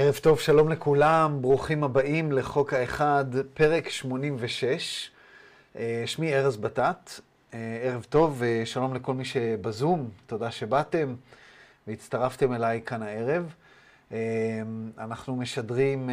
[0.00, 3.24] ערב טוב, שלום לכולם, ברוכים הבאים לחוק האחד,
[3.54, 5.10] פרק 86.
[5.76, 7.10] אה, שמי ארז בטט,
[7.54, 11.14] אה, ערב טוב ושלום לכל מי שבזום, תודה שבאתם
[11.86, 13.54] והצטרפתם אליי כאן הערב.
[14.12, 14.18] אה,
[14.98, 16.10] אנחנו משדרים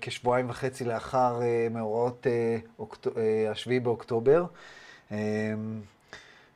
[0.00, 2.26] כשבועיים וחצי לאחר מאורעות
[3.50, 4.44] השביעי באוקטובר,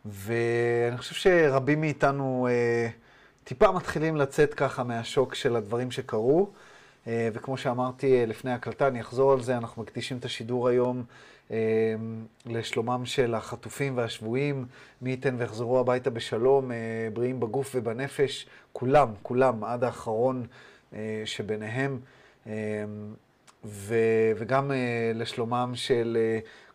[0.04, 2.48] ואני חושב שרבים מאיתנו
[3.44, 6.50] טיפה מתחילים לצאת ככה מהשוק של הדברים שקרו.
[7.06, 11.04] אה, וכמו שאמרתי אה, לפני הקלטה, אני אחזור על זה, אנחנו מקדישים את השידור היום
[11.50, 11.56] אה,
[12.46, 14.66] לשלומם של החטופים והשבויים,
[15.02, 16.70] מי ייתן ויחזרו הביתה בשלום,
[17.12, 20.46] בריאים בגוף ובנפש, כולם, כולם, עד האחרון
[21.24, 22.00] שביניהם,
[24.36, 24.70] וגם
[25.14, 26.18] לשלומם של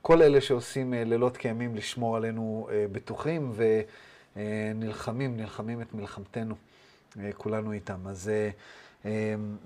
[0.02, 3.54] כל אלה שעושים לילות כימים לשמור עלינו בטוחים
[4.36, 6.56] ונלחמים, נלחמים את מלחמתנו,
[7.38, 8.08] כולנו איתם.
[8.08, 8.32] אז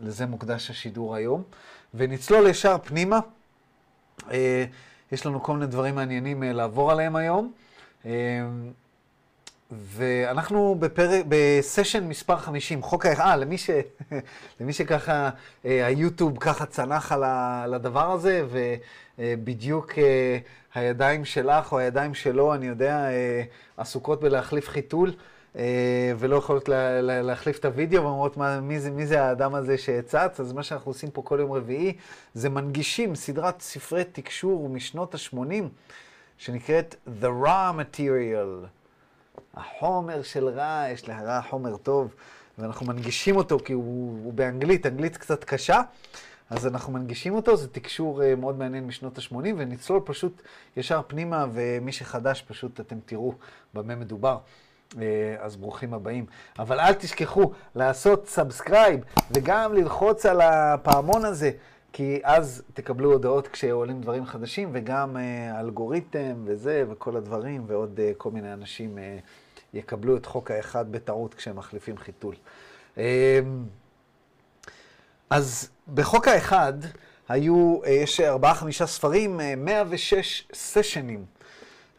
[0.02, 1.44] לזה מוקדש השידור היום.
[1.94, 3.20] ונצלול ישר פנימה.
[4.32, 4.66] אה,
[5.12, 7.52] יש לנו כל מיני דברים מעניינים אה, לעבור עליהם היום.
[8.06, 8.12] אמ,
[9.72, 13.14] ואנחנו בפרק, בסשן מספר 50, חוק ה...
[13.20, 13.70] אה, למי, ש...
[14.60, 15.30] למי שככה,
[15.66, 18.46] אה, היוטיוב ככה צנח על הדבר הזה,
[19.18, 19.92] ובדיוק
[20.74, 23.08] הידיים שלך או הידיים שלו, אני יודע,
[23.78, 25.14] עסוקות בלהחליף חיתול.
[25.56, 29.78] אה, ולא יכולות לה, לה, להחליף את הוידאו, ואומרות מי, זה, מי זה האדם הזה
[29.78, 31.94] שצץ, אז מה שאנחנו עושים פה כל יום רביעי,
[32.34, 35.64] זה מנגישים סדרת ספרי תקשור משנות ה-80,
[36.38, 38.68] שנקראת The Raw Material.
[39.54, 42.16] החומר של רע, יש להרע חומר טוב,
[42.58, 45.82] ואנחנו מנגישים אותו כי הוא, הוא באנגלית, אנגלית קצת קשה.
[46.50, 50.42] אז אנחנו מנגישים אותו, זה תקשור uh, מאוד מעניין משנות ה-80, ונצלול פשוט
[50.78, 53.34] ישר פנימה, ומי שחדש פשוט אתם תראו
[53.74, 54.38] במה מדובר.
[54.98, 56.26] אה, אז ברוכים הבאים.
[56.60, 59.00] אבל אל תשכחו לעשות subscribe
[59.32, 61.52] וגם ללחוץ על הפעמון הזה,
[61.94, 68.16] כי אז תקבלו הודעות כשעולים דברים חדשים, וגם uh, אלגוריתם וזה, וכל הדברים, ועוד uh,
[68.18, 68.98] כל מיני אנשים
[69.74, 72.36] יקבלו את חוק האחד בטעות כשהם מחליפים חיתול.
[75.30, 76.74] אז בחוק האחד
[77.30, 81.26] היו, יש ארבעה-חמישה ספרים, uh, 106 סשנים.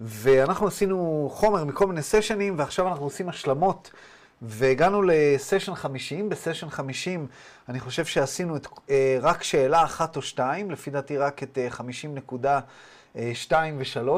[0.05, 3.91] ואנחנו עשינו חומר מכל מיני סשנים, ועכשיו אנחנו עושים השלמות,
[4.43, 6.29] והגענו לסשן 50.
[6.29, 7.27] בסשן 50
[7.69, 12.45] אני חושב שעשינו את, אה, רק שאלה אחת או שתיים, לפי דעתי רק את 50.2
[13.15, 14.09] ו-3,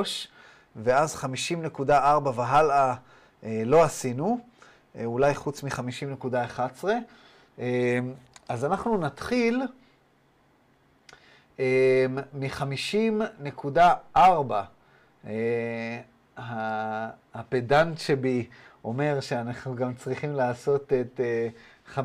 [0.76, 1.90] ואז 50.4
[2.34, 2.94] והלאה
[3.44, 4.38] אה, לא עשינו,
[4.96, 6.84] אה, אולי חוץ מ-50.11.
[8.48, 9.62] אז אנחנו נתחיל
[11.58, 14.18] מ-50.4.
[15.26, 16.00] אה,
[17.34, 18.46] הפדנט שבי
[18.84, 21.20] אומר שאנחנו גם צריכים לעשות את
[21.94, 21.98] 50.1,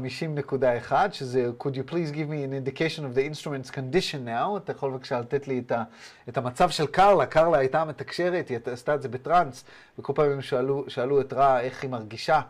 [0.93, 4.71] אה, שזה could you please give me an indication of the instrument's condition now, אתה
[4.71, 5.83] יכול בבקשה לתת לי את, ה,
[6.29, 9.63] את המצב של קרלה, קרלה הייתה מתקשרת, היא עשתה את זה בטראנס,
[9.99, 12.41] וכל פעם הם שאלו, שאלו את רע איך היא מרגישה,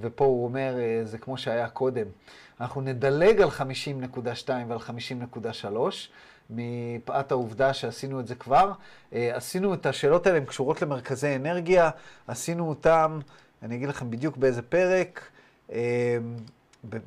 [0.00, 2.06] ופה הוא אומר, אה, זה כמו שהיה קודם.
[2.60, 5.66] אנחנו נדלג על 50.2 ועל 50.3.
[6.54, 8.72] מפאת העובדה שעשינו את זה כבר.
[9.12, 11.90] אה, עשינו את השאלות האלה, הן קשורות למרכזי אנרגיה,
[12.26, 13.18] עשינו אותן,
[13.62, 15.30] אני אגיד לכם בדיוק באיזה פרק,
[15.72, 16.18] אה,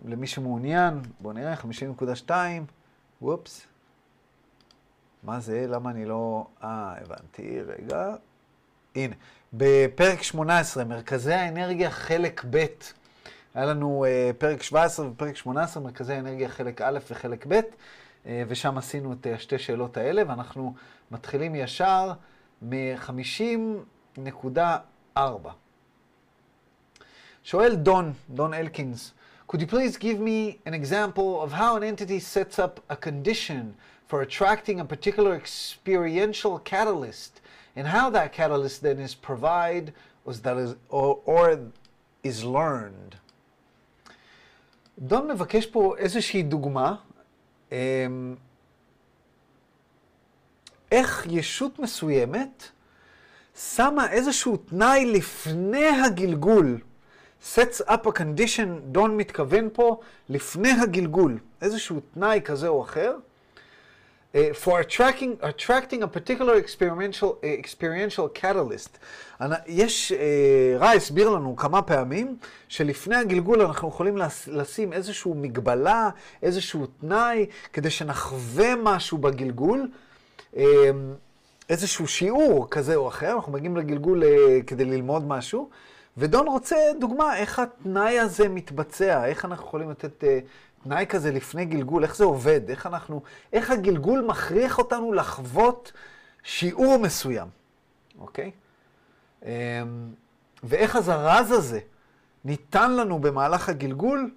[0.06, 1.56] למי שמעוניין, בואו נראה,
[2.28, 2.32] 50.2,
[3.22, 3.68] וופס.
[5.24, 5.66] מה זה?
[5.68, 6.48] למה אני לא...
[6.64, 8.16] אה, הבנתי, רגע.
[8.96, 9.16] הנה,
[9.54, 12.66] בפרק 18, מרכזי האנרגיה חלק ב',
[13.56, 17.60] היה לנו uh, פרק 17 ופרק 18, מרכזי האנרגיה חלק א' וחלק ב'.
[18.28, 20.74] אה, ושם עשינו את השתי שאלות האלה, ואנחנו
[21.12, 22.12] מתחילים ישר
[22.62, 25.20] מ-50.4.
[27.44, 29.14] שואל דון, דון אלקינס,
[29.48, 33.76] could you please give me an example of how an entity sets up a condition
[34.08, 37.42] for attracting a particular experiential catalyst,
[37.76, 39.94] and how that catalyst then is provided
[40.90, 41.60] or, or,
[42.24, 43.16] is learned?
[45.00, 47.15] דון מבקש פה איזושהי דוגמה אמ,
[50.92, 52.64] איך ישות מסוימת
[53.56, 56.78] שמה איזשהו תנאי לפני הגלגול.
[57.54, 63.16] sets up a condition, דון מתכוון פה, לפני הגלגול, איזשהו תנאי כזה או אחר,
[64.54, 68.98] for attracting, attracting a particular experiential, uh, experiential catalyst.
[69.68, 70.16] יש, uh,
[70.80, 72.38] רע הסביר לנו כמה פעמים,
[72.68, 74.18] שלפני הגלגול אנחנו יכולים
[74.48, 76.10] לשים איזושהי מגבלה,
[76.44, 79.88] איזשהו תנאי, כדי שנחווה משהו בגלגול,
[80.54, 80.58] uh,
[81.70, 84.28] איזשהו שיעור כזה או אחר, אנחנו מגיעים לגלגול uh,
[84.68, 85.70] כדי ללמוד משהו,
[86.18, 90.28] ודון רוצה דוגמה איך התנאי הזה מתבצע, איך אנחנו יכולים לתת uh,
[90.86, 93.22] תנאי כזה לפני גלגול, איך זה עובד, איך אנחנו,
[93.54, 95.92] איך הגלגול מכריח אותנו לחוות
[96.44, 97.48] שיעור מסוים,
[98.20, 98.52] אוקיי?
[99.42, 99.46] Um,
[100.64, 101.80] ואיך הזרז הזה
[102.46, 104.32] ניתן לנו במהלך הגלגול,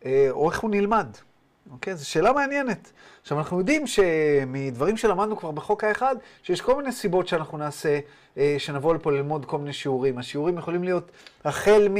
[0.00, 1.06] uh, או איך הוא נלמד.
[1.70, 1.96] אוקיי?
[1.96, 2.92] זו שאלה מעניינת.
[3.22, 7.98] עכשיו, אנחנו יודעים שמדברים שלמדנו כבר בחוק האחד, שיש כל מיני סיבות שאנחנו נעשה,
[8.38, 10.18] אה, שנבוא לפה ללמוד כל מיני שיעורים.
[10.18, 11.10] השיעורים יכולים להיות
[11.44, 11.96] החל מ...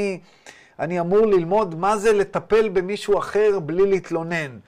[0.79, 4.59] אני אמור ללמוד מה זה לטפל במישהו אחר בלי להתלונן.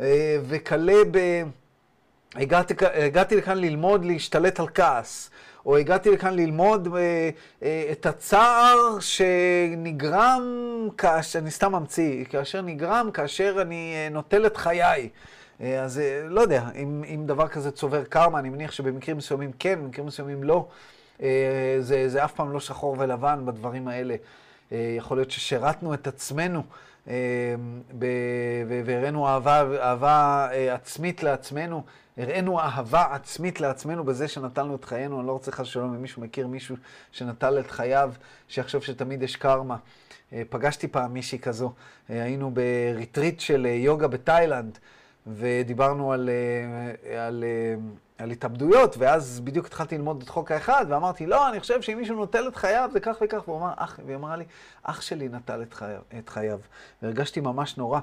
[0.00, 1.42] אה, וכלה ב...
[2.34, 5.30] הגעתי, הגעתי לכאן ללמוד להשתלט על כעס.
[5.66, 7.30] או הגעתי לכאן ללמוד אה,
[7.62, 10.42] אה, את הצער שנגרם,
[10.98, 15.08] כאשר, אני סתם ממציא, כאשר נגרם, כאשר אני נוטל את חיי.
[15.60, 20.06] אז לא יודע, אם, אם דבר כזה צובר קרמה, אני מניח שבמקרים מסוימים כן, במקרים
[20.06, 20.66] מסוימים לא.
[21.80, 24.16] זה, זה אף פעם לא שחור ולבן בדברים האלה.
[24.72, 26.62] אה, יכול להיות ששירתנו את עצמנו
[27.08, 27.14] אה,
[28.68, 31.82] והראינו אהבה, אהבה אה, עצמית לעצמנו
[32.16, 35.18] הראינו אהבה עצמית לעצמנו בזה שנטלנו את חיינו.
[35.18, 36.76] אני לא רוצה חס ושלום אם מישהו מכיר מישהו
[37.12, 38.12] שנטל את חייו,
[38.48, 39.76] שיחשוב שתמיד יש קרמה.
[40.50, 41.72] פגשתי פעם מישהי כזו,
[42.08, 44.78] היינו בריטריט של יוגה בתאילנד,
[45.26, 46.30] ודיברנו על,
[47.18, 47.44] על, על
[48.18, 52.48] התאבדויות, ואז בדיוק התחלתי ללמוד את חוק האחד, ואמרתי, לא, אני חושב שאם מישהו נוטל
[52.48, 54.44] את חייו זה כך וכך, והוא אמר, אח, והיא אמרה לי,
[54.82, 56.58] אח שלי נטל את חייו, את חייו.
[57.02, 58.00] והרגשתי ממש נורא.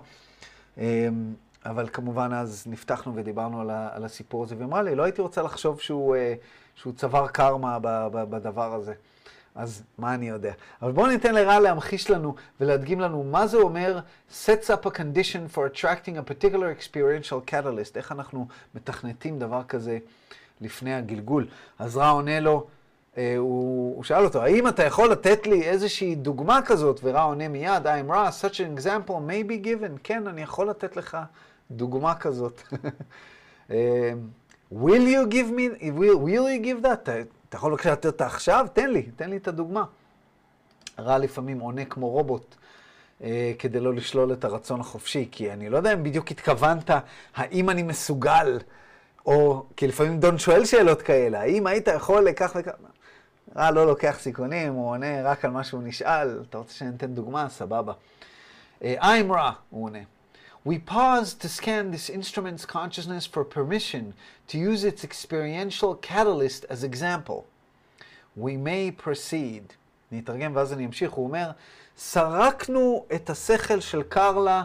[1.65, 5.21] אבל כמובן אז נפתחנו ודיברנו על, ה, על הסיפור הזה, והיא אמרה לי, לא הייתי
[5.21, 6.33] רוצה לחשוב שהוא, אה,
[6.75, 7.77] שהוא צבר קרמה
[8.11, 8.93] בדבר הזה.
[9.55, 10.53] אז מה אני יודע?
[10.81, 13.99] אבל בואו ניתן לרע להמחיש לנו ולהדגים לנו מה זה אומר
[14.45, 19.97] sets up a condition for attracting a particular experiential catalyst, איך אנחנו מתכנתים דבר כזה
[20.61, 21.47] לפני הגלגול.
[21.79, 22.67] אז רע עונה לו,
[23.17, 26.99] אה, הוא, הוא שאל אותו, האם אתה יכול לתת לי איזושהי דוגמה כזאת?
[27.03, 29.99] ורע עונה מיד, I'm רע, such an example may be given.
[30.03, 31.17] כן, אני יכול לתת לך
[31.71, 32.61] דוגמה כזאת.
[33.71, 34.13] אה,
[34.73, 37.09] will you give me, will, will you give that?
[37.51, 38.67] אתה, יכול בבקשה לתת אותה עכשיו?
[38.73, 39.83] תן לי, תן לי את הדוגמה.
[40.99, 42.55] רע לפעמים עונה כמו רובוט.
[43.21, 43.23] uh,
[43.59, 46.89] כדי לא לשלול את הרצון החופשי, כי אני לא יודע אם בדיוק התכוונת,
[47.35, 48.59] האם אני מסוגל,
[49.25, 52.71] או, כי לפעמים דון שואל שאלות כאלה, האם היית יכול לכך וכך,
[53.55, 57.13] רע לא לוקח סיכונים, הוא עונה רק על מה שהוא נשאל, אתה רוצה שאני אתן
[57.13, 57.49] דוגמה?
[57.49, 57.93] סבבה.
[58.79, 59.99] Uh, I'm רע, הוא עונה.
[60.63, 64.13] We pause to scan this instrument's consciousness for permission
[64.49, 67.47] to use its experiential catalyst as example.
[68.35, 69.73] We may proceed.
[70.11, 71.11] אני אתרגם ואז אני אמשיך.
[71.11, 71.51] הוא אומר,
[71.97, 74.63] סרקנו את השכל של קרלה,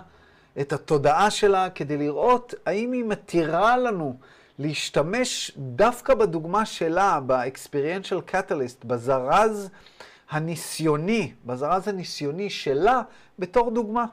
[0.61, 4.17] את התודעה שלה, כדי לראות האם היא מתירה לנו
[4.59, 9.69] להשתמש דווקא בדוגמה שלה, ב-experiential catalyst, בזרז
[10.31, 13.03] הניסיוני, בזרז הניסיוני שלה,
[13.39, 14.05] בתור דוגמה.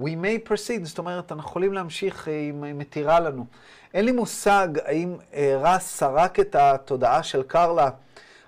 [0.00, 3.46] We may proceed, זאת אומרת, אנחנו יכולים להמשיך אם היא מתירה לנו.
[3.94, 7.90] אין לי מושג האם אה, רס סרק את התודעה של קרלה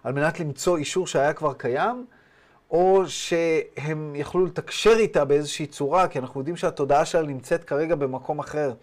[0.04, 2.06] על מנת למצוא אישור שהיה כבר קיים,
[2.70, 8.38] או שהם יכלו לתקשר איתה באיזושהי צורה, כי אנחנו יודעים שהתודעה שלה נמצאת כרגע במקום
[8.38, 8.74] אחר.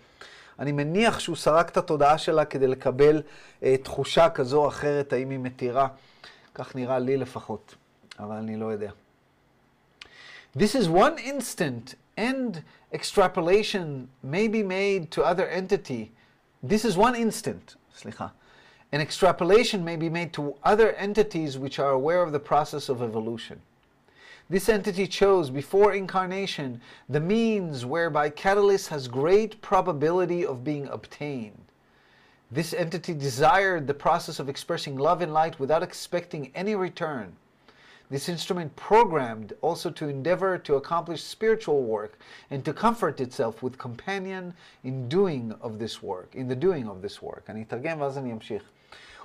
[0.59, 3.21] אני מניח שהוא סרק את התודעה שלה כדי לקבל
[3.63, 5.87] אה, תחושה כזו או אחרת, האם היא מתירה.
[6.55, 7.75] כך נראה לי לפחות,
[8.19, 8.91] אבל אני לא יודע.
[10.57, 16.11] This is one instant and extrapolation may be made to other entity.
[16.61, 18.31] This is one instant, slicha.
[18.91, 23.01] An extrapolation may be made to other entities which are aware of the process of
[23.01, 23.61] evolution.
[24.49, 31.71] This entity chose before incarnation the means whereby catalyst has great probability of being obtained.
[32.51, 37.37] This entity desired the process of expressing love and light without expecting any return.
[38.11, 42.17] This instrument programmed also to endeavor to accomplish spiritual work
[42.49, 47.03] and to comfort itself with companion in doing of this work, in the doing of
[47.03, 47.49] this work.
[47.49, 48.63] אני אתרגם ואז אני אמשיך.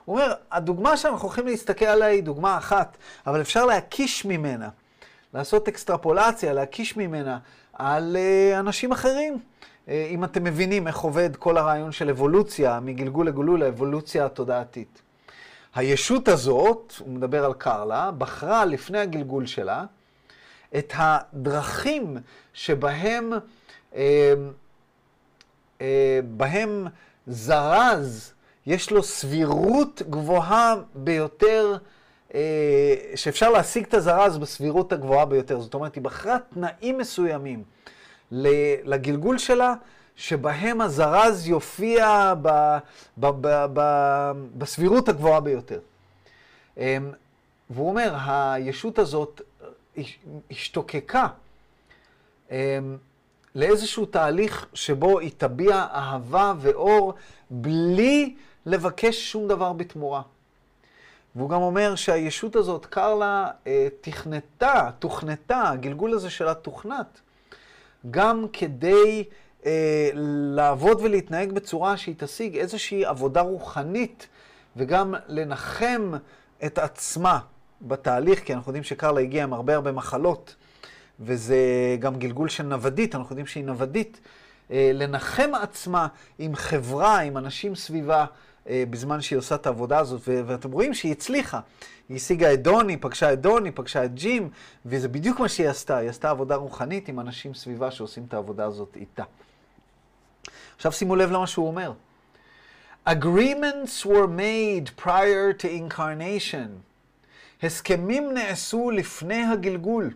[0.04, 4.68] הוא אומר, הדוגמה שאנחנו הולכים להסתכל עליה היא דוגמה אחת, אבל אפשר להקיש ממנה,
[5.34, 7.38] לעשות אקסטרפולציה, להקיש ממנה
[7.72, 9.38] על uh, אנשים אחרים.
[9.86, 15.02] Uh, אם אתם מבינים איך עובד כל הרעיון של אבולוציה, מגלגול לגלול, האבולוציה התודעתית.
[15.74, 19.84] הישות הזאת, הוא מדבר על קרלה, בחרה לפני הגלגול שלה
[20.78, 22.16] את הדרכים
[22.52, 23.32] שבהם
[23.94, 24.34] אה,
[25.80, 26.86] אה, בהם
[27.26, 28.32] זרז,
[28.66, 31.76] יש לו סבירות גבוהה ביותר,
[32.34, 35.60] אה, שאפשר להשיג את הזרז בסבירות הגבוהה ביותר.
[35.60, 37.62] זאת אומרת, היא בחרה תנאים מסוימים
[38.84, 39.74] לגלגול שלה,
[40.16, 42.48] שבהם הזרז יופיע ב,
[43.16, 43.80] ב, ב, ב,
[44.58, 45.80] בסבירות הגבוהה ביותר.
[46.76, 47.12] אמ,
[47.70, 49.40] והוא אומר, הישות הזאת
[50.50, 51.26] השתוקקה
[53.54, 57.14] לאיזשהו תהליך שבו היא תביע אהבה ואור
[57.50, 58.34] בלי
[58.66, 60.22] לבקש שום דבר בתמורה.
[61.36, 67.20] והוא גם אומר שהישות הזאת, קרלה, אה, תכנתה, תוכנתה, הגלגול הזה שלה תוכנת,
[68.10, 69.24] גם כדי
[69.66, 70.10] אה,
[70.54, 74.26] לעבוד ולהתנהג בצורה שהיא תשיג איזושהי עבודה רוחנית,
[74.76, 76.12] וגם לנחם
[76.66, 77.38] את עצמה
[77.82, 80.54] בתהליך, כי אנחנו יודעים שקרלה הגיעה עם הרבה הרבה מחלות,
[81.20, 81.56] וזה
[81.98, 84.20] גם גלגול של נוודית, אנחנו יודעים שהיא נוודית,
[84.70, 86.06] אה, לנחם עצמה
[86.38, 88.26] עם חברה, עם אנשים סביבה.
[88.68, 91.60] אה, בזמן שהיא עושה את העבודה הזאת, ואתם רואים שהיא הצליחה.
[92.08, 94.50] היא השיגה את דוני, היא פגשה את דוני, פגשה את ג'ים,
[94.86, 95.96] וזה בדיוק מה שהיא עשתה.
[95.96, 99.24] היא עשתה עבודה רוחנית עם אנשים סביבה שעושים את העבודה הזאת איתה.
[100.75, 101.93] עכשיו שימו לב למה שהוא אומר.
[103.07, 106.81] Agreements were made prior to incarnation.
[107.63, 110.13] הסכמים נעשו לפני הגלגול.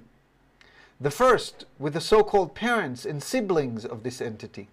[1.01, 4.67] The first, with the so-called parents and siblings of this entity.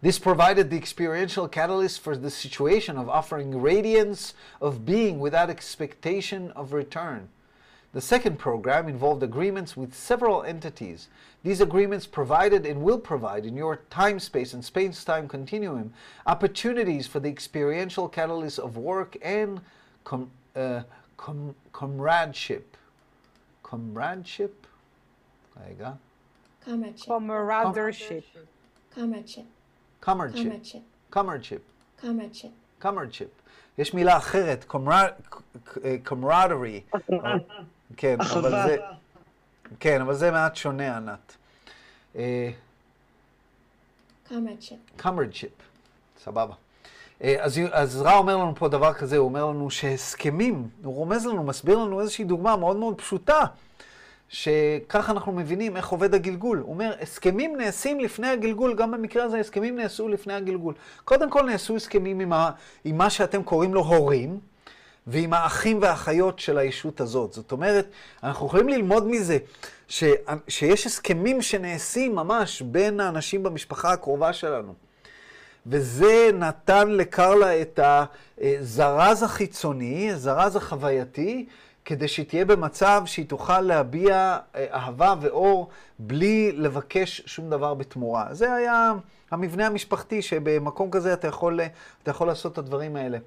[0.00, 6.52] This provided the experiential catalyst for the situation of offering radiance of being without expectation
[6.52, 7.28] of return.
[7.92, 11.08] The second program involved agreements with several entities.
[11.42, 15.94] These agreements provided and will provide in your time space and space time continuum
[16.26, 19.60] opportunities for the experiential catalyst of work and
[20.04, 20.82] com, uh,
[21.16, 22.76] com, comradeship.
[23.62, 24.66] Comradeship?
[26.64, 27.06] Comradeship.
[27.08, 27.08] Comradeship.
[28.90, 29.46] Comradeship.
[30.00, 30.82] comradeship.
[31.10, 31.62] comradeship.
[32.00, 32.52] comradeship.
[32.80, 33.32] comradeship.
[33.78, 34.64] יש מילה אחרת,
[36.04, 36.80] camaraderie.
[37.97, 38.77] כן, אבל זה...
[39.79, 41.35] כן, אבל זה מעט שונה, ענת.
[44.29, 45.01] comradeship.
[45.01, 45.63] comradeship,
[46.23, 46.53] סבבה.
[47.21, 51.43] אז, אז רע אומר לנו פה דבר כזה, הוא אומר לנו שהסכמים, הוא רומז לנו,
[51.43, 53.45] מסביר לנו איזושהי דוגמה מאוד מאוד פשוטה.
[54.29, 56.57] שככה אנחנו מבינים איך עובד הגלגול.
[56.59, 60.73] הוא אומר, הסכמים נעשים לפני הגלגול, גם במקרה הזה הסכמים נעשו לפני הגלגול.
[61.05, 62.51] קודם כל נעשו הסכמים עם, ה,
[62.83, 64.39] עם מה שאתם קוראים לו הורים,
[65.07, 67.33] ועם האחים והאחיות של הישות הזאת.
[67.33, 67.87] זאת אומרת,
[68.23, 69.37] אנחנו יכולים ללמוד מזה
[69.87, 70.03] ש,
[70.47, 74.73] שיש הסכמים שנעשים ממש בין האנשים במשפחה הקרובה שלנו.
[75.65, 77.79] וזה נתן לקרלה את
[78.41, 81.45] הזרז החיצוני, הזרז החווייתי,
[81.85, 85.69] כדי שהיא תהיה במצב שהיא תוכל להביע אה, אהבה ואור
[85.99, 88.27] בלי לבקש שום דבר בתמורה.
[88.31, 88.93] זה היה
[89.31, 91.59] המבנה המשפחתי, שבמקום כזה אתה יכול,
[92.03, 93.17] אתה יכול לעשות את הדברים האלה.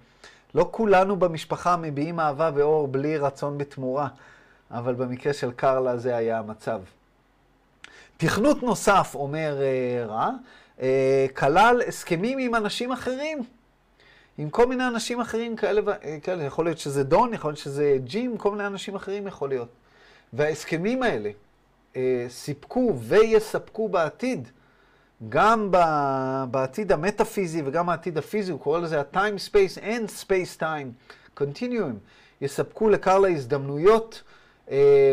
[0.55, 4.09] לא כולנו במשפחה מביעים אהבה ואור בלי רצון בתמורה,
[4.71, 6.81] אבל במקרה של קרלה זה היה המצב.
[8.17, 10.31] תכנות נוסף, אומר uh, רע,
[10.79, 10.83] uh,
[11.37, 13.43] כלל הסכמים עם אנשים אחרים.
[14.39, 15.83] עם כל מיני אנשים אחרים כאלה,
[16.23, 19.69] כאלה, יכול להיות שזה דון, יכול להיות שזה ג'ים, כל מיני אנשים אחרים יכול להיות.
[20.33, 21.31] וההסכמים האלה
[21.97, 24.49] אה, סיפקו ויספקו בעתיד,
[25.29, 25.71] גם
[26.51, 31.95] בעתיד המטאפיזי וגם בעתיד הפיזי, הוא קורא לזה ה-time space and space time continuum,
[32.41, 34.23] יספקו לקרלה הזדמנויות
[34.71, 35.13] אה,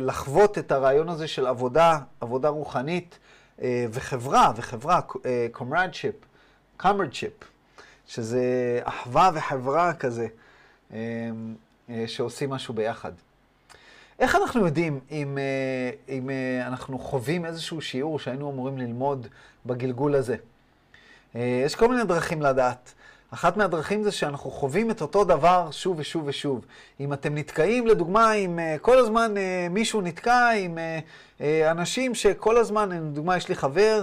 [0.00, 3.18] לחוות את הרעיון הזה של עבודה, עבודה רוחנית
[3.62, 6.26] אה, וחברה, וחברה, אה, comradeship,
[6.82, 7.44] comradeship.
[8.08, 8.42] שזה
[8.84, 10.26] אחווה וחברה כזה,
[10.92, 10.96] אמ,
[11.90, 13.12] אה, שעושים משהו ביחד.
[14.18, 19.26] איך אנחנו יודעים אם, אה, אם אה, אנחנו חווים איזשהו שיעור שהיינו אמורים ללמוד
[19.66, 20.36] בגלגול הזה?
[21.34, 22.92] יש כל מיני דרכים לדעת.
[23.30, 26.64] אחת מהדרכים זה שאנחנו חווים את אותו דבר שוב ושוב ושוב.
[27.00, 29.34] אם אתם נתקעים, לדוגמה, אם כל הזמן
[29.70, 30.78] מישהו נתקע עם
[31.70, 34.02] אנשים שכל הזמן, לדוגמה, יש לי חבר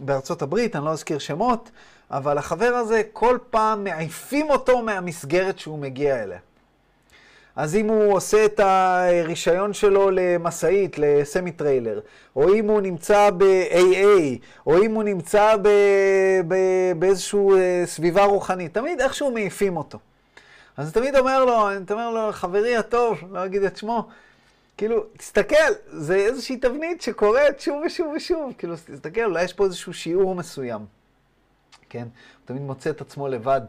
[0.00, 1.70] בארצות הברית, אני לא אזכיר שמות,
[2.10, 6.38] אבל החבר הזה, כל פעם מעיפים אותו מהמסגרת שהוא מגיע אליה.
[7.56, 12.00] אז אם הוא עושה את הרישיון שלו למשאית, לסמי טריילר,
[12.36, 15.56] או אם הוא נמצא ב-AA, או אם הוא נמצא
[16.98, 19.98] באיזושהי אה, סביבה רוחנית, תמיד איכשהו מעיפים אותו.
[20.76, 24.08] אז תמיד אומר לו, אני אומר לו, חברי הטוב, לא אגיד את שמו,
[24.76, 28.52] כאילו, תסתכל, זה איזושהי תבנית שקורית שוב ושוב ושוב.
[28.58, 30.80] כאילו, תסתכל, אולי יש פה איזשהו שיעור מסוים.
[31.88, 32.02] כן?
[32.02, 33.60] הוא תמיד מוצא את עצמו לבד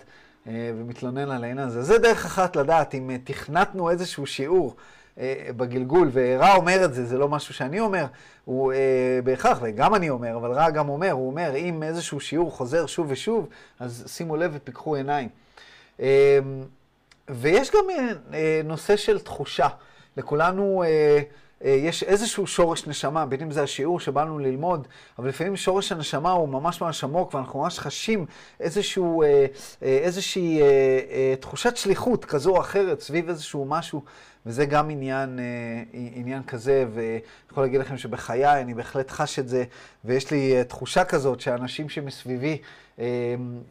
[0.48, 1.84] ומתלונן על העניין הזה.
[1.84, 4.76] זה דרך אחת לדעת אם אה, תכנתנו איזשהו שיעור
[5.20, 8.06] אה, בגלגול, ורע אומר את זה, זה לא משהו שאני אומר,
[8.46, 12.52] הוא אה, בהכרח, וגם אני אומר, אבל רע גם אומר, הוא אומר, אם איזשהו שיעור
[12.52, 13.48] חוזר שוב ושוב,
[13.80, 15.30] אז שימו לב ופיקחו עיניים.
[16.00, 16.40] אה,
[17.30, 19.68] ויש גם אה, נושא של תחושה.
[20.18, 21.22] לכולנו, אה, אה,
[21.62, 24.88] יש איזשהו שורש נשמה, בין אם זה השיעור שבאנו ללמוד,
[25.20, 28.26] אבל לפעמים שורש הנשמה הוא ממש ממש עמוק, ואנחנו ממש חשים
[28.60, 29.46] איזשהו, אה,
[29.84, 30.66] אה, איזושהי אה,
[31.12, 34.02] אה, תחושת שליחות כזו או אחרת סביב איזשהו משהו,
[34.46, 35.44] וזה גם עניין, אה,
[35.94, 37.20] עניין כזה, ואני
[37.52, 39.64] יכול להגיד לכם שבחיי אני בהחלט חש את זה,
[40.06, 42.58] ויש לי אה, תחושה כזאת שאנשים שמסביבי,
[43.00, 43.06] אה,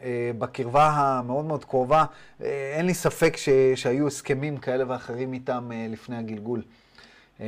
[0.03, 2.05] אה, בקרבה המאוד מאוד קרובה,
[2.43, 6.63] אה, אין לי ספק ש, שהיו הסכמים כאלה ואחרים איתם אה, לפני הגלגול.
[7.41, 7.47] אה,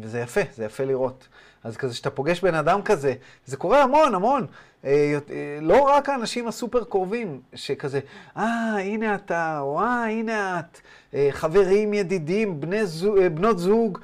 [0.00, 1.28] וזה יפה, זה יפה לראות.
[1.64, 3.14] אז כזה שאתה פוגש בן אדם כזה,
[3.46, 4.46] זה קורה המון, המון.
[4.84, 8.00] אה, אה, לא רק האנשים הסופר קרובים, שכזה,
[8.36, 10.80] אה, הנה אתה, או אה, הנה את,
[11.14, 13.98] אה, חברים, ידידים, בני זוג, בנות זוג,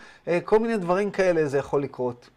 [0.45, 2.29] כל מיני דברים כאלה זה יכול לקרות.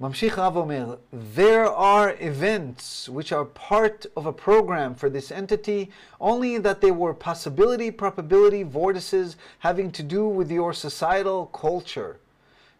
[0.00, 0.96] אה, ממשיך רב אומר,
[1.34, 6.90] There are events which are part of a program for this entity, only that they
[6.90, 12.18] were possibility, probability, vortices having to do with your societal culture.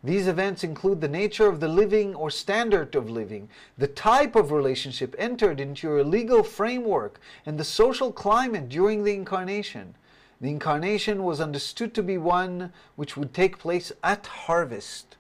[0.05, 4.53] These events include the nature of the living or standard of living, the type of
[4.53, 9.95] relationship entered into your legal framework, and the social climate during the incarnation.
[10.41, 15.17] The incarnation was understood to be one which would take place at harvest.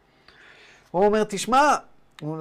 [0.90, 1.76] הוא אומר, תשמע,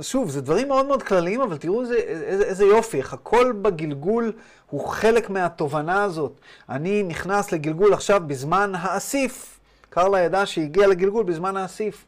[0.00, 4.32] שוב, זה דברים מאוד מאוד כלליים, אבל תראו איזה, איזה, איזה יופי, איך הכל בגלגול
[4.70, 6.32] הוא חלק מהתובנה הזאת.
[6.68, 9.60] אני נכנס לגלגול עכשיו בזמן האסיף.
[9.90, 12.04] קרלה ידע שהגיע לגלגול בזמן האסיף.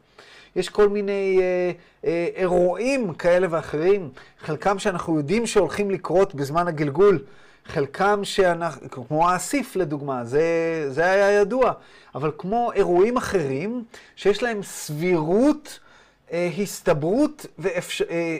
[0.55, 1.71] יש כל מיני אה,
[2.05, 7.19] אה, אירועים כאלה ואחרים, חלקם שאנחנו יודעים שהולכים לקרות בזמן הגלגול,
[7.65, 10.43] חלקם שאנחנו, כמו האסיף לדוגמה, זה,
[10.89, 11.71] זה היה ידוע,
[12.15, 13.83] אבל כמו אירועים אחרים
[14.15, 15.83] שיש להם סבירות, אה,
[16.31, 18.01] הסתברות ואפש...
[18.01, 18.37] אה.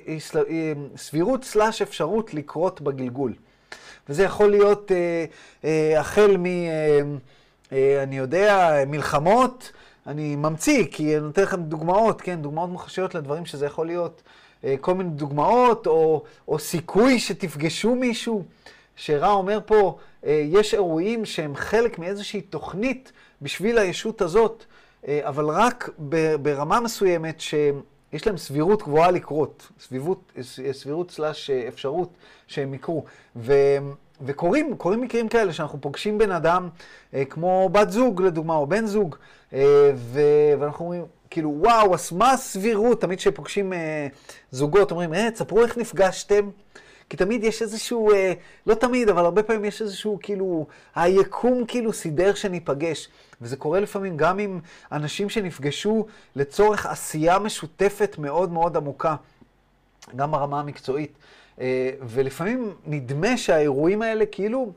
[0.50, 0.74] אה,
[1.44, 3.34] סלאש אפשרות לקרות בגלגול.
[4.10, 5.25] וזה יכול להיות אה,
[5.63, 6.46] אה, החל מ...
[6.46, 7.02] אה,
[7.72, 9.72] אה, אני יודע, מלחמות,
[10.08, 14.22] אני ממציא, כי אני נותן לכם דוגמאות, כן, דוגמאות מוחשיות לדברים שזה יכול להיות
[14.63, 18.43] אה, כל מיני דוגמאות, או, או סיכוי שתפגשו מישהו.
[18.96, 24.73] שרע אומר פה, אה, יש אירועים שהם חלק מאיזושהי תוכנית בשביל הישות הזאת, אה,
[25.08, 25.89] אבל רק
[26.42, 30.32] ברמה מסוימת שיש להם סבירות גבוהה לקרות, סבירות,
[30.72, 32.10] סבירות סלאש אפשרות
[32.48, 33.04] שהם יקרו.
[33.36, 33.54] ו...
[34.22, 36.70] וקורים, קורים מקרים כאלה שאנחנו פוגשים בן אדם
[37.13, 39.16] אה, כמו בת זוג לדוגמה, או בן זוג,
[39.54, 40.22] אה, ו,
[40.60, 43.02] ואנחנו אומרים, כאילו, וואו, אז מה הסבירות?
[43.02, 44.08] תמיד כשפוגשים אה,
[44.52, 46.50] זוגות אומרים, אה, תספרו איך נפגשתם.
[47.13, 48.34] כי תמיד יש איזשהו, אה,
[48.67, 53.08] לא תמיד, אבל הרבה פעמים יש איזשהו, כאילו, היקום כאילו סידר שניפגש.
[53.41, 54.60] וזה קורה לפעמים גם עם
[54.91, 59.15] אנשים שנפגשו לצורך עשייה משותפת מאוד מאוד עמוקה,
[60.15, 61.13] גם ברמה המקצועית.
[61.62, 64.71] אה, ולפעמים נדמה שהאירועים האלה כאילו,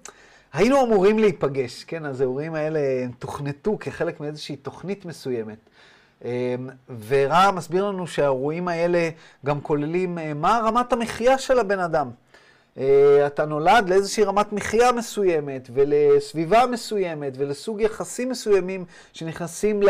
[0.53, 2.07] היינו אמורים להיפגש, כן?
[2.07, 2.81] אז האירועים האלה
[3.19, 5.59] תוכנתו כחלק מאיזושהי תוכנית מסוימת.
[6.25, 6.55] אה,
[7.09, 9.11] ורע מסביר לנו שהאירועים האלה
[9.47, 12.11] גם כוללים אה, מה רמת המחיה של הבן אדם.
[13.27, 19.81] אתה נולד לאיזושהי רמת מחיה מסוימת, ולסביבה מסוימת, ולסוג יחסים מסוימים שנכנסים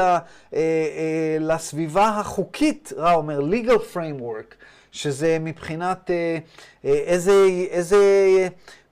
[1.40, 4.55] לסביבה החוקית, רע אומר, legal framework.
[4.96, 6.38] שזה מבחינת אה,
[6.85, 7.99] אה, איזה, איזה,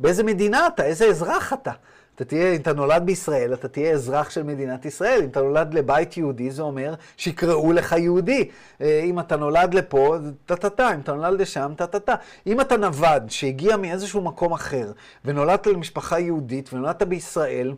[0.00, 1.72] באיזה מדינה אתה, איזה אזרח אתה.
[2.14, 5.20] אתה תהיה, אם אתה נולד בישראל, אתה תהיה אזרח של מדינת ישראל.
[5.22, 8.48] אם אתה נולד לבית יהודי, זה אומר שיקראו לך יהודי.
[8.80, 10.94] אה, אם אתה נולד לפה, טה-טה-טה.
[10.94, 12.14] אם אתה נולד לשם, טה-טה-טה.
[12.46, 14.92] אם אתה נווד שהגיע מאיזשהו מקום אחר,
[15.24, 17.74] ונולדת למשפחה יהודית, ונולדת בישראל,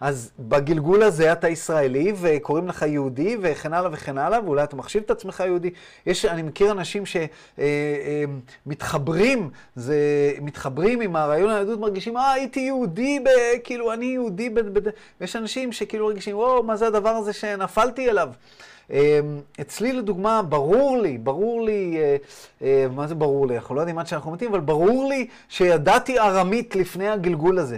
[0.00, 5.02] אז בגלגול הזה אתה ישראלי, וקוראים לך יהודי, וכן הלאה וכן הלאה, ואולי אתה מחשיב
[5.02, 5.70] את עצמך יהודי.
[6.06, 7.02] יש, אני מכיר אנשים
[8.66, 9.96] שמתחברים, אה, אה, זה,
[10.40, 13.28] מתחברים עם הרעיון היהדות, מרגישים, אה, הייתי יהודי, ב,
[13.64, 18.10] כאילו, אני יהודי, ב, ב, ויש אנשים שכאילו מרגישים, וואו, מה זה הדבר הזה שנפלתי
[18.10, 18.28] אליו?
[18.90, 19.20] אה,
[19.60, 21.98] אצלי לדוגמה, ברור לי, ברור לי,
[22.90, 23.56] מה זה ברור לי?
[23.56, 27.76] אנחנו לא יודעים עד שאנחנו מתים, אבל ברור לי שידעתי ארמית לפני הגלגול הזה.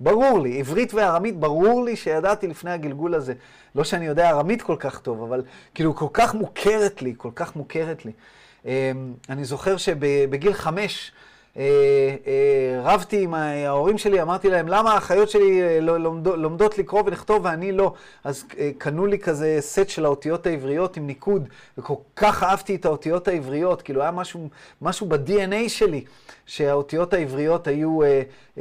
[0.00, 3.34] ברור לי, עברית וארמית, ברור לי שידעתי לפני הגלגול הזה.
[3.74, 5.42] לא שאני יודע ארמית כל כך טוב, אבל
[5.74, 8.12] כאילו כל כך מוכרת לי, כל כך מוכרת לי.
[8.64, 8.70] אמ,
[9.28, 11.12] אני זוכר שבגיל חמש
[11.56, 15.98] אה, אה, רבתי עם ההורים שלי, אמרתי להם, למה האחיות שלי אה, לא,
[16.36, 17.94] לומדות לקרוא ולכתוב ואני לא?
[18.24, 18.44] אז
[18.78, 23.82] קנו לי כזה סט של האותיות העבריות עם ניקוד, וכל כך אהבתי את האותיות העבריות,
[23.82, 24.48] כאילו היה משהו,
[24.82, 26.04] משהו ב-DNA שלי,
[26.46, 27.98] שהאותיות העבריות היו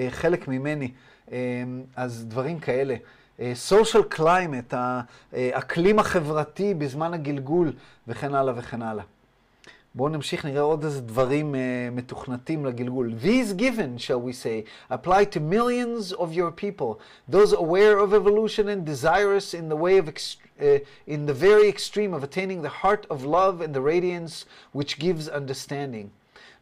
[0.10, 0.92] חלק ממני.
[1.32, 2.96] אמ, אז דברים כאלה.
[3.40, 4.76] אה, social climate,
[5.34, 7.74] האקלים החברתי בזמן הגלגול,
[8.08, 9.04] וכן הלאה וכן הלאה.
[9.96, 11.58] בואו נמשיך, נראה עוד איזה דברים uh,
[11.96, 13.14] מתוכנתים לגלגול.
[13.24, 17.00] These given, shall we say, apply to millions of your people,
[17.32, 22.14] those aware of evolution and desirous in the way of uh, in the very extreme
[22.14, 26.12] of attaining the heart of love and the radiance which gives understanding.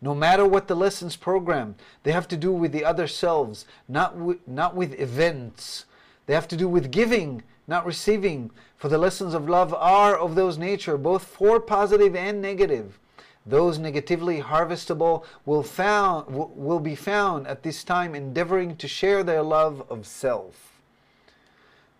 [0.00, 4.14] No matter what the lessons program, they have to do with the other selves, not,
[4.14, 5.86] wi- not with events.
[6.26, 8.50] They have to do with giving, not receiving.
[8.76, 12.98] For the lessons of love are of those nature, both for positive and negative.
[13.46, 19.22] Those negatively harvestable will, found, w- will be found at this time endeavoring to share
[19.22, 20.70] their love of self.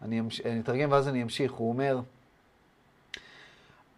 [0.03, 0.41] אני, אמש...
[0.47, 1.53] אני אתרגם ואז אני אמשיך.
[1.53, 2.03] הוא אומר, ה- ה-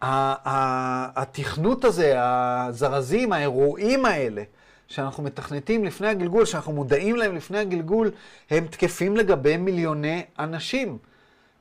[0.02, 4.42] התכנות הזה, הזרזים, האירועים האלה,
[4.88, 8.10] שאנחנו מתכנתים לפני הגלגול, שאנחנו מודעים להם לפני הגלגול,
[8.50, 10.98] הם תקפים לגבי מיליוני אנשים.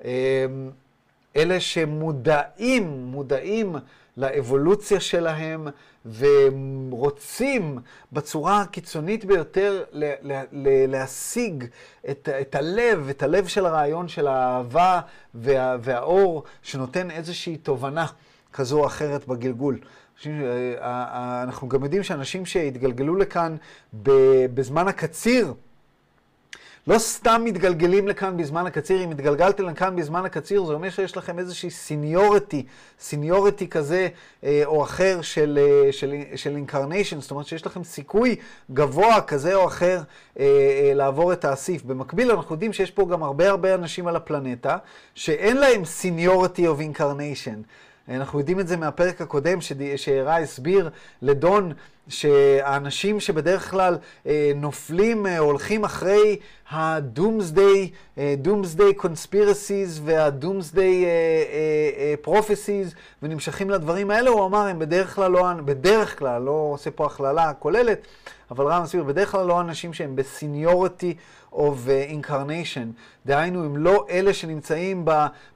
[0.03, 0.09] אמ,
[1.35, 3.75] אלה שמודעים, מודעים
[4.17, 5.67] לאבולוציה שלהם
[6.17, 7.79] ורוצים
[8.11, 9.83] בצורה הקיצונית ביותר
[10.87, 11.65] להשיג
[12.09, 15.01] את, את הלב, את הלב של הרעיון של האהבה
[15.35, 18.05] וה, והאור, שנותן איזושהי תובנה
[18.53, 19.79] כזו או אחרת בגלגול.
[20.17, 23.55] אנשים, אה, אה, אנחנו גם יודעים שאנשים שהתגלגלו לכאן
[24.53, 25.53] בזמן הקציר,
[26.87, 31.39] לא סתם מתגלגלים לכאן בזמן הקציר, אם התגלגלתם לכאן בזמן הקציר, זה אומר שיש לכם
[31.39, 32.65] איזושהי seniority,
[32.99, 34.07] seniority כזה
[34.43, 38.35] אה, או אחר של, אה, של, של incarnation, זאת אומרת שיש לכם סיכוי
[38.71, 40.01] גבוה כזה או אחר
[40.39, 41.83] אה, אה, לעבור את האסיף.
[41.83, 44.77] במקביל, אנחנו יודעים שיש פה גם הרבה הרבה אנשים על הפלנטה,
[45.15, 47.63] שאין להם סיניוריטי of incarnation.
[48.09, 49.59] אנחנו יודעים את זה מהפרק הקודם,
[49.95, 50.89] שהראה הסביר
[51.21, 51.73] לדון
[52.07, 61.05] שהאנשים שבדרך כלל אה, נופלים, אה, הולכים אחרי ה-Doomsday, אה, Doomsday Conspiracies וה-Doomsday אה,
[61.97, 62.75] אה, אה,
[63.23, 67.53] ונמשכים לדברים האלה, הוא אמר, הם בדרך כלל לא, בדרך כלל, לא עושה פה הכללה
[67.53, 68.07] כוללת,
[68.51, 71.15] אבל רא מסביר, בדרך כלל לא אנשים שהם ב seniority
[71.53, 72.93] of uh, incarnation.
[73.25, 75.05] דהיינו, הם לא אלה שנמצאים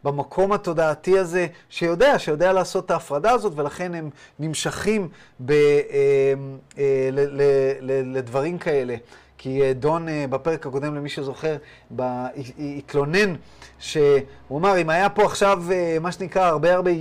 [0.03, 6.33] במקום התודעתי הזה, שיודע, שיודע לעשות את ההפרדה הזאת, ולכן הם נמשכים ב, אה, אה,
[8.03, 8.95] לדברים כאלה.
[9.37, 11.55] כי אה, דון אה, בפרק הקודם, למי שזוכר,
[11.95, 12.25] ב-
[12.77, 13.35] התלונן
[13.79, 14.19] שהוא
[14.51, 16.91] אמר, אם היה פה עכשיו אה, מה שנקרא הרבה הרבה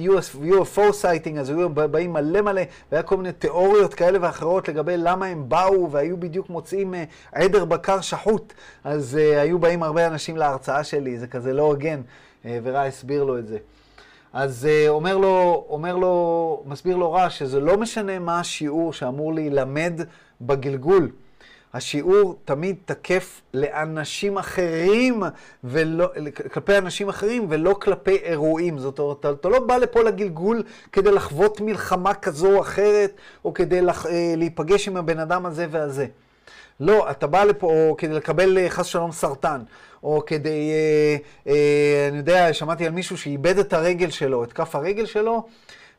[0.42, 5.26] UFO sighting, אז היו באים מלא מלא, והיה כל מיני תיאוריות כאלה ואחרות לגבי למה
[5.26, 8.52] הם באו, והיו בדיוק מוצאים אה, עדר בקר שחוט,
[8.84, 12.00] אז אה, היו באים הרבה אנשים להרצאה שלי, זה כזה לא הוגן,
[12.44, 13.58] אה, ורע הסביר לו את זה.
[14.34, 19.34] אז uh, אומר לו, אומר לו, מסביר לו רע שזה לא משנה מה השיעור שאמור
[19.34, 20.00] להילמד
[20.40, 21.10] בגלגול.
[21.74, 25.22] השיעור תמיד תקף לאנשים אחרים,
[25.64, 26.08] ולא,
[26.52, 28.78] כלפי אנשים אחרים ולא כלפי אירועים.
[28.78, 33.12] זאת אומרת, אתה, אתה לא בא לפה לגלגול כדי לחוות מלחמה כזו או אחרת,
[33.44, 36.06] או כדי לח, אה, להיפגש עם הבן אדם הזה והזה.
[36.80, 39.60] לא, אתה בא לפה כדי לקבל אה, חס שלום סרטן,
[40.04, 41.16] או כדי, אה,
[41.52, 45.46] אה, אני יודע, שמעתי על מישהו שאיבד את הרגל שלו, את כף הרגל שלו,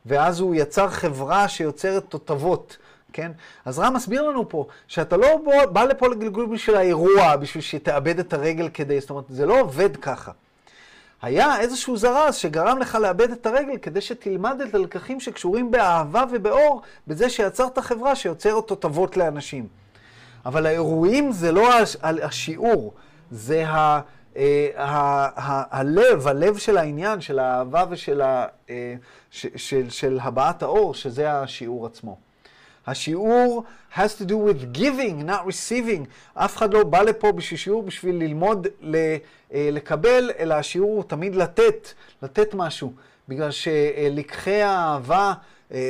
[0.06, 2.76] ואז הוא יצר חברה שיוצרת תותבות.
[3.12, 3.32] כן?
[3.64, 8.18] אז רם מסביר לנו פה שאתה לא בוא, בא לפה לגלגול בשביל האירוע, בשביל שתאבד
[8.18, 10.32] את הרגל כדי, זאת אומרת, זה לא עובד ככה.
[11.22, 16.82] היה איזשהו זרז שגרם לך לאבד את הרגל כדי שתלמד את הלקחים שקשורים באהבה ובאור,
[17.06, 19.66] בזה שיצרת חברה שיוצרת תותבות לאנשים.
[20.46, 22.94] אבל האירועים זה לא הש- השיעור,
[23.30, 24.00] זה ה...
[24.36, 28.94] אה, ה- הלב, הלב של העניין, של האהבה ושל ה- אה,
[29.30, 32.16] ש- של, של הבעת האור, שזה השיעור עצמו.
[32.86, 36.04] השיעור has to do with giving, not receiving.
[36.34, 39.16] אף אחד לא בא לפה בשביל שיעור בשביל ללמוד אה,
[39.72, 41.88] לקבל, אלא השיעור הוא תמיד לתת,
[42.22, 42.92] לתת משהו.
[43.28, 45.32] בגלל שלקחי האהבה, אה,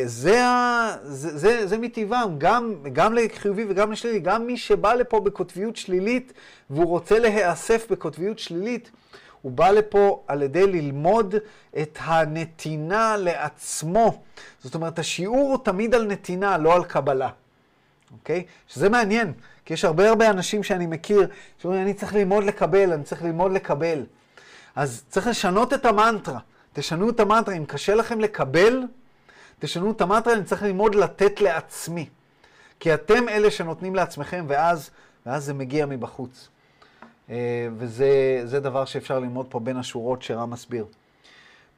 [0.04, 4.20] זה, ה- זה, זה, זה מטבעם, גם, גם לחיובי וגם לשלילי.
[4.20, 6.32] גם מי שבא לפה בקוטביות שלילית
[6.70, 8.90] והוא רוצה להיאסף בקוטביות שלילית,
[9.42, 11.34] הוא בא לפה על ידי ללמוד
[11.82, 14.22] את הנתינה לעצמו.
[14.62, 17.28] זאת אומרת, השיעור הוא תמיד על נתינה, לא על קבלה.
[18.12, 18.44] אוקיי?
[18.68, 19.32] שזה מעניין,
[19.64, 21.28] כי יש הרבה הרבה אנשים שאני מכיר,
[21.62, 24.02] שאומרים, אני צריך ללמוד לקבל, אני צריך ללמוד לקבל.
[24.76, 26.38] אז צריך לשנות את המנטרה.
[26.72, 27.56] תשנו את המנטרה.
[27.56, 28.82] אם קשה לכם לקבל,
[29.58, 32.08] תשנו את המנטרה, אני צריך ללמוד לתת לעצמי.
[32.80, 34.90] כי אתם אלה שנותנים לעצמכם, ואז,
[35.26, 36.48] ואז זה מגיע מבחוץ.
[37.30, 40.84] אה, וזה זה דבר שאפשר ללמוד פה בין השורות שרם מסביר.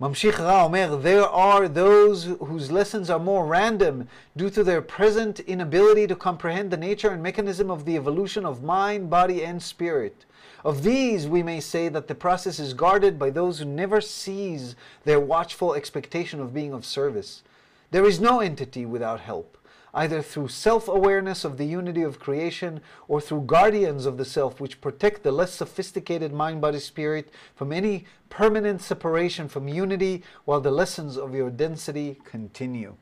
[0.01, 5.41] ממשיך רע אומר, There are those whose lessons are more random due to their present
[5.41, 10.25] inability to comprehend the nature and mechanism of the evolution of mind, body, and spirit.
[10.65, 14.75] Of these, we may say that the process is guarded by those who never cease
[15.05, 17.43] their watchful expectation of being of service.
[17.92, 19.58] There is no entity without help.
[19.94, 24.82] either through self-awareness of the unity of creation or through guardians of the self which
[24.82, 30.72] protect the less sophisticated mind, body, spirit from any permanent separation from unity while the
[30.72, 32.94] lessons of your density continue.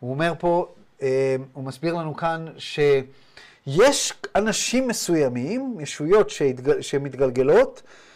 [0.00, 0.68] הוא אומר פה,
[1.02, 6.80] אה, הוא מסביר לנו כאן שיש אנשים מסוימים, ישויות שהתג...
[6.80, 8.07] שמתגלגלות, אה,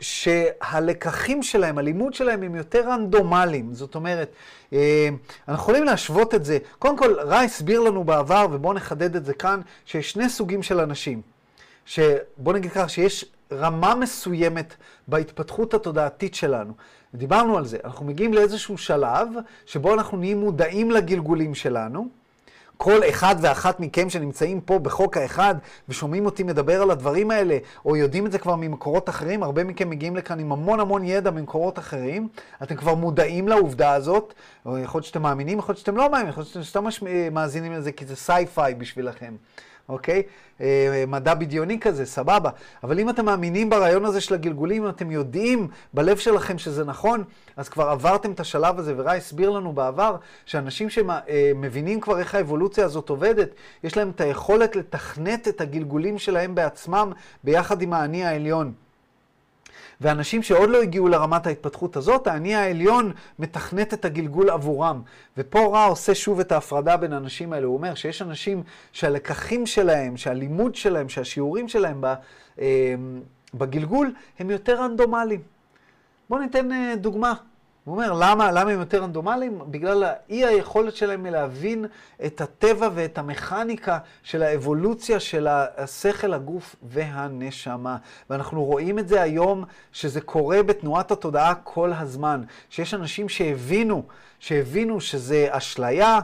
[0.00, 3.74] שהלקחים שלהם, הלימוד שלהם הם יותר רנדומליים.
[3.74, 4.28] זאת אומרת,
[4.72, 5.08] אה,
[5.48, 6.58] אנחנו יכולים להשוות את זה.
[6.78, 10.80] קודם כל, רע הסביר לנו בעבר, ובואו נחדד את זה כאן, שיש שני סוגים של
[10.80, 11.22] אנשים.
[11.86, 14.74] שבוא נגיד ככה, שיש רמה מסוימת
[15.08, 16.72] בהתפתחות התודעתית שלנו.
[17.14, 19.28] דיברנו על זה, אנחנו מגיעים לאיזשהו שלב
[19.66, 22.21] שבו אנחנו נהיים מודעים לגלגולים שלנו.
[22.76, 25.54] כל אחד ואחת מכם שנמצאים פה בחוק האחד
[25.88, 29.90] ושומעים אותי מדבר על הדברים האלה, או יודעים את זה כבר ממקורות אחרים, הרבה מכם
[29.90, 32.28] מגיעים לכאן עם המון המון ידע ממקורות אחרים,
[32.62, 34.34] אתם כבר מודעים לעובדה הזאת,
[34.66, 37.92] יכול להיות שאתם מאמינים, יכול להיות שאתם לא מאמינים, יכול להיות שאתם סתם מאזינים לזה
[37.92, 39.34] כי זה sci-fi בשבילכם.
[39.88, 40.22] אוקיי?
[40.60, 42.50] אה, מדע בדיוני כזה, סבבה.
[42.82, 47.24] אבל אם אתם מאמינים ברעיון הזה של הגלגולים, אם אתם יודעים בלב שלכם שזה נכון,
[47.56, 50.16] אז כבר עברתם את השלב הזה, ורע הסביר לנו בעבר,
[50.46, 53.48] שאנשים שמבינים כבר איך האבולוציה הזאת עובדת,
[53.84, 57.12] יש להם את היכולת לתכנת את הגלגולים שלהם בעצמם
[57.44, 58.72] ביחד עם האני העליון.
[60.02, 65.02] ואנשים שעוד לא הגיעו לרמת ההתפתחות הזאת, האני העליון מתכנת את הגלגול עבורם.
[65.36, 67.66] ופה רע עושה שוב את ההפרדה בין האנשים האלה.
[67.66, 68.62] הוא אומר שיש אנשים
[68.92, 72.04] שהלקחים שלהם, שהלימוד שלהם, שהשיעורים שלהם
[73.54, 75.40] בגלגול, הם יותר רנדומליים.
[76.30, 77.34] בואו ניתן אה, דוגמה.
[77.84, 79.58] הוא אומר, למה, למה הם יותר רנדומליים?
[79.70, 81.84] בגלל האי היכולת שלהם להבין
[82.26, 87.96] את הטבע ואת המכניקה של האבולוציה של השכל, הגוף והנשמה.
[88.30, 92.42] ואנחנו רואים את זה היום, שזה קורה בתנועת התודעה כל הזמן.
[92.70, 94.02] שיש אנשים שהבינו,
[94.38, 96.20] שהבינו שזה אשליה,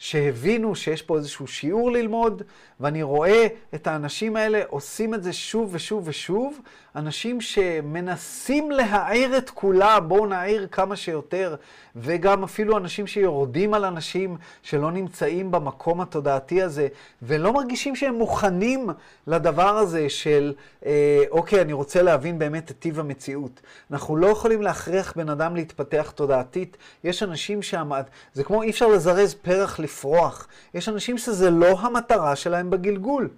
[0.00, 2.42] שהבינו שיש פה איזשהו שיעור ללמוד,
[2.80, 6.58] ואני רואה את האנשים האלה עושים את זה שוב ושוב ושוב,
[6.96, 11.56] אנשים שמנסים להעיר את כולם, בואו נעיר כמה שיותר,
[11.96, 16.88] וגם אפילו אנשים שיורדים על אנשים שלא נמצאים במקום התודעתי הזה,
[17.22, 18.90] ולא מרגישים שהם מוכנים
[19.26, 20.54] לדבר הזה של,
[20.86, 23.60] אה, אוקיי, אני רוצה להבין באמת את טיב המציאות.
[23.90, 26.76] אנחנו לא יכולים להכריח בן אדם להתפתח תודעתית.
[27.04, 30.46] יש אנשים שעמד, זה כמו אי אפשר לזרז פרח לפרוח.
[30.74, 33.28] יש אנשים שזה לא המטרה שלהם בגלגול.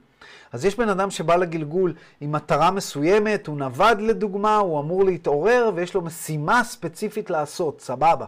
[0.52, 5.70] אז יש בן אדם שבא לגלגול עם מטרה מסוימת, הוא נווד לדוגמה, הוא אמור להתעורר
[5.74, 8.26] ויש לו משימה ספציפית לעשות, סבבה.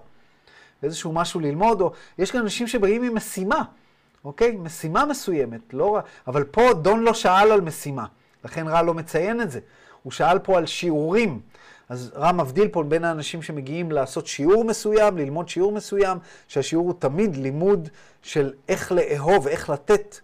[0.82, 3.62] איזשהו משהו ללמוד, או יש כאן אנשים שבאים עם משימה,
[4.24, 4.56] אוקיי?
[4.56, 8.04] משימה מסוימת, לא רע, אבל פה דון לא שאל על משימה,
[8.44, 9.60] לכן רע לא מציין את זה.
[10.02, 11.40] הוא שאל פה על שיעורים.
[11.88, 16.94] אז רע מבדיל פה בין האנשים שמגיעים לעשות שיעור מסוים, ללמוד שיעור מסוים, שהשיעור הוא
[16.98, 17.88] תמיד לימוד
[18.24, 20.18] של איך לאהוב, איך לתת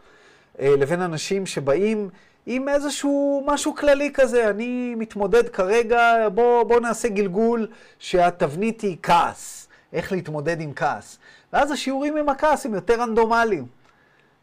[0.61, 2.09] אה, לבין אנשים שבאים
[2.47, 4.51] עם איזשהו משהו כללי כזה.
[4.51, 9.69] אני מתמודד כרגע, בוא, בוא נעשה גלגול שהתבנית היא כעס.
[9.93, 11.19] איך להתמודד עם כעס.
[11.53, 13.67] ואז השיעורים עם הכעס הם יותר רנדומליים.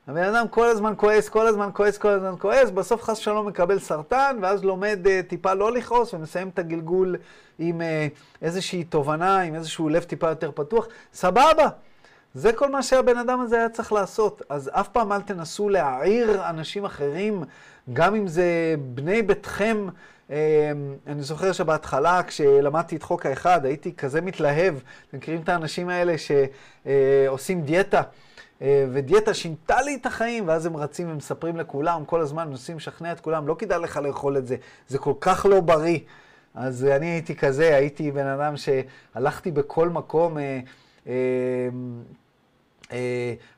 [0.08, 3.80] הבן אדם כל הזמן כועס, כל הזמן כועס, כל הזמן כועס, בסוף חס ושלום מקבל
[3.80, 7.16] סרטן, ואז לומד uh, טיפה לא לכעוס, ומסיים את הגלגול
[7.60, 7.84] עם uh,
[8.42, 10.88] איזושהי תובנה, עם איזשהו לב טיפה יותר פתוח.
[11.14, 11.68] סבבה,
[12.38, 14.42] זה כל מה שהבן אדם הזה היה צריך לעשות.
[14.50, 17.44] אז אף פעם אל תנסו להעיר אנשים אחרים,
[17.94, 19.88] גם אם זה בני ביתכם.
[20.30, 20.36] אמ,
[21.08, 24.76] אני זוכר שבהתחלה, כשלמדתי את חוק האחד, הייתי כזה מתלהב.
[25.10, 28.02] אתם מכירים את האנשים האלה שעושים דיאטה,
[28.62, 33.12] אה, ודיאטה שינתה לי את החיים, ואז הם רצים ומספרים לכולם, כל הזמן מנסים לשכנע
[33.12, 34.56] את כולם, לא כדאי לך לאכול את זה,
[34.88, 36.00] זה כל כך לא בריא.
[36.56, 40.38] אז אני הייתי כזה, הייתי בן אדם שהלכתי בכל מקום.
[40.38, 40.60] אה,
[41.08, 42.27] אמ, אה,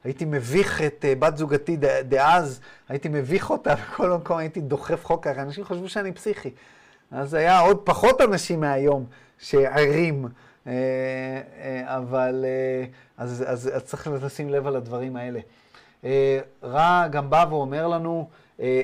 [0.04, 5.24] הייתי מביך את אה, בת זוגתי דאז, הייתי מביך אותה בכל מקום, הייתי דוחף חוק
[5.24, 6.50] ככה, אנשים חשבו שאני פסיכי.
[7.12, 9.06] אז היה עוד פחות אנשים מהיום
[9.40, 10.28] שערים,
[10.68, 10.74] אה,
[11.86, 12.46] אבל
[13.18, 15.40] אז, אז, אז צריך לשים לב על הדברים האלה.
[16.64, 18.30] רע גם בא ואומר לנו,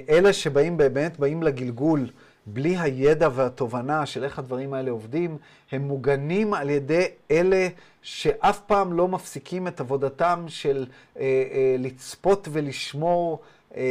[0.09, 2.09] אלה שבאים באמת, באים לגלגול,
[2.45, 5.37] בלי הידע והתובנה של איך הדברים האלה עובדים,
[5.71, 7.67] הם מוגנים על ידי אלה
[8.01, 10.85] שאף פעם לא מפסיקים את עבודתם של
[11.17, 13.41] אה, אה, לצפות ולשמור
[13.75, 13.81] אה,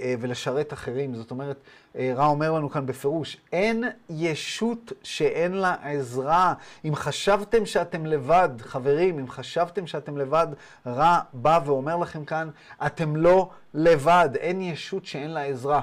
[0.00, 1.14] אה, ולשרת אחרים.
[1.14, 1.56] זאת אומרת,
[1.96, 6.54] אה, רע אומר לנו כאן בפירוש, אין ישות שאין לה עזרה.
[6.84, 10.46] אם חשבתם שאתם לבד, חברים, אם חשבתם שאתם לבד,
[10.86, 12.50] רע בא ואומר לכם כאן,
[12.86, 15.80] אתם לא לבד, אין ישות שאין לה עזרה.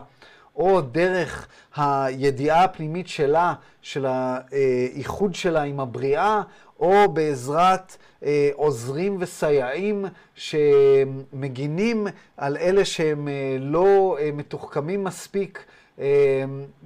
[0.58, 6.41] או דרך הידיעה הפנימית שלה, של האיחוד שלה עם הבריאה,
[6.80, 15.65] או בעזרת אה, עוזרים וסייעים שמגינים על אלה שהם אה, לא אה, מתוחכמים מספיק
[16.00, 16.06] אה,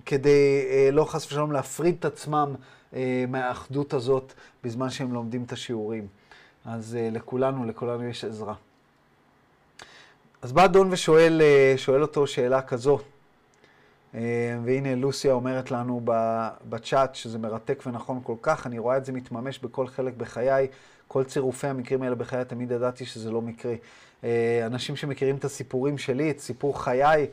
[0.06, 2.56] כדי אה, לא חס ושלום להפריד את עצמם
[2.94, 6.08] אה, מהאחדות הזאת בזמן שהם לומדים את השיעורים.
[6.66, 8.54] אז אה, לכולנו, לכולנו יש עזרה.
[10.42, 13.00] אז בא אדון ושואל אה, שואל אותו שאלה כזו,
[14.63, 16.02] והנה לוסיה אומרת לנו
[16.69, 20.67] בצ'אט שזה מרתק ונכון כל כך, אני רואה את זה מתממש בכל חלק בחיי,
[21.08, 23.78] כל צירופי המקרים האלה בחיי, תמיד ידעתי שזה לא מקרי.
[24.24, 27.28] אה, אנשים שמכירים את הסיפורים שלי, את סיפור חיי,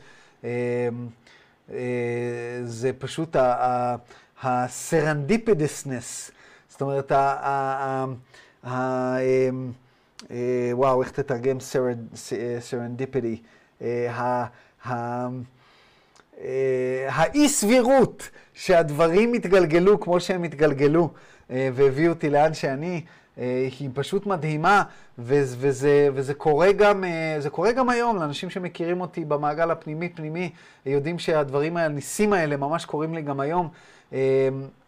[2.63, 6.31] זה פשוט ה-serendipitousness,
[6.69, 7.11] זאת אומרת,
[10.73, 11.57] וואו, איך תתרגם
[12.69, 13.37] serendipity?
[17.07, 21.09] האי סבירות שהדברים התגלגלו כמו שהם התגלגלו
[21.49, 23.01] והביאו אותי לאן שאני,
[23.79, 24.83] היא פשוט מדהימה,
[25.19, 27.03] וזה, וזה קורה גם,
[27.51, 30.51] קורה גם היום, לאנשים שמכירים אותי במעגל הפנימי-פנימי,
[30.85, 33.69] יודעים שהדברים הניסים האלה ממש קורים לי גם היום.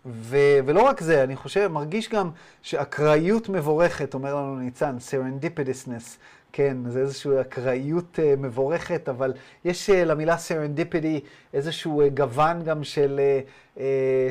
[0.06, 2.30] ו, ולא רק זה, אני חושב, מרגיש גם
[2.62, 6.18] שאקראיות מבורכת, אומר לנו ניצן, serendipitousness,
[6.54, 9.34] כן, זה איזושהי אקראיות uh, מבורכת, אבל
[9.66, 13.20] יש uh, למילה serendipity איזשהו uh, גוון גם של,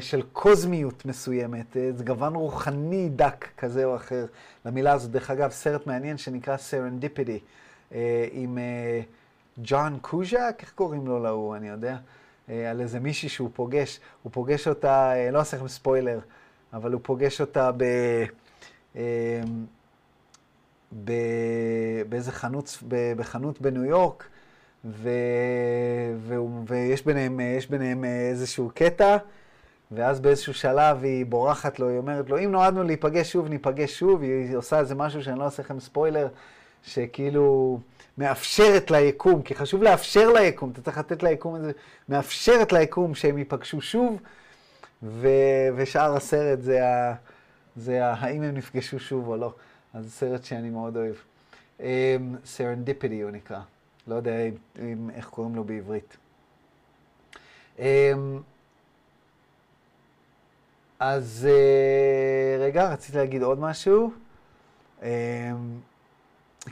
[0.01, 4.27] של קוזמיות מסוימת, זה גוון רוחני דק כזה או אחר
[4.65, 5.11] למילה הזאת.
[5.11, 7.95] דרך אגב, סרט מעניין שנקרא uh,
[8.33, 8.59] עם
[9.59, 11.97] ג'ון קוז'ק, איך קוראים לו להוא, אני יודע?
[12.51, 16.21] אה, על איזה מישהי שהוא פוגש, הוא פוגש אותה, אה, לא אעשה לכם ספוילר,
[16.73, 17.85] אבל הוא פוגש אותה ב...
[20.93, 22.83] באיזה חנות.
[23.17, 24.25] בחנות בניו יורק,
[24.85, 25.11] ו...
[26.17, 26.35] ו...
[26.67, 29.17] ויש ביניהם, ביניהם איזשהו קטע,
[29.93, 34.23] ואז באיזשהו שלב היא בורחת לו, היא אומרת לו, אם נועדנו להיפגש שוב, ניפגש שוב,
[34.23, 36.29] היא עושה איזה משהו שאני לא אעשה לכם ספוילר,
[36.83, 37.79] שכאילו...
[38.19, 41.73] מאפשרת ליקום, כי חשוב לאפשר ליקום, אתה צריך לתת ליקום איזה,
[42.09, 44.21] מאפשרת ליקום שהם ייפגשו שוב,
[45.03, 45.29] ו,
[45.77, 47.15] ושאר הסרט זה, ה,
[47.77, 49.55] זה ה, האם הם נפגשו שוב או לא.
[49.95, 51.15] אז זה סרט שאני מאוד אוהב.
[52.45, 53.61] serendipity um, הוא נקרא,
[54.07, 56.17] לא יודע אם, אם, איך קוראים לו בעברית.
[57.77, 57.81] Um,
[60.99, 64.13] אז uh, רגע, רציתי להגיד עוד משהו.
[65.01, 65.05] Um,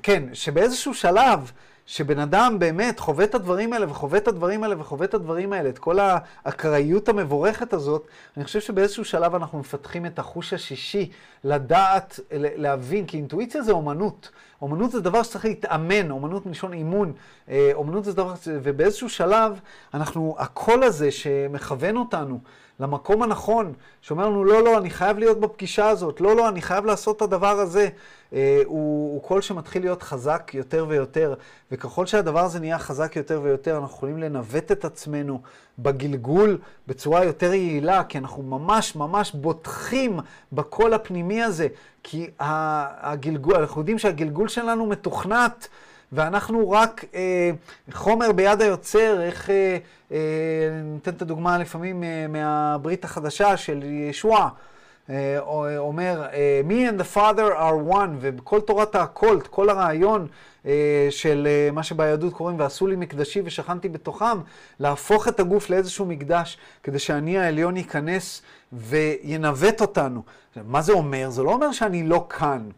[0.03, 1.53] כן, שבאיזשהו שלב,
[1.89, 5.69] שבן אדם באמת חווה את הדברים האלה וחווה את הדברים האלה וחווה את הדברים האלה,
[5.69, 11.11] את כל האקראיות המבורכת הזאת, אני חושב שבאיזשהו שלב אנחנו מפתחים את החוש השישי,
[11.45, 14.31] לדעת, להבין, כי אינטואיציה זה אומנות.
[14.63, 17.13] אומנות זה דבר שצריך להתאמן, אומנות מלשון אימון.
[17.49, 19.61] אה, אומנות זה דבר, ובאיזשהו שלב
[19.95, 22.41] אנחנו, הקול הזה שמכוון אותנו,
[22.81, 26.85] למקום הנכון, שאומר לנו, לא, לא, אני חייב להיות בפגישה הזאת, לא, לא, אני חייב
[26.85, 27.89] לעשות את הדבר הזה,
[28.33, 31.35] אה, הוא, הוא קול שמתחיל להיות חזק יותר ויותר,
[31.73, 35.41] וככל שהדבר הזה נהיה חזק יותר ויותר, אנחנו יכולים לנווט את עצמנו
[35.79, 40.21] בגלגול בצורה יותר יעילה, כי אנחנו ממש ממש בוטחים
[40.53, 41.69] בקול הפנימי הזה,
[42.03, 45.69] כי הגלגול, אנחנו יודעים שהגלגול שלנו מתוכנת.
[46.13, 47.51] ואנחנו רק אה,
[47.93, 49.79] חומר ביד היוצר, איך, אה,
[50.13, 50.19] אה,
[50.85, 54.49] ניתן את הדוגמה לפעמים אה, מהברית החדשה של ישוע,
[55.11, 55.39] אה,
[55.79, 60.27] אומר, אה, me and the father are one, ובכל תורת האקולט, כל הרעיון
[60.67, 64.39] אה, של מה שביהדות קוראים, ועשו לי מקדשי ושכנתי בתוכם,
[64.81, 68.43] להפוך את הגוף לאיזשהו מקדש, כדי שאני העליון ייכנס
[68.73, 70.23] וינווט אותנו.
[70.57, 71.31] מה זה אומר?
[71.31, 72.69] זה לא אומר שאני לא כאן.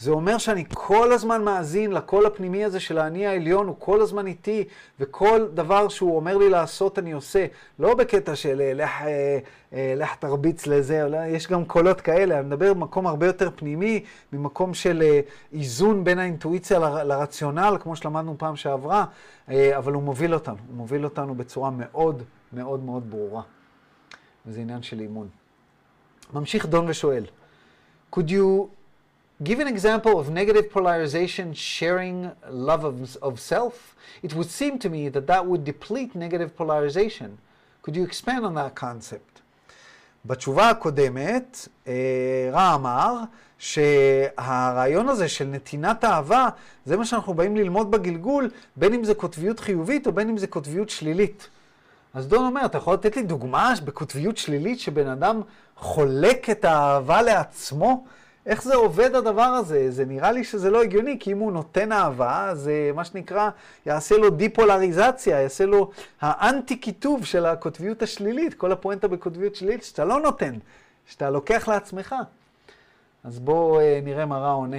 [0.00, 4.26] זה אומר שאני כל הזמן מאזין לקול הפנימי הזה של האני העליון, הוא כל הזמן
[4.26, 4.64] איתי,
[5.00, 7.46] וכל דבר שהוא אומר לי לעשות אני עושה.
[7.78, 9.38] לא בקטע של אה, לך, אה,
[9.72, 14.74] אה, לך תרביץ לזה, יש גם קולות כאלה, אני מדבר במקום הרבה יותר פנימי, ממקום
[14.74, 15.02] של
[15.52, 19.04] איזון בין האינטואיציה ל, לרציונל, כמו שלמדנו פעם שעברה,
[19.48, 23.42] אבל הוא מוביל אותנו, הוא מוביל אותנו בצורה מאוד מאוד מאוד ברורה.
[24.46, 25.28] וזה עניין של אימון.
[26.34, 27.24] ממשיך דון ושואל,
[28.14, 28.79] could you
[29.42, 33.96] Give an example of negative polarization sharing love of, of self.
[34.22, 37.38] It would seem to me that that would deplete negative polarization.
[37.82, 39.40] Could you expand on that concept?
[40.26, 41.68] בתשובה הקודמת,
[42.52, 43.14] רע אמר
[43.58, 46.48] שהרעיון הזה של נתינת אהבה,
[46.84, 50.46] זה מה שאנחנו באים ללמוד בגלגול, בין אם זה קוטביות חיובית או בין אם זה
[50.46, 51.48] קוטביות שלילית.
[52.14, 55.42] אז דון אומר, אתה יכול לתת לי דוגמה בקוטביות שלילית שבן אדם
[55.76, 58.04] חולק את האהבה לעצמו?
[58.50, 59.90] איך זה עובד הדבר הזה?
[59.90, 63.50] זה נראה לי שזה לא הגיוני, כי אם הוא נותן אהבה, זה מה שנקרא,
[63.86, 65.90] יעשה לו דיפולריזציה, יעשה לו
[66.20, 70.54] האנטי-כיתוב של הקוטביות השלילית, כל הפואנטה בקוטביות שלילית, שאתה לא נותן,
[71.06, 72.14] שאתה לוקח לעצמך.
[73.24, 74.76] אז בואו uh, נראה מה רע עונה.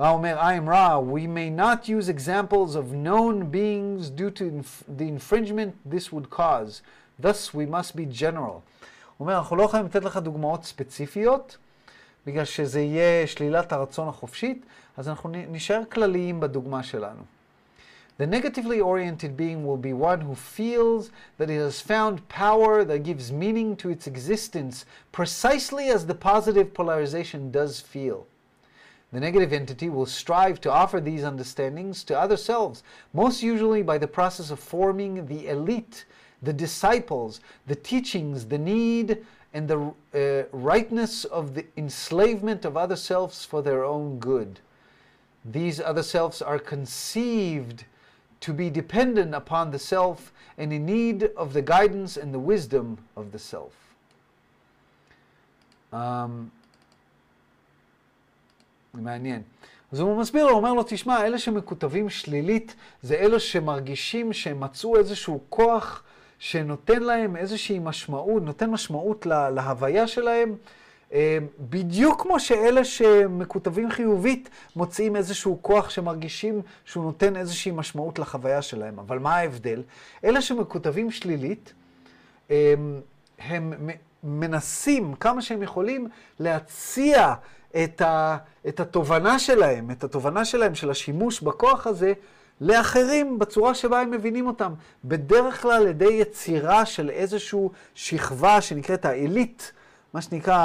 [0.00, 4.44] רע אומר, I am Ra, we may not use examples of known beings due to
[4.44, 6.82] inf- the infringement this would cause.
[7.22, 8.60] Thus we must be general.
[9.16, 11.56] הוא אומר, אנחנו לא יכולים לתת לך דוגמאות ספציפיות,
[12.27, 14.65] בגלל שזה יהיה שלילת הרצון החופשית,
[14.97, 17.23] אז אנחנו נשאר כלליים בדוגמה שלנו.
[18.17, 23.03] The negatively oriented being will be one who feels that it has found power that
[23.03, 28.25] gives meaning to its existence precisely as the positive polarization does feel.
[29.11, 33.97] The negative entity will strive to offer these understandings to other selves, most usually by
[33.97, 36.05] the process of forming the elite,
[36.41, 39.79] the disciples, the teachings, the need, and the
[40.13, 44.59] uh, rightness of the enslavement of other selves for their own good.
[45.45, 47.85] These other selves are conceived
[48.41, 52.97] to be dependent upon the self and in need of the guidance and the wisdom
[53.15, 53.73] of the self.
[55.93, 56.51] Um,
[58.93, 59.43] מעניין.
[59.91, 64.59] אז הוא מסביר לו, הוא אומר לו, תשמע, אלה שמקוטבים שלילית, זה אלה שמרגישים שהם
[64.59, 66.03] מצאו איזשהו כוח
[66.40, 70.56] שנותן להם איזושהי משמעות, נותן משמעות לה, להוויה שלהם,
[71.60, 78.98] בדיוק כמו שאלה שמקוטבים חיובית מוצאים איזשהו כוח שמרגישים שהוא נותן איזושהי משמעות לחוויה שלהם.
[78.98, 79.82] אבל מה ההבדל?
[80.24, 81.72] אלה שמקוטבים שלילית,
[83.38, 83.72] הם
[84.24, 87.34] מנסים כמה שהם יכולים להציע
[87.84, 88.36] את, ה,
[88.68, 92.12] את התובנה שלהם, את התובנה שלהם של השימוש בכוח הזה,
[92.60, 94.72] לאחרים בצורה שבה הם מבינים אותם.
[95.04, 99.72] בדרך כלל על ידי יצירה של איזושהי שכבה שנקראת העילית,
[100.14, 100.56] מה שנקרא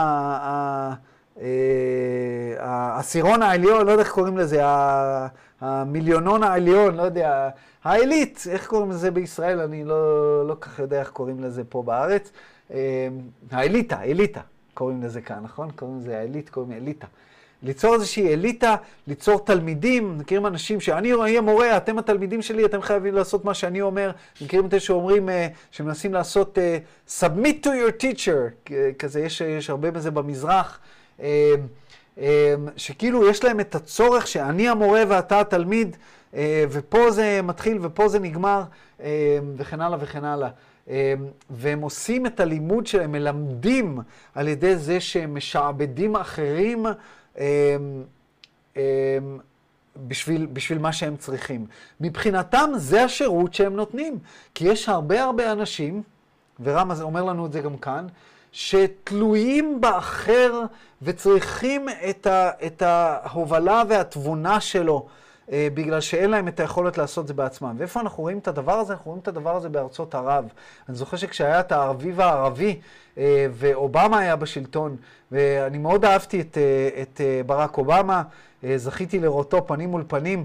[2.59, 4.61] העשירון העליון, לא יודע איך קוראים לזה,
[5.61, 7.49] המיליונון העליון, לא יודע,
[7.83, 9.59] העילית, איך קוראים לזה בישראל?
[9.59, 12.31] אני לא, לא כך יודע איך קוראים לזה פה בארץ.
[13.51, 14.41] האליטה, אליטה,
[14.73, 15.71] קוראים לזה כאן, נכון?
[15.71, 17.07] קוראים לזה העילית, קוראים אליטה.
[17.65, 18.75] ליצור איזושהי אליטה,
[19.07, 23.81] ליצור תלמידים, מכירים אנשים שאני אהיה מורה, אתם התלמידים שלי, אתם חייבים לעשות מה שאני
[23.81, 24.11] אומר.
[24.41, 25.29] מכירים את זה שאומרים,
[25.71, 30.79] שמנסים לעשות uh, submit to your teacher, כזה, יש, יש הרבה בזה במזרח,
[31.19, 31.23] uh,
[32.77, 35.97] שכאילו יש להם את הצורך שאני המורה ואתה התלמיד,
[36.69, 38.63] ופה זה מתחיל ופה זה נגמר,
[39.57, 40.49] וכן הלאה וכן הלאה.
[41.49, 43.99] והם עושים את הלימוד שלהם, מלמדים
[44.35, 46.85] על ידי זה שהם משעבדים אחרים
[50.07, 51.65] בשביל, בשביל מה שהם צריכים.
[52.01, 54.19] מבחינתם זה השירות שהם נותנים.
[54.53, 56.03] כי יש הרבה הרבה אנשים,
[56.63, 58.07] ורם אומר לנו את זה גם כאן,
[58.51, 60.61] שתלויים באחר
[61.01, 65.07] וצריכים את, ה, את ההובלה והתבונה שלו.
[65.49, 67.75] בגלל שאין להם את היכולת לעשות את זה בעצמם.
[67.77, 68.93] ואיפה אנחנו רואים את הדבר הזה?
[68.93, 70.45] אנחנו רואים את הדבר הזה בארצות ערב.
[70.89, 72.79] אני זוכר שכשהיה את האביב הערבי,
[73.51, 74.95] ואובמה היה בשלטון,
[75.31, 76.57] ואני מאוד אהבתי את,
[77.01, 78.23] את ברק אובמה,
[78.75, 80.43] זכיתי לראותו פנים מול פנים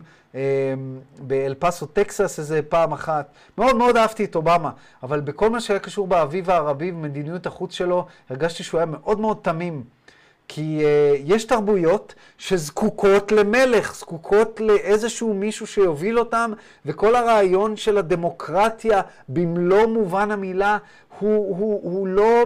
[1.19, 3.29] באל פסו, טקסס, איזה פעם אחת.
[3.59, 4.71] מאוד מאוד אהבתי את אובמה,
[5.03, 9.37] אבל בכל מה שהיה קשור באביב הערבי ומדיניות החוץ שלו, הרגשתי שהוא היה מאוד מאוד
[9.43, 9.85] תמים.
[10.53, 16.53] כי uh, יש תרבויות שזקוקות למלך, זקוקות לאיזשהו מישהו שיוביל אותם,
[16.87, 20.79] וכל הרעיון של הדמוקרטיה במלוא מובן המילה
[21.19, 22.45] הוא, הוא, הוא לא...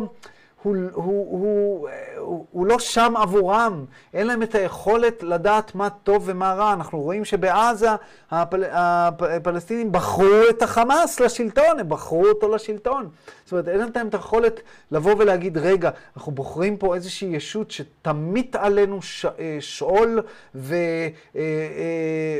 [0.65, 3.85] הוא, הוא, הוא, הוא, הוא לא שם עבורם,
[4.15, 6.73] אין להם את היכולת לדעת מה טוב ומה רע.
[6.73, 7.89] אנחנו רואים שבעזה
[8.31, 13.09] הפל, הפלסטינים בחרו את החמאס לשלטון, הם בחרו אותו לשלטון.
[13.45, 14.61] זאת אומרת, אין להם את היכולת
[14.91, 19.27] לבוא ולהגיד, רגע, אנחנו בוחרים פה איזושהי ישות שתמיט עלינו ש,
[19.61, 20.23] שאול
[20.55, 20.77] ו,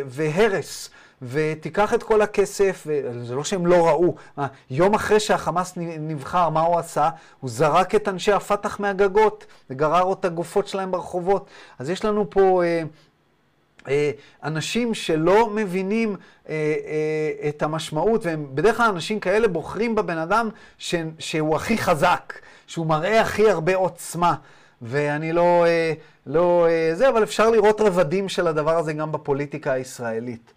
[0.07, 0.91] והרס.
[1.29, 4.15] ותיקח את כל הכסף, וזה לא שהם לא ראו,
[4.71, 7.09] יום אחרי שהחמאס נבחר, מה הוא עשה?
[7.41, 11.47] הוא זרק את אנשי הפתח מהגגות, וגרר את הגופות שלהם ברחובות.
[11.79, 12.83] אז יש לנו פה אה,
[13.89, 14.11] אה,
[14.45, 16.17] אנשים שלא מבינים
[16.49, 20.49] אה, אה, את המשמעות, והם בדרך כלל אנשים כאלה בוחרים בבן אדם
[20.79, 22.33] ש, שהוא הכי חזק,
[22.67, 24.35] שהוא מראה הכי הרבה עוצמה.
[24.83, 25.93] ואני לא, אה,
[26.27, 30.53] לא אה, זה, אבל אפשר לראות רבדים של הדבר הזה גם בפוליטיקה הישראלית.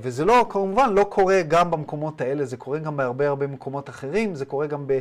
[0.00, 4.34] וזה לא, כמובן, לא קורה גם במקומות האלה, זה קורה גם בהרבה הרבה מקומות אחרים,
[4.34, 4.98] זה קורה גם ב,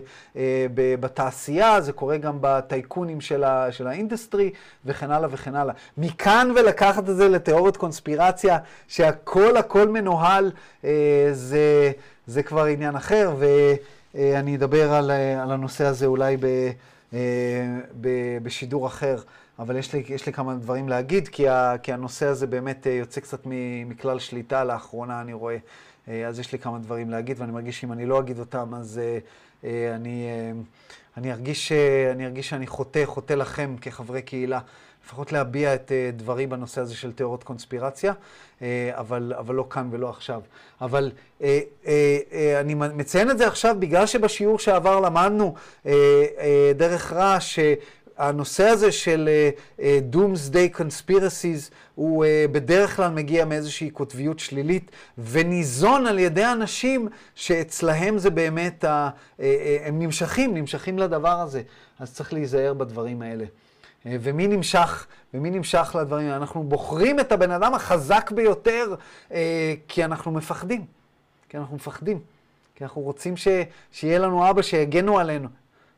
[0.73, 4.51] ב, בתעשייה, זה קורה גם בטייקונים של, ה, של ה industry,
[4.85, 5.73] וכן הלאה וכן הלאה.
[5.97, 10.51] מכאן ולקחת את זה לתיאוריות קונספירציה, שהכל הכל מנוהל,
[11.31, 11.91] זה,
[12.27, 13.35] זה כבר עניין אחר,
[14.15, 16.45] ואני אדבר על, על הנושא הזה אולי ב,
[18.01, 18.07] ב,
[18.43, 19.17] בשידור אחר.
[19.59, 22.91] אבל יש לי, יש לי כמה דברים להגיד, כי, ה, כי הנושא הזה באמת אה,
[22.91, 23.41] יוצא קצת
[23.85, 25.57] מכלל שליטה לאחרונה, אני רואה.
[26.07, 29.01] אה, אז יש לי כמה דברים להגיד, ואני מרגיש שאם אני לא אגיד אותם, אז
[29.63, 30.27] אה, אני,
[31.17, 31.71] אני, ארגיש,
[32.11, 34.59] אני ארגיש שאני חוטא, חוטא לכם כחברי קהילה.
[35.05, 38.13] לפחות להביע את דברי בנושא הזה של תיאוריות קונספירציה,
[38.91, 40.41] אבל, אבל לא כאן ולא עכשיו.
[40.81, 41.11] אבל
[42.59, 45.55] אני מציין את זה עכשיו בגלל שבשיעור שעבר למדנו
[46.75, 47.59] דרך רעש,
[48.19, 49.49] שהנושא הזה של אה,
[49.79, 57.07] אה, Doomsday Conspiracies הוא אה, בדרך כלל מגיע מאיזושהי קוטביות שלילית וניזון על ידי אנשים
[57.35, 58.85] שאצלהם זה באמת,
[59.85, 61.61] הם נמשכים, נמשכים לדבר הזה.
[61.99, 63.45] אז צריך להיזהר בדברים האלה.
[64.05, 66.37] ומי נמשך, ומי נמשך לדברים האלה?
[66.37, 68.95] אנחנו בוחרים את הבן אדם החזק ביותר
[69.87, 70.85] כי אנחנו מפחדים.
[71.49, 72.19] כי אנחנו מפחדים.
[72.75, 73.47] כי אנחנו רוצים ש,
[73.91, 75.47] שיהיה לנו אבא שיגנו עלינו,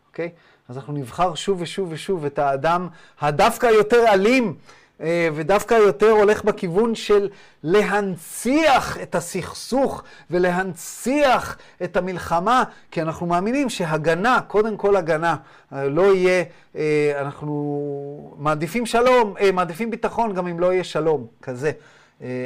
[0.08, 0.30] אוקיי?
[0.72, 2.88] אז אנחנו נבחר שוב ושוב ושוב את האדם
[3.22, 4.56] הדווקא יותר אלים,
[5.02, 7.30] אה, ודווקא יותר הולך בכיוון של
[7.64, 15.36] להנציח את הסכסוך ולהנציח את המלחמה, כי אנחנו מאמינים שהגנה, קודם כל הגנה,
[15.74, 16.44] אה, לא יהיה,
[16.76, 21.72] אה, אנחנו מעדיפים שלום, מעדיפים ביטחון גם אם לא יהיה שלום, כזה.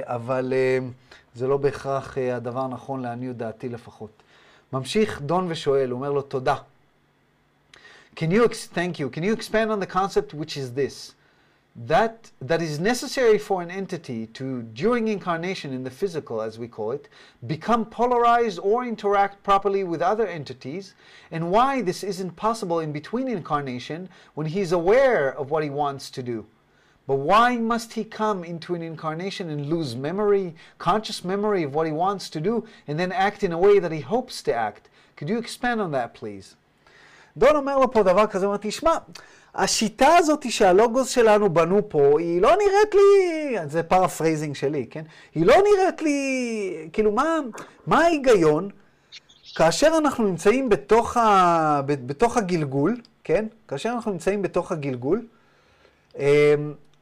[0.04, 0.54] אבל
[1.36, 4.24] זה לא בהכרח הדבר הנכון לעניות דעתי לפחות.
[4.74, 6.56] ממשיך דון ושואל, הוא אומר לו תודה.
[8.16, 11.16] Can you, thank you, can you expand on the concept which is this?
[11.76, 16.70] that that is necessary for an entity to during incarnation in the physical as we
[16.70, 17.10] call it
[17.48, 20.94] become polarized or interact properly with other entities
[21.32, 26.10] and why this isn't possible in between incarnation when he's aware of what he wants
[26.10, 26.46] to do.
[27.08, 31.88] But why must he come into an incarnation and lose memory conscious memory of what
[31.88, 34.90] he wants to do and then act in a way that he hopes to act?
[35.18, 36.56] Could you expand on that please
[37.38, 38.98] דון אומר לו פה דבר כזה, הוא אומר, תשמע,
[39.56, 45.04] השיטה הזאת שהלוגוס שלנו בנו פה, היא לא נראית לי, זה פרפרייזינג שלי, כן?
[45.36, 47.40] היא לא נראית לי, כאילו, מה,
[47.88, 48.70] מה ההיגיון
[49.56, 53.46] כאשר אנחנו נמצאים בתוך, ה, בתוך הגלגול, כן?
[53.68, 55.26] כאשר אנחנו נמצאים בתוך הגלגול,
[56.18, 56.24] אמ,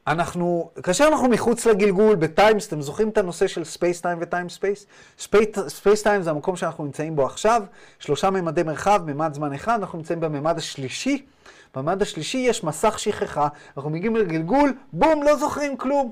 [0.08, 4.18] אנחנו, כאשר אנחנו מחוץ לגלגול ב time space, אתם זוכרים את הנושא של space time
[4.22, 4.86] ו time space?
[5.68, 7.64] space time זה המקום שאנחנו נמצאים בו עכשיו,
[8.00, 11.26] שלושה ממדי מרחב, ממד זמן אחד, אנחנו נמצאים בממד השלישי.
[11.76, 13.48] בממד השלישי יש מסך שכחה,
[13.78, 16.12] אנחנו מגיעים לגלגול, בום, לא זוכרים כלום.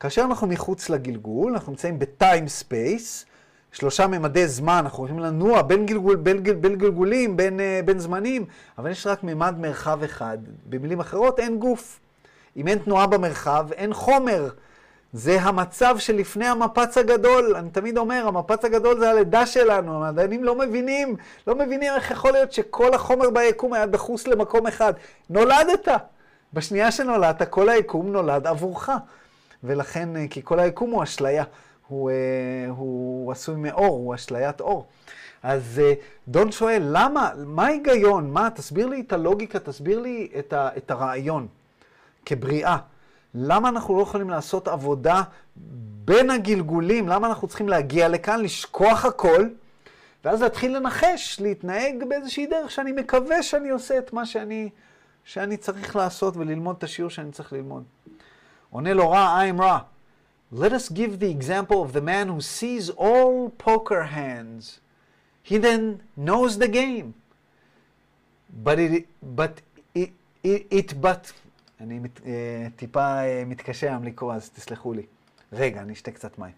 [0.00, 3.26] כאשר אנחנו מחוץ לגלגול, אנחנו נמצאים ב time space,
[3.72, 7.98] שלושה ממדי זמן, אנחנו יכולים לנוע בין, גלגול, בין, גל, בין גלגולים, בין, uh, בין
[7.98, 8.44] זמנים,
[8.78, 10.38] אבל יש רק ממד מרחב אחד.
[10.66, 12.00] במילים אחרות, אין גוף.
[12.56, 14.48] אם אין תנועה במרחב, אין חומר.
[15.12, 17.56] זה המצב שלפני המפץ הגדול.
[17.56, 20.04] אני תמיד אומר, המפץ הגדול זה הלידה שלנו.
[20.04, 24.92] המדענים לא מבינים, לא מבינים איך יכול להיות שכל החומר ביקום היה דחוס למקום אחד.
[25.30, 25.88] נולדת.
[26.52, 28.90] בשנייה שנולדת, כל היקום נולד עבורך.
[29.64, 31.44] ולכן, אה, כי כל היקום הוא אשליה.
[31.88, 32.16] הוא, אה,
[32.68, 34.86] הוא עשוי מאור, הוא אשליית אור.
[35.42, 35.92] אז אה,
[36.28, 38.30] דון שואל, למה, מה ההיגיון?
[38.30, 41.46] מה, תסביר לי את הלוגיקה, תסביר לי את, ה, את הרעיון.
[42.26, 42.76] כבריאה.
[43.34, 45.22] למה אנחנו לא יכולים לעשות עבודה
[46.04, 47.08] בין הגלגולים?
[47.08, 49.48] למה אנחנו צריכים להגיע לכאן, לשכוח הכל,
[50.24, 54.68] ואז להתחיל לנחש, להתנהג באיזושהי דרך שאני מקווה שאני עושה את מה שאני,
[55.24, 57.84] שאני צריך לעשות וללמוד את השיעור שאני צריך ללמוד.
[58.70, 59.78] עונה לו רע, I'm רע.
[60.52, 64.80] Let us give the example of the man who sees all poker hands.
[65.42, 67.14] He then knows the game.
[68.64, 69.60] But it, but
[69.94, 70.10] it,
[70.42, 71.32] it, it but
[71.80, 75.06] אני מת, אה, טיפה אה, מתקשה היום לקרוא, אז תסלחו לי.
[75.52, 76.52] רגע, אני אשתה קצת מים.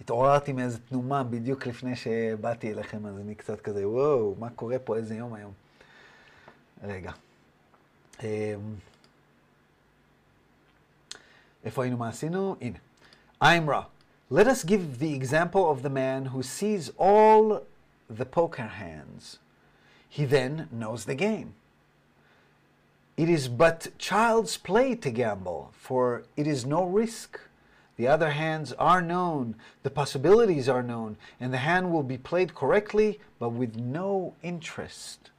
[0.00, 4.96] התעוררתי מאיזה תנומה בדיוק לפני שבאתי אליכם, אז אני קצת כזה, וואו, מה קורה פה,
[4.96, 5.52] איזה יום היום.
[6.82, 7.12] רגע.
[8.22, 8.54] אה,
[11.64, 12.56] איפה היינו, מה עשינו?
[12.60, 12.78] הנה.
[13.42, 13.84] I'm raw.
[14.30, 17.60] Let us give the example of the man who sees all
[18.18, 19.38] the poker hands.
[20.11, 21.53] he then knows the game.
[23.17, 27.39] It is but child's play to gamble, for it is no risk.
[27.97, 32.53] The other hands are known, the possibilities are known, and the hand will be played
[32.53, 35.31] correctly, but with no interest.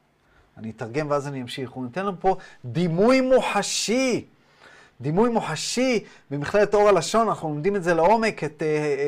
[0.57, 1.71] אני אתרגם ואז אני אמשיך.
[1.71, 4.25] הוא נותן לנו פה דימוי מוחשי.
[5.01, 8.63] דימוי מוחשי במכללת אור הלשון, אנחנו לומדים את זה לעומק, את,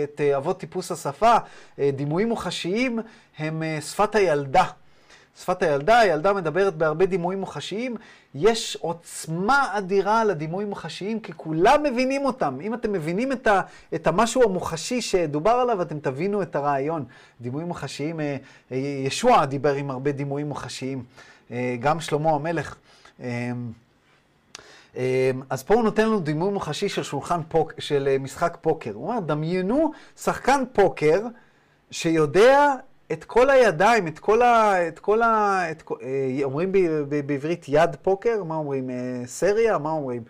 [0.04, 1.36] את אבות טיפוס השפה.
[1.78, 2.98] דימויים מוחשיים
[3.38, 4.64] הם שפת הילדה.
[5.39, 7.95] שפת הילדה, הילדה מדברת בהרבה דימויים מוחשיים.
[8.35, 12.57] יש עוצמה אדירה לדימויים מוחשיים, כי כולם מבינים אותם.
[12.61, 13.61] אם אתם מבינים את, ה,
[13.95, 17.05] את המשהו המוחשי שדובר עליו, אתם תבינו את הרעיון.
[17.41, 18.37] דימויים מוחשיים, אה,
[18.71, 21.03] אה, ישוע דיבר עם הרבה דימויים מוחשיים.
[21.51, 22.75] אה, גם שלמה המלך.
[25.49, 28.91] אז פה הוא נותן לנו דימוי מוחשי של שולחן פוק, של משחק פוקר.
[28.93, 31.21] הוא אומר, דמיינו שחקן פוקר
[31.91, 32.75] שיודע
[33.11, 34.87] את כל הידיים, את כל ה...
[34.87, 36.77] את כל ה את, אה, אומרים ב,
[37.09, 38.43] ב, בעברית יד פוקר?
[38.43, 38.89] מה אומרים?
[38.89, 39.77] אה, סריה?
[39.77, 40.23] מה אומרים?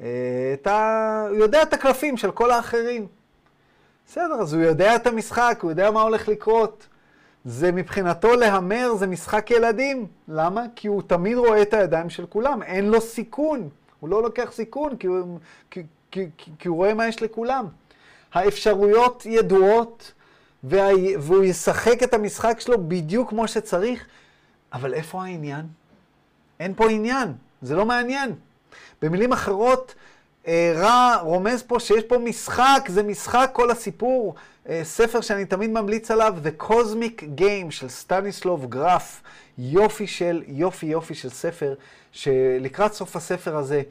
[0.00, 0.06] אה,
[0.54, 1.26] את ה...
[1.30, 3.06] הוא יודע את הקלפים של כל האחרים.
[4.06, 6.86] בסדר, אז הוא יודע את המשחק, הוא יודע מה הולך לקרות.
[7.44, 10.06] זה מבחינתו להמר, זה משחק ילדים.
[10.28, 10.64] למה?
[10.76, 13.68] כי הוא תמיד רואה את הידיים של כולם, אין לו סיכון.
[14.00, 15.38] הוא לא לוקח סיכון, כי הוא,
[15.70, 17.66] כי, כי, כי, כי הוא רואה מה יש לכולם.
[18.32, 20.12] האפשרויות ידועות,
[20.64, 20.88] וה,
[21.18, 24.06] והוא ישחק את המשחק שלו בדיוק כמו שצריך,
[24.72, 25.66] אבל איפה העניין?
[26.60, 27.32] אין פה עניין,
[27.62, 28.34] זה לא מעניין.
[29.02, 29.94] במילים אחרות,
[30.46, 34.34] אה, רע רומז פה שיש פה משחק, זה משחק כל הסיפור.
[34.68, 39.22] אה, ספר שאני תמיד ממליץ עליו, The Cosmic Game של סטניסלוב גרף.
[39.58, 41.74] יופי של, יופי יופי של ספר,
[42.12, 43.82] שלקראת סוף הספר הזה,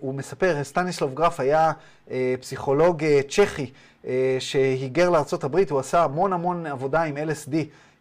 [0.00, 1.72] הוא מספר, סטניסלוב גרף היה
[2.10, 3.70] אה, פסיכולוג אה, צ'כי
[4.06, 5.10] אה, שהיגר
[5.44, 7.54] הברית, הוא עשה המון המון עבודה עם LSD.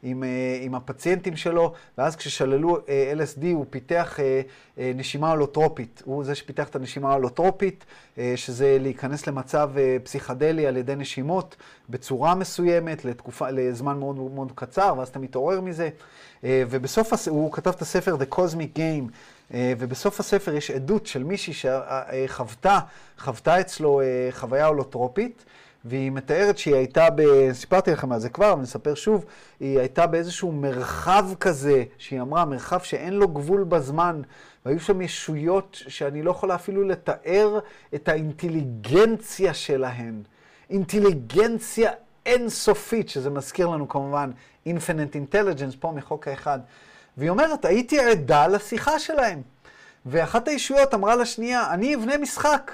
[0.04, 4.42] עם, אה, עם הפציינטים שלו, ואז כששללו אה, LSD הוא פיתח אה,
[4.78, 6.02] אה, נשימה הולוטרופית.
[6.06, 7.86] הוא זה שפיתח את הנשימה ההולוטרופית,
[8.18, 11.56] אה, שזה להיכנס למצב אה, פסיכדלי על ידי נשימות
[11.90, 15.90] בצורה מסוימת, לתקופה, לזמן מאוד מאוד קצר, ואז אתה מתעורר מזה.
[16.44, 17.28] אה, ובסוף.
[17.28, 19.10] הוא כתב את הספר The Cosmic Game, אה,
[19.52, 22.80] ובסוף הספר יש עדות של מישהי שחוותה,
[23.18, 25.46] חוותה אצלו אה, חוויה הולוטרופית.
[25.86, 27.22] והיא מתארת שהיא הייתה, ב...
[27.54, 29.26] סיפרתי לכם על זה כבר, אבל נספר שוב,
[29.60, 34.22] היא הייתה באיזשהו מרחב כזה, שהיא אמרה, מרחב שאין לו גבול בזמן,
[34.66, 37.60] והיו שם ישויות שאני לא יכולה אפילו לתאר
[37.96, 40.22] את האינטליגנציה שלהן.
[40.70, 41.92] אינטליגנציה
[42.26, 44.32] אינסופית, שזה מזכיר לנו כמובן
[44.68, 46.60] Infinite Intelligence, פה מחוק האחד.
[47.18, 49.42] והיא אומרת, הייתי עדה לשיחה שלהם.
[50.06, 52.72] ואחת הישויות אמרה לשנייה, אני אבנה משחק.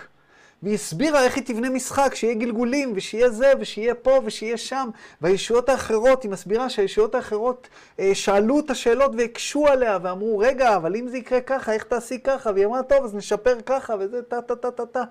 [0.64, 4.89] והיא הסבירה איך היא תבנה משחק, שיהיה גלגולים, ושיהיה זה, ושיהיה פה, ושיהיה שם.
[5.22, 7.68] והישויות האחרות, היא מסבירה שהישויות האחרות
[8.00, 12.20] אה, שאלו את השאלות והקשו עליה, ואמרו, רגע, אבל אם זה יקרה ככה, איך תעשי
[12.20, 12.52] ככה?
[12.52, 15.04] והיא אמרה, טוב, אז נשפר ככה, וזה טה טה טה טה טה.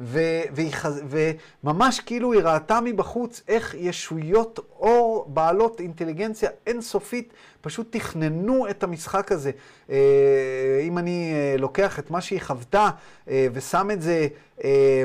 [0.00, 9.32] וממש כאילו היא ראתה מבחוץ איך ישויות אור בעלות אינטליגנציה אינסופית פשוט תכננו את המשחק
[9.32, 9.50] הזה.
[9.90, 12.90] אה, אם אני אה, לוקח את מה שהיא חוותה
[13.28, 14.26] אה, ושם את זה...
[14.64, 15.04] אה,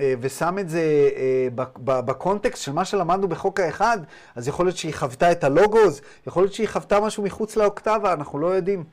[0.00, 1.48] אה, ושם את זה אה,
[1.84, 3.98] בקונטקסט של מה שלמדנו בחוק האחד,
[4.34, 8.38] אז יכול להיות שהיא חוותה את הלוגוז, יכול להיות שהיא חוותה משהו מחוץ לאוקטבה, אנחנו
[8.38, 8.84] לא יודעים,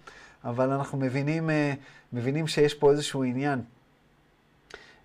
[0.43, 1.73] אבל אנחנו מבינים, אה,
[2.13, 3.61] מבינים שיש פה איזשהו עניין.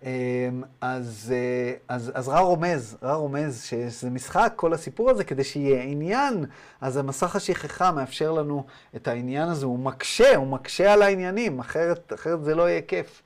[0.06, 5.44] אמ, אז, אה, אז, אז רע רומז, רע רומז שזה משחק, כל הסיפור הזה, כדי
[5.44, 6.44] שיהיה עניין.
[6.80, 8.64] אז המסך השכחה מאפשר לנו
[8.96, 13.22] את העניין הזה, הוא מקשה, הוא מקשה על העניינים, אחרת, אחרת זה לא יהיה כיף.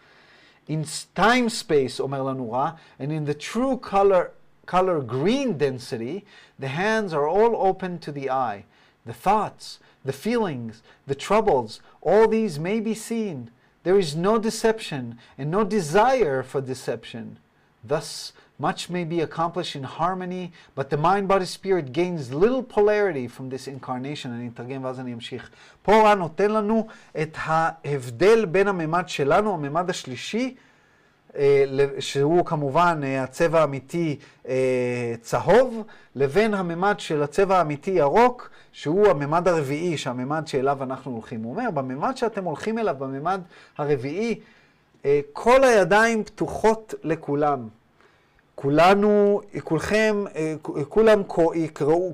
[0.68, 0.84] In
[1.16, 2.70] time space, אומר לנו רע,
[3.00, 4.30] and in the true color,
[4.70, 6.24] color green density,
[6.62, 8.64] the hands are all open to the eye.
[9.06, 13.50] The thoughts, the feelings, the troubles, all these may be seen.
[13.83, 15.03] There is no deception
[15.39, 17.25] and no desire for deception.
[17.87, 20.45] Thus, much may be accomplished in harmony,
[20.75, 24.27] but the mind body spirit gains little polarity from this incarnation.
[24.31, 25.49] אני אתרגם ואז אני אמשיך.
[25.83, 26.87] פה רע נותן לנו
[27.21, 30.68] את ההבדל בין הממד שלנו, הממד השלישי, אה, ל-
[31.98, 34.18] שהוא כמובן אה, הצבע האמיתי
[34.48, 35.82] אה, צהוב,
[36.14, 41.42] לבין הממד של הצבע האמיתי ירוק, שהוא הממד הרביעי, שהממד שאליו אנחנו הולכים.
[41.42, 43.40] הוא אומר, בממד שאתם הולכים אליו, בממד
[43.78, 44.40] הרביעי,
[45.04, 47.68] אה, כל הידיים פתוחות לכולם.
[48.62, 50.54] כולנו, כולכם, אה,
[50.88, 51.22] כולם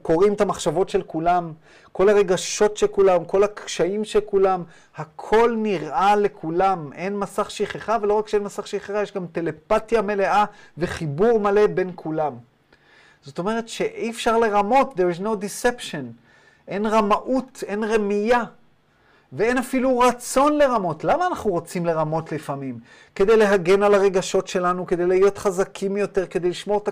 [0.02, 1.52] קוראים את המחשבות של כולם,
[1.92, 4.62] כל הרגשות של כולם, כל הקשיים של כולם,
[4.96, 10.44] הכל נראה לכולם, אין מסך שכחה, ולא רק שאין מסך שכחה, יש גם טלפתיה מלאה
[10.78, 12.32] וחיבור מלא בין כולם.
[13.22, 16.04] זאת אומרת שאי אפשר לרמות, there is no deception,
[16.68, 18.44] אין רמאות, אין רמייה.
[19.32, 21.04] ואין אפילו רצון לרמות.
[21.04, 22.78] למה אנחנו רוצים לרמות לפעמים?
[23.14, 26.88] כדי להגן על הרגשות שלנו, כדי להיות חזקים יותר, כדי לשמור את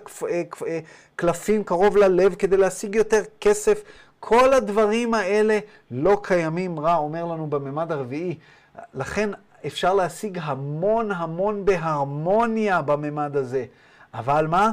[1.14, 3.82] הקלפים קרוב ללב, כדי להשיג יותר כסף.
[4.20, 5.58] כל הדברים האלה
[5.90, 8.34] לא קיימים, רע אומר לנו בממד הרביעי.
[8.94, 9.30] לכן
[9.66, 13.64] אפשר להשיג המון המון בהרמוניה בממד הזה.
[14.14, 14.70] אבל מה?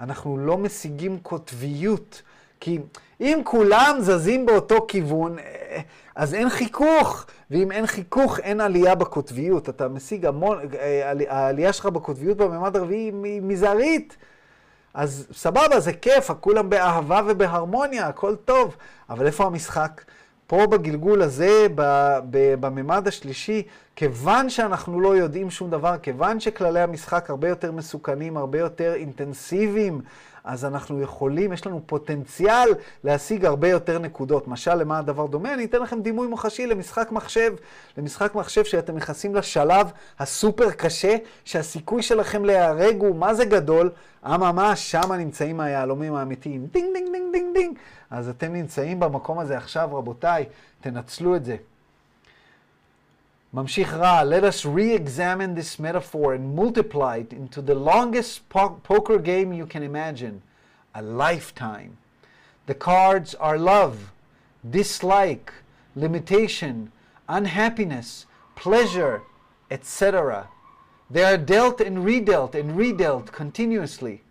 [0.00, 2.22] אנחנו לא משיגים קוטביות.
[2.60, 2.78] כי
[3.20, 5.80] אם כולם זזים באותו כיוון, אה,
[6.18, 9.68] אז אין חיכוך, ואם אין חיכוך, אין עלייה בקוטביות.
[9.68, 14.16] אתה משיג המון, אה, העלייה שלך בקוטביות בממד הרביעי היא מזערית.
[14.94, 18.76] אז סבבה, זה כיף, כולם באהבה ובהרמוניה, הכל טוב,
[19.10, 20.04] אבל איפה המשחק?
[20.46, 21.66] פה בגלגול הזה,
[22.60, 23.62] בממד השלישי,
[23.96, 30.00] כיוון שאנחנו לא יודעים שום דבר, כיוון שכללי המשחק הרבה יותר מסוכנים, הרבה יותר אינטנסיביים,
[30.48, 32.68] אז אנחנו יכולים, יש לנו פוטנציאל
[33.04, 34.48] להשיג הרבה יותר נקודות.
[34.48, 35.54] משל למה הדבר דומה?
[35.54, 37.54] אני אתן לכם דימוי מוחשי למשחק מחשב.
[37.98, 43.90] למשחק מחשב שאתם נכנסים לשלב הסופר קשה, שהסיכוי שלכם להיהרג הוא מה זה גדול,
[44.26, 46.66] אממה, שם נמצאים היהלומים האמיתיים.
[46.72, 47.76] דינג, דינג, דינג, דינג, דינג.
[48.10, 50.44] אז אתם נמצאים במקום הזה עכשיו, רבותיי,
[50.80, 51.56] תנצלו את זה.
[53.54, 59.54] ממשיך let us re-examine this metaphor and multiply it into the longest po- poker game
[59.54, 60.42] you can imagine,
[60.94, 61.96] a lifetime.
[62.66, 64.12] The cards are love,
[64.68, 65.50] dislike,
[65.96, 66.92] limitation,
[67.26, 69.22] unhappiness, pleasure,
[69.70, 70.48] etc.
[71.10, 74.24] They are dealt and redealt and redealt continuously.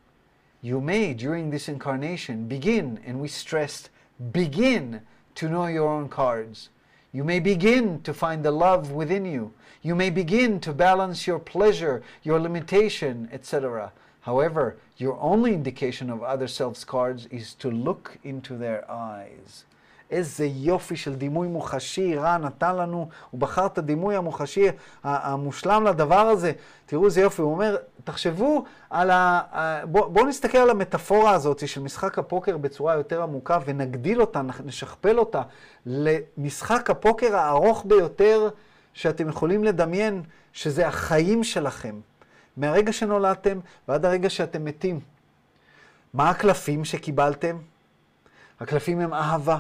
[0.61, 3.89] You may, during this incarnation, begin, and we stressed,
[4.31, 5.01] begin
[5.35, 6.69] to know your own cards.
[7.11, 9.53] You may begin to find the love within you.
[9.81, 13.93] You may begin to balance your pleasure, your limitation, etc.
[14.21, 19.63] However, your only indication of other self's cards is to look into their eyes.
[20.11, 24.67] איזה יופי של דימוי מוחשי רע נתן לנו, הוא בחר את הדימוי המוחשי
[25.03, 26.51] המושלם לדבר הזה.
[26.85, 29.41] תראו איזה יופי, הוא אומר, תחשבו על ה...
[29.85, 35.19] בואו בוא נסתכל על המטאפורה הזאת של משחק הפוקר בצורה יותר עמוקה ונגדיל אותה, נשכפל
[35.19, 35.41] אותה
[35.85, 38.49] למשחק הפוקר הארוך ביותר
[38.93, 41.99] שאתם יכולים לדמיין, שזה החיים שלכם.
[42.57, 44.99] מהרגע שנולדתם ועד הרגע שאתם מתים.
[46.13, 47.57] מה הקלפים שקיבלתם?
[48.59, 49.57] הקלפים הם אהבה.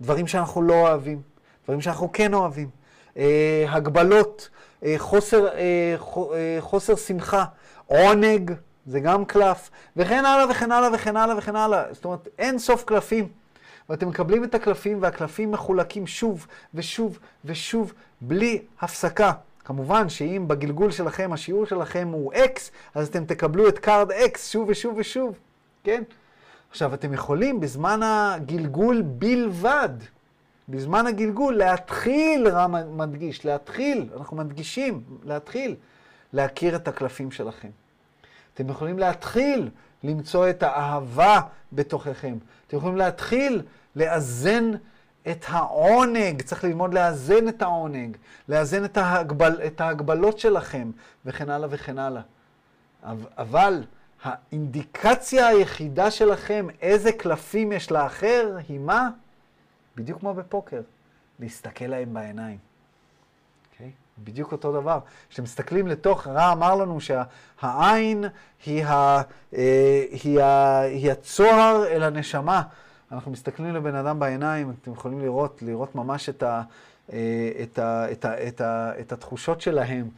[0.00, 1.22] דברים שאנחנו לא אוהבים,
[1.64, 2.68] דברים שאנחנו כן אוהבים,
[3.16, 4.48] אה, הגבלות,
[4.84, 5.96] אה, חוסר, אה,
[6.34, 7.44] אה, חוסר שמחה,
[7.86, 8.52] עונג,
[8.86, 11.84] זה גם קלף, וכן הלאה וכן הלאה וכן הלאה וכן הלאה.
[11.92, 13.28] זאת אומרת, אין סוף קלפים.
[13.88, 19.32] ואתם מקבלים את הקלפים, והקלפים מחולקים שוב ושוב ושוב, בלי הפסקה.
[19.64, 22.60] כמובן שאם בגלגול שלכם השיעור שלכם הוא X,
[22.94, 25.38] אז אתם תקבלו את card X שוב ושוב ושוב,
[25.84, 26.02] כן?
[26.70, 29.88] עכשיו, אתם יכולים בזמן הגלגול בלבד,
[30.68, 35.76] בזמן הגלגול, להתחיל, רא מדגיש, להתחיל, אנחנו מדגישים, להתחיל,
[36.32, 37.68] להכיר את הקלפים שלכם.
[38.54, 39.70] אתם יכולים להתחיל
[40.04, 41.40] למצוא את האהבה
[41.72, 42.38] בתוככם.
[42.66, 43.62] אתם יכולים להתחיל
[43.96, 44.70] לאזן
[45.30, 48.16] את העונג, צריך ללמוד לאזן את העונג,
[48.48, 50.90] לאזן את, ההגבל, את ההגבלות שלכם,
[51.26, 52.22] וכן הלאה וכן הלאה.
[53.38, 53.82] אבל
[54.22, 59.08] האינדיקציה היחידה שלכם איזה קלפים יש לאחר היא מה?
[59.96, 60.80] בדיוק כמו בפוקר,
[61.40, 62.58] להסתכל להם בעיניים.
[62.58, 63.72] Okay?
[63.72, 63.90] אוקיי?
[64.24, 64.98] בדיוק אותו דבר.
[65.28, 68.24] כשאתם מסתכלים לתוך, רע אמר לנו שהעין
[68.66, 69.22] היא, ה,
[69.54, 72.62] אה, היא, ה, היא הצוהר אל הנשמה.
[73.12, 76.62] אנחנו מסתכלים לבן אדם בעיניים, אתם יכולים לראות, לראות ממש את, ה,
[77.12, 80.08] אה, את, ה, את, ה, את, ה, את התחושות שלהם.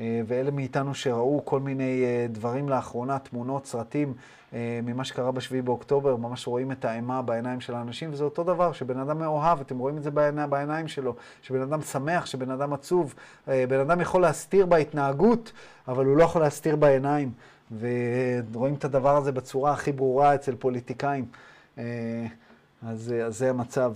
[0.00, 4.14] אה, ואלה מאיתנו שראו כל מיני אה, דברים לאחרונה, תמונות, סרטים
[4.52, 8.72] אה, ממה שקרה בשביעי באוקטובר, ממש רואים את האימה בעיניים של האנשים, וזה אותו דבר,
[8.72, 10.10] שבן אדם מאוהב, אתם רואים את זה
[10.50, 13.14] בעיניים שלו, שבן אדם שמח, שבן אדם עצוב,
[13.46, 15.52] בן אדם יכול להסתיר בהתנהגות,
[15.88, 17.32] אבל הוא לא יכול להסתיר בעיניים,
[17.80, 21.24] ורואים את הדבר הזה בצורה הכי ברורה אצל פוליטיקאים.
[21.76, 21.82] אז,
[23.26, 23.92] אז זה המצב.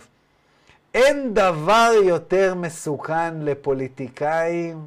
[0.94, 4.86] אין דבר יותר מסוכן לפוליטיקאים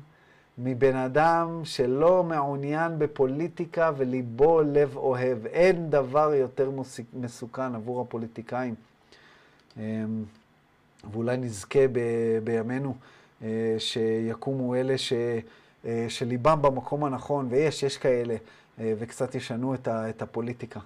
[0.58, 5.45] מבן אדם שלא מעוניין בפוליטיקה וליבו לב אוהב.
[5.45, 6.72] אין דבר יותר
[7.14, 8.76] מסוכן עבור הפוליטיקאים.
[9.78, 10.24] אמ,
[11.12, 12.95] ואולי נזכה ב- בימינו
[13.43, 15.14] אה, שיקומו אלה ש,
[15.86, 18.36] אה, שליבם במקום הנכון, ויש, יש כאלה,
[18.80, 20.80] אה, וקצת ישנו את, ה, את הפוליטיקה.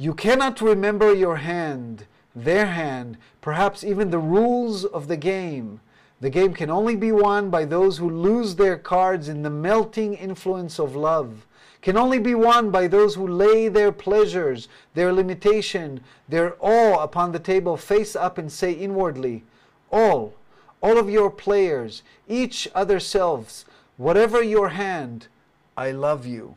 [0.00, 2.02] You cannot remember your hand,
[2.44, 3.16] their hand,
[3.46, 5.85] perhaps even the rules of the game.
[6.20, 10.14] The game can only be won by those who lose their cards in the melting
[10.14, 11.46] influence of love.
[11.82, 17.32] Can only be won by those who lay their pleasures, their limitation, their all upon
[17.32, 19.44] the table, face up and say inwardly,
[19.90, 20.34] All,
[20.80, 23.66] all of your players, each other selves,
[23.98, 25.28] whatever your hand,
[25.76, 26.56] I love you.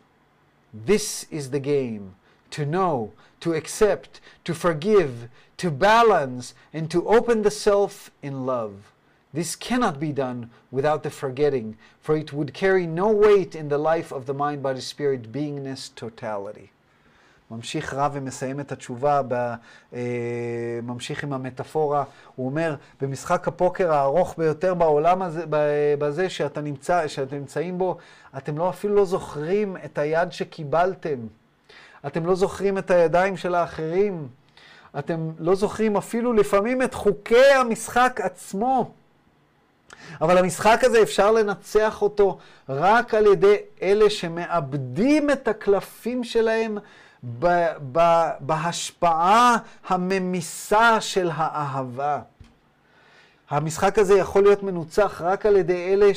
[0.73, 2.15] This is the game
[2.51, 8.91] to know, to accept, to forgive, to balance, and to open the self in love.
[9.31, 13.77] This cannot be done without the forgetting, for it would carry no weight in the
[13.77, 16.69] life of the mind, body, spirit, beingness, totality.
[17.51, 19.33] ממשיך רב ומסיים את התשובה, ב,
[19.93, 22.03] אה, ממשיך עם המטאפורה.
[22.35, 25.45] הוא אומר, במשחק הפוקר הארוך ביותר בעולם הזה,
[25.99, 27.97] בזה שאתה נמצא, שאתם נמצאים בו,
[28.37, 31.19] אתם לא אפילו לא זוכרים את היד שקיבלתם.
[32.07, 34.27] אתם לא זוכרים את הידיים של האחרים.
[34.99, 38.91] אתם לא זוכרים אפילו לפעמים את חוקי המשחק עצמו.
[40.21, 42.37] אבל המשחק הזה אפשר לנצח אותו
[42.69, 46.77] רק על ידי אלה שמאבדים את הקלפים שלהם
[47.39, 52.19] ב- ב- בהשפעה הממיסה של האהבה.
[53.49, 56.11] המשחק הזה יכול להיות מנוצח רק על ידי אלה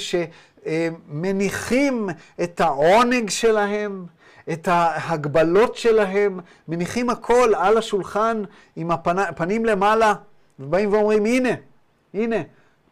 [0.67, 2.09] שמניחים
[2.43, 4.07] את העונג שלהם,
[4.53, 8.43] את ההגבלות שלהם, מניחים הכל על השולחן
[8.77, 10.15] עם הפנים למעלה,
[10.59, 11.51] ובאים ואומרים, הנה,
[12.15, 12.37] הנה,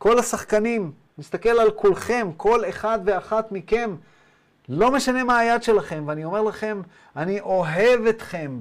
[0.03, 3.97] כל השחקנים, מסתכל על כולכם, כל אחד ואחת מכם,
[4.69, 6.83] לא משנה מה היד שלכם, ואני אומר לכם,
[7.17, 8.61] אני אוהב אתכם.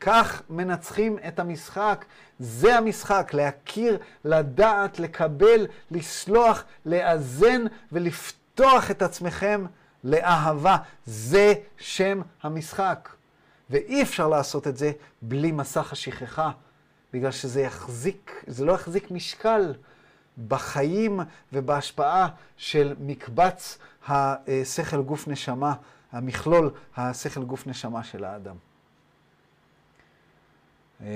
[0.00, 2.04] כך מנצחים את המשחק.
[2.38, 9.64] זה המשחק, להכיר, לדעת, לקבל, לסלוח, לאזן ולפתוח את עצמכם
[10.04, 10.76] לאהבה.
[11.06, 13.08] זה שם המשחק.
[13.70, 16.50] ואי אפשר לעשות את זה בלי מסך השכחה,
[17.12, 19.72] בגלל שזה יחזיק, זה לא יחזיק משקל
[20.48, 21.20] בחיים
[21.52, 23.78] ובהשפעה של מקבץ
[24.08, 25.74] השכל גוף נשמה,
[26.12, 28.56] המכלול השכל גוף נשמה של האדם.
[31.00, 31.06] אמ,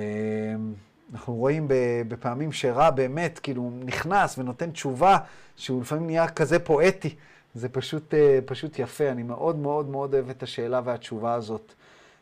[1.12, 1.66] אנחנו רואים
[2.08, 5.18] בפעמים שרע באמת, כאילו, נכנס ונותן תשובה,
[5.56, 7.16] שהוא לפעמים נהיה כזה פואטי.
[7.54, 9.08] זה פשוט, אה, פשוט יפה.
[9.08, 11.74] אני מאוד מאוד מאוד אוהב את השאלה והתשובה הזאת.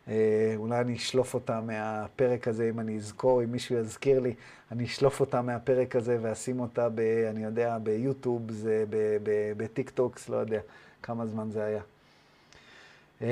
[0.09, 4.34] אה, אולי אני אשלוף אותה מהפרק הזה, אם אני אזכור, אם מישהו יזכיר לי,
[4.72, 7.00] אני אשלוף אותה מהפרק הזה ואשים אותה, ב,
[7.30, 8.84] אני יודע, ביוטיוב, זה
[9.57, 10.61] בטיק טוקס, לא יודע
[11.02, 11.80] כמה זמן זה היה.
[13.20, 13.24] Um,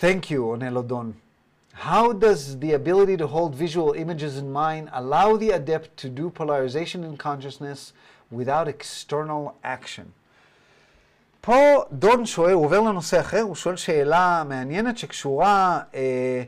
[0.00, 1.12] Thank you, עונה לו דון.
[1.74, 6.30] How does the ability to hold visual images in mind allow the adept to do
[6.30, 7.92] polarization in consciousness
[8.30, 10.12] without external action?
[11.44, 16.42] פה דון שואל, הוא עובר לנושא אחר, הוא שואל שאלה מעניינת שקשורה, אה,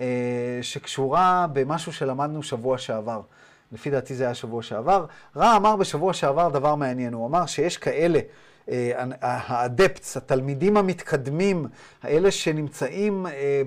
[0.00, 3.20] אה, שקשורה במשהו שלמדנו שבוע שעבר.
[3.72, 5.06] לפי דעתי זה היה שבוע שעבר.
[5.36, 8.20] רא אמר בשבוע שעבר דבר מעניין, הוא אמר שיש כאלה
[9.20, 11.66] ה adepts, התלמידים המתקדמים,
[12.02, 13.62] האלה שנמצאים אה,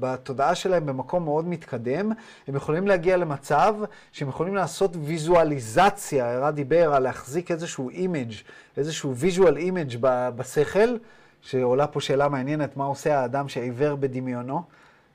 [0.00, 2.12] בתודעה שלהם במקום מאוד מתקדם,
[2.48, 3.74] הם יכולים להגיע למצב
[4.12, 8.32] שהם יכולים לעשות ויזואליזציה, רא דיבר על להחזיק איזשהו image,
[8.76, 9.96] איזשהו visual image
[10.36, 10.96] בשכל,
[11.40, 14.62] שעולה פה שאלה מעניינת, מה עושה האדם שעיוור בדמיונו,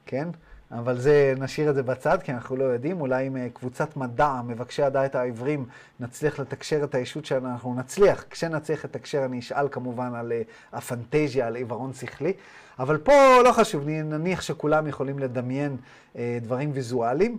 [0.06, 0.28] כן?
[0.72, 3.02] אבל זה, נשאיר את זה בצד, כי אנחנו לא יודעים.
[3.02, 5.66] אולי עם אה, קבוצת מדע, מבקשי הדעת העברים,
[6.00, 8.26] נצליח לתקשר את הישות שלנו, אנחנו נצליח.
[8.30, 10.42] כשנצליח לתקשר, אני אשאל כמובן על אה,
[10.74, 12.34] הפנטזיה, על עיוורון שכלי.
[12.80, 13.14] אבל פה
[13.44, 15.78] לא חשוב, נניח שכולם יכולים לדמיין
[16.16, 17.38] אה, דברים ויזואליים.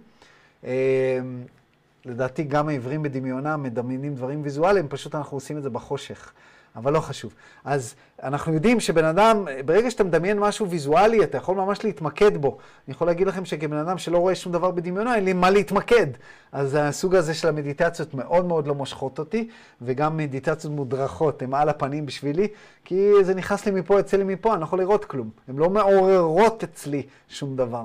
[2.05, 6.33] לדעתי גם העברים בדמיונם מדמיינים דברים ויזואליים, פשוט אנחנו עושים את זה בחושך.
[6.77, 7.35] אבל לא חשוב.
[7.65, 12.59] אז אנחנו יודעים שבן אדם, ברגע שאתה מדמיין משהו ויזואלי, אתה יכול ממש להתמקד בו.
[12.87, 16.07] אני יכול להגיד לכם שכבן אדם שלא רואה שום דבר בדמיונו, אין לי מה להתמקד.
[16.53, 19.49] אז הסוג הזה של המדיטציות מאוד מאוד לא מושכות אותי,
[19.83, 22.49] וגם מדיטציות מודרכות הן על הפנים בשבילי,
[22.85, 25.31] כי זה נכנס לי מפה, יוצא לי מפה, אני לא יכול לראות כלום.
[25.49, 27.85] הן לא מעוררות אצלי שום דבר.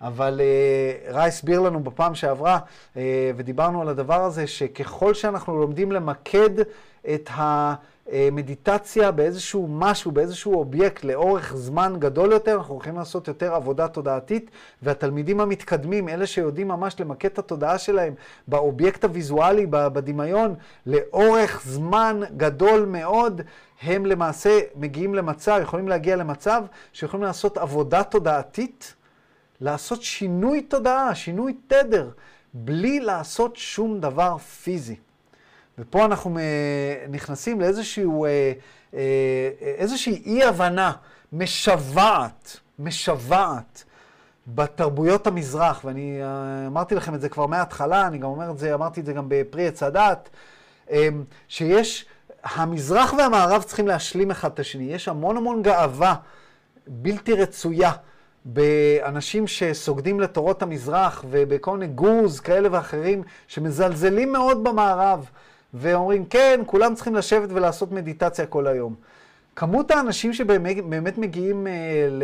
[0.00, 2.98] אבל uh, רע הסביר לנו בפעם שעברה, uh,
[3.36, 6.50] ודיברנו על הדבר הזה, שככל שאנחנו לומדים למקד
[7.14, 7.74] את ה...
[8.12, 13.88] אה, מדיטציה באיזשהו משהו, באיזשהו אובייקט לאורך זמן גדול יותר, אנחנו הולכים לעשות יותר עבודה
[13.88, 14.50] תודעתית,
[14.82, 18.14] והתלמידים המתקדמים, אלה שיודעים ממש למקד את התודעה שלהם
[18.48, 20.54] באובייקט הוויזואלי, בדמיון,
[20.86, 23.40] לאורך זמן גדול מאוד,
[23.82, 28.94] הם למעשה מגיעים למצב, יכולים להגיע למצב שיכולים לעשות עבודה תודעתית,
[29.60, 32.10] לעשות שינוי תודעה, שינוי תדר,
[32.54, 34.96] בלי לעשות שום דבר פיזי.
[35.78, 36.42] ופה אנחנו אה,
[37.08, 38.52] נכנסים לאיזשהו, אה,
[38.94, 39.86] אה,
[40.26, 40.92] אי-הבנה
[41.32, 43.84] משוועת, משוועת
[44.46, 46.20] בתרבויות המזרח, ואני
[46.66, 49.24] אמרתי לכם את זה כבר מההתחלה, אני גם אומר את זה, אמרתי את זה גם
[49.28, 50.28] בפרי עץ הדת,
[51.48, 52.06] שיש,
[52.44, 54.84] המזרח והמערב צריכים להשלים אחד את השני.
[54.84, 56.14] יש המון המון גאווה
[56.86, 57.92] בלתי רצויה.
[58.44, 65.30] באנשים שסוגדים לתורות המזרח ובכל מיני גורז כאלה ואחרים שמזלזלים מאוד במערב.
[65.74, 68.94] ואומרים, כן, כולם צריכים לשבת ולעשות מדיטציה כל היום.
[69.56, 71.72] כמות האנשים שבאמת מגיעים אה,
[72.10, 72.22] ל,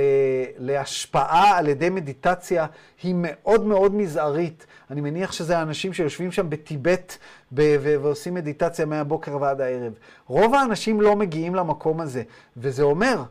[0.59, 2.67] להשפעה על ידי מדיטציה
[3.03, 4.67] היא מאוד מאוד מזערית.
[4.91, 7.17] אני מניח שזה האנשים שיושבים שם בטיבט
[7.55, 9.93] ב- ו- ועושים מדיטציה מהבוקר ועד הערב.
[10.27, 12.23] רוב האנשים לא מגיעים למקום הזה,
[12.57, 13.23] וזה אומר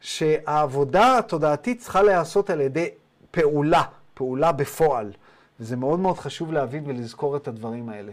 [0.00, 2.88] שהעבודה התודעתית צריכה להיעשות על ידי
[3.30, 3.82] פעולה,
[4.14, 5.12] פעולה בפועל.
[5.60, 8.12] וזה מאוד מאוד חשוב להבין ולזכור את הדברים האלה.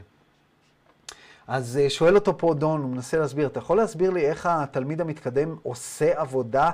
[1.47, 5.01] אז אה, שואל אותו פה דון, הוא מנסה להסביר, אתה יכול להסביר לי איך התלמיד
[5.01, 6.71] המתקדם עושה עבודה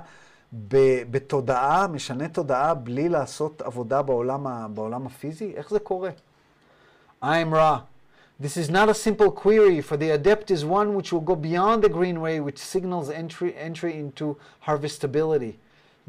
[1.12, 5.54] בתודעה, משנה תודעה, בלי לעשות עבודה בעולם, בעולם הפיזי?
[5.56, 6.10] איך זה קורה?
[7.24, 7.78] I'm raw.
[8.42, 11.84] This is not a simple query, for the adept is one which will go beyond
[11.84, 15.54] the green ray, which signals entry, entry into harvestability.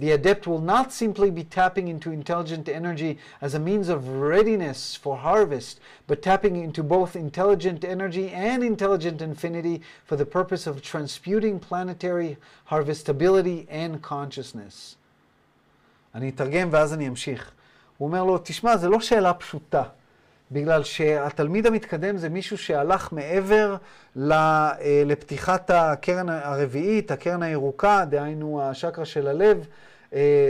[0.01, 4.95] The adept will not simply be tapping into intelligent energy as a means of readiness
[4.95, 10.83] for harvest, but tapping into both intelligent energy and intelligent infinity for the purpose of
[10.83, 12.37] transmuting planetary
[12.69, 14.95] harvestability and consciousness.
[16.15, 17.51] אני אתרגם ואז אני אמשיך.
[17.97, 19.83] הוא אומר לו, תשמע, זו לא שאלה פשוטה.
[20.51, 23.75] בגלל שהתלמיד המתקדם זה מישהו שהלך מעבר
[25.05, 29.63] לפתיחת הקרן הרביעית, הקרן הירוקה, דהיינו השקרה של הלב, אה,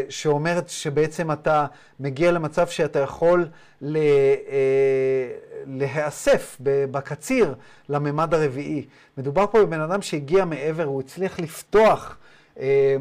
[0.09, 1.67] שאומרת שבעצם אתה
[2.01, 3.49] מגיע למצב שאתה יכול
[3.81, 5.29] לה, אה,
[5.67, 7.55] להיאסף בקציר
[7.89, 8.87] לממד הרביעי.
[9.19, 12.17] מדובר פה בבן אדם שהגיע מעבר, הוא הצליח לפתוח
[12.61, 12.97] אה,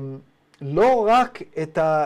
[0.61, 2.05] לא רק את, ה,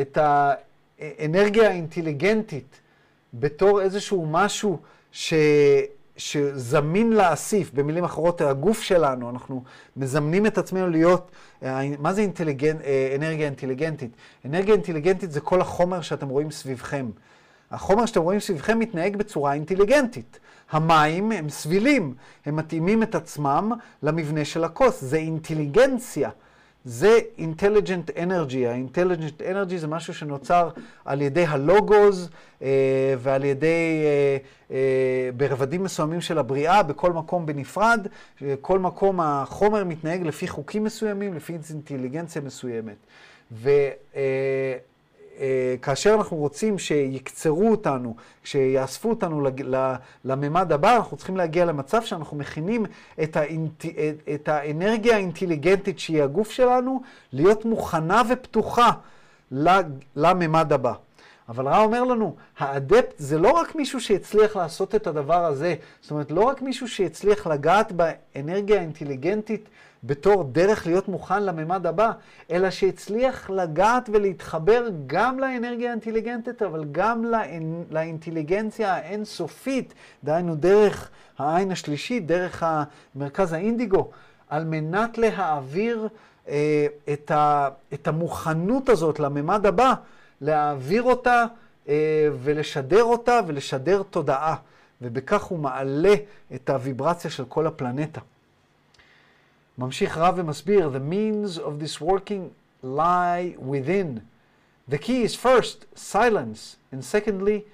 [0.00, 2.80] את האנרגיה האינטליגנטית
[3.34, 4.78] בתור איזשהו משהו
[5.12, 5.34] ש...
[6.16, 9.62] שזמין להאסיף, במילים אחרות, הגוף שלנו, אנחנו
[9.96, 11.30] מזמנים את עצמנו להיות,
[11.62, 12.76] אה, מה זה אינטליגנ...
[12.84, 14.10] אה, אנרגיה אינטליגנטית?
[14.44, 17.10] אנרגיה אינטליגנטית זה כל החומר שאתם רואים סביבכם.
[17.70, 20.38] החומר שאתם רואים סביבכם מתנהג בצורה אינטליגנטית.
[20.70, 22.14] המים הם סבילים,
[22.46, 26.30] הם מתאימים את עצמם למבנה של הכוס, זה אינטליגנציה.
[26.84, 28.66] זה אינטליג'נט אנרגי.
[28.66, 30.70] האינטליג'נט אנרגי זה משהו שנוצר
[31.04, 32.30] על ידי הלוגוז
[32.62, 34.36] אה, ועל ידי, אה,
[34.70, 38.06] אה, ברבדים מסוימים של הבריאה, בכל מקום בנפרד.
[38.60, 42.96] כל מקום החומר מתנהג לפי חוקים מסוימים, לפי אינטליגנציה מסוימת.
[43.52, 43.70] ו...
[45.82, 49.46] כאשר אנחנו רוצים שיקצרו אותנו, שיאספו אותנו
[50.24, 52.86] לממד הבא, אנחנו צריכים להגיע למצב שאנחנו מכינים
[53.22, 53.84] את, האינט...
[54.34, 57.02] את האנרגיה האינטליגנטית שהיא הגוף שלנו,
[57.32, 58.90] להיות מוכנה ופתוחה
[60.16, 60.92] לממד הבא.
[61.48, 66.10] אבל רע אומר לנו, האדפט זה לא רק מישהו שהצליח לעשות את הדבר הזה, זאת
[66.10, 69.68] אומרת, לא רק מישהו שהצליח לגעת באנרגיה האינטליגנטית
[70.04, 72.12] בתור דרך להיות מוכן לממד הבא,
[72.50, 77.84] אלא שהצליח לגעת ולהתחבר גם לאנרגיה האינטליגנטית, אבל גם לאינ...
[77.90, 79.94] לאינטליגנציה האינסופית,
[80.24, 82.64] דהיינו דרך העין השלישית, דרך
[83.14, 84.10] מרכז האינדיגו,
[84.48, 86.08] על מנת להעביר
[86.48, 87.68] אה, את, ה...
[87.94, 89.94] את המוכנות הזאת לממד הבא,
[90.40, 91.44] להעביר אותה
[91.88, 94.56] אה, ולשדר אותה ולשדר תודעה.
[95.02, 96.14] ובכך הוא מעלה
[96.54, 98.20] את הוויברציה של כל הפלנטה.
[99.77, 102.51] ממשיך רב ומסביר, the means of this working
[102.81, 104.21] lie within.
[104.87, 107.65] The key is first, silence, and secondly,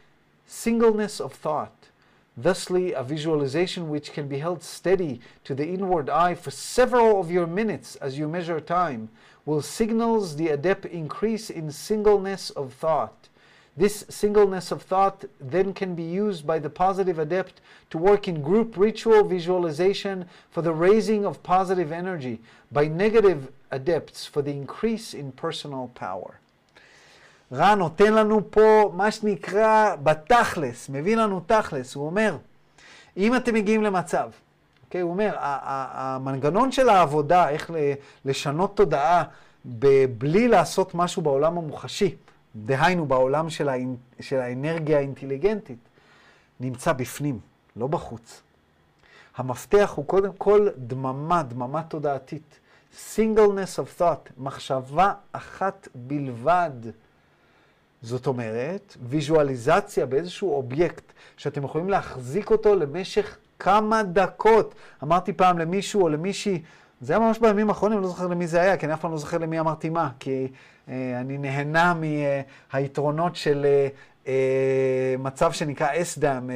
[0.46, 1.89] singleness of thought.
[2.36, 7.30] Thusly, a visualization which can be held steady to the inward eye for several of
[7.30, 9.10] your minutes as you measure time
[9.46, 13.27] will signals the adept increase in singleness of thought.
[13.78, 18.44] This singleness of thought then can be used by the positive adept to work in
[18.44, 22.39] group ritual visualization for the raising of positive energy,
[22.72, 26.39] by negative adepts for the increase in personal power.
[27.52, 32.38] רע נותן לנו פה מה שנקרא בתכלס, מביא לנו תכלס, הוא אומר,
[33.18, 34.30] אם אתם מגיעים למצב,
[34.86, 37.72] אוקיי, הוא אומר, המנגנון של העבודה, איך
[38.26, 39.24] לשנות תודעה
[40.18, 42.16] בלי לעשות משהו בעולם המוחשי,
[42.57, 43.97] דהיינו בעולם של, האינ...
[44.21, 45.79] של האנרגיה האינטליגנטית,
[46.61, 47.39] נמצא בפנים,
[47.77, 48.43] לא בחוץ.
[49.37, 52.61] המפתח הוא קודם כל דממה, דממה תודעתית.
[53.17, 56.71] singleness of thought, מחשבה אחת בלבד.
[58.03, 64.75] זאת אומרת, ויזואליזציה באיזשהו אובייקט שאתם יכולים להחזיק אותו למשך כמה דקות.
[65.03, 66.63] אמרתי פעם למישהו או למישהי,
[67.01, 69.19] זה היה ממש בימים האחרונים, לא זוכר למי זה היה, כי אני אף פעם לא
[69.19, 70.49] זוכר למי אמרתי מה, כי
[70.89, 71.95] אני נהנה
[72.72, 73.89] מהיתרונות של אה,
[74.26, 76.51] אה, מצב שנקרא SDAM,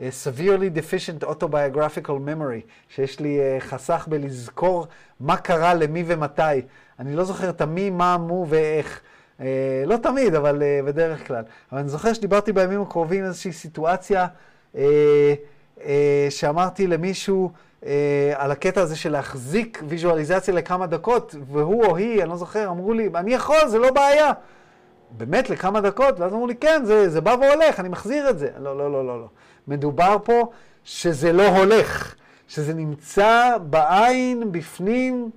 [0.00, 4.86] severely deficient autobiographical memory, שיש לי חסך בלזכור
[5.20, 6.42] מה קרה למי ומתי.
[6.98, 9.00] אני לא זוכר את המי, מה, מו ואיך.
[9.86, 11.44] לא תמיד, אבל בדרך כלל.
[11.72, 14.26] אבל אני זוכר שדיברתי בימים הקרובים איזושהי סיטואציה
[16.30, 17.56] שאמרתי למישהו, אה,
[18.34, 22.92] על הקטע הזה של להחזיק ויזואליזציה לכמה דקות, והוא או היא, אני לא זוכר, אמרו
[22.92, 24.32] לי, אני יכול, זה לא בעיה.
[25.10, 28.48] באמת, לכמה דקות, ואז אמרו לי, כן, זה, זה בא והולך, אני מחזיר את זה.
[28.58, 29.26] לא, לא, לא, לא, לא.
[29.68, 30.50] מדובר פה
[30.84, 32.14] שזה לא הולך,
[32.48, 35.30] שזה נמצא בעין, בפנים,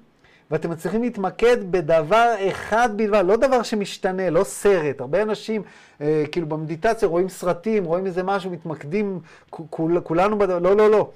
[0.51, 5.01] ואתם מצליחים להתמקד בדבר אחד בלבד, לא דבר שמשתנה, לא סרט.
[5.01, 5.61] הרבה אנשים,
[6.01, 9.19] אה, כאילו במדיטציה רואים סרטים, רואים איזה משהו, מתמקדים,
[9.49, 11.09] כול, כולנו בדבר, לא, לא, לא.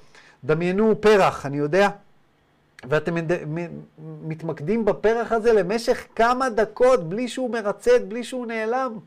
[0.45, 1.89] דמיינו פרח, אני יודע,
[2.89, 3.15] ואתם
[4.23, 8.99] מתמקדים בפרח הזה למשך כמה דקות, בלי שהוא מרצד, בלי שהוא נעלם.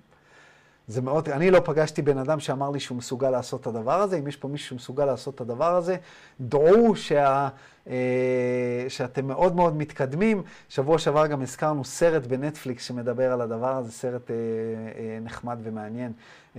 [0.88, 4.18] זה מאוד, אני לא פגשתי בן אדם שאמר לי שהוא מסוגל לעשות את הדבר הזה.
[4.18, 5.96] אם יש פה מישהו שמסוגל לעשות את הדבר הזה,
[6.40, 7.48] דעו שה,
[7.88, 10.42] אה, שאתם מאוד מאוד מתקדמים.
[10.68, 16.12] שבוע שעבר גם הזכרנו סרט בנטפליקס שמדבר על הדבר הזה, סרט אה, אה, נחמד ומעניין,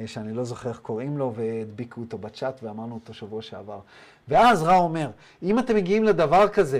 [0.05, 3.80] שאני לא זוכר איך קוראים לו, והדביקו אותו בצ'אט ואמרנו אותו שבוע שעבר.
[4.28, 5.09] ואז רע אומר,
[5.43, 6.80] אם אתם מגיעים לדבר כזה,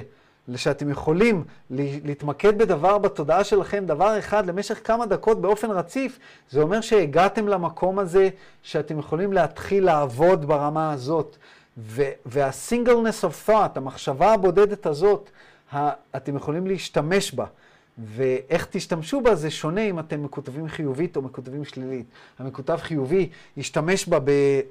[0.56, 6.20] שאתם יכולים להתמקד בדבר בתודעה שלכם, דבר אחד למשך כמה דקות באופן רציף,
[6.50, 8.30] זה אומר שהגעתם למקום הזה
[8.64, 11.38] שאתם יכולים להתחיל לעבוד ברמה הזאת.
[12.26, 15.30] וה-singleness of thought, המחשבה הבודדת הזאת,
[16.16, 17.46] אתם יכולים להשתמש בה.
[17.98, 22.06] ואיך תשתמשו בה זה שונה אם אתם מקוטבים חיובית או מקוטבים שלילית.
[22.40, 24.18] המקוטב חיובי ישתמש בה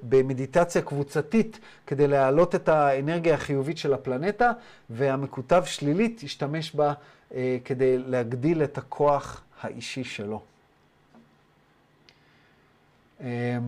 [0.02, 4.52] במדיטציה קבוצתית כדי להעלות את האנרגיה החיובית של הפלנטה,
[4.90, 6.92] והמקוטב שלילית ישתמש בה
[7.34, 10.42] אה, כדי להגדיל את הכוח האישי שלו.
[13.20, 13.58] אה,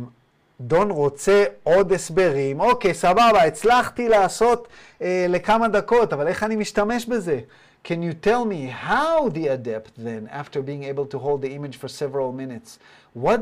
[0.61, 2.61] דון רוצה עוד הסברים.
[2.61, 4.69] אוקיי, סבבה, הצלחתי לעשות
[5.03, 7.41] אה, לכמה דקות, אבל איך אני משתמש בזה?
[7.83, 11.77] Can you tell me how the adept then, after being able to hold the image
[11.77, 12.79] for several minutes,
[13.25, 13.41] what,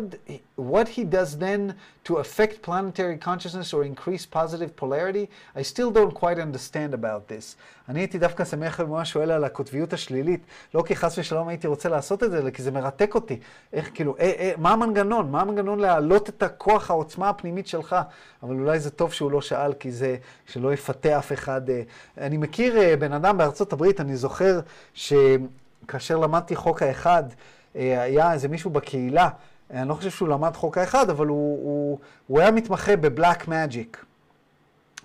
[0.57, 1.63] what he does then
[2.05, 5.25] to affect planetary consciousness or increase positive polarity?
[5.55, 7.57] I still don't quite understand about this.
[7.89, 10.41] אני הייתי דווקא שמח במה שואל על הקוטביות השלילית,
[10.75, 13.41] לא כי חס ושלום הייתי רוצה לעשות את זה, אלא כי זה מרתק אותי.
[13.73, 15.31] איך, כאילו, אה, אה, מה המנגנון?
[15.31, 17.97] מה המנגנון להעלות את הכוח, העוצמה הפנימית שלך?
[18.43, 20.17] אבל אולי זה טוב שהוא לא שאל, כי זה,
[20.47, 21.71] שלא יפתה אף אחד.
[21.71, 21.83] אה.
[22.19, 24.61] אני מכיר אה, בן אדם בארצות הברית, אני זוכר
[24.95, 27.25] שכאשר למדתי חוק האחד,
[27.77, 29.29] אה, היה איזה מישהו בקהילה,
[29.71, 34.05] אני לא חושב שהוא למד חוק האחד, אבל הוא, הוא, הוא היה מתמחה בבלק מג'יק,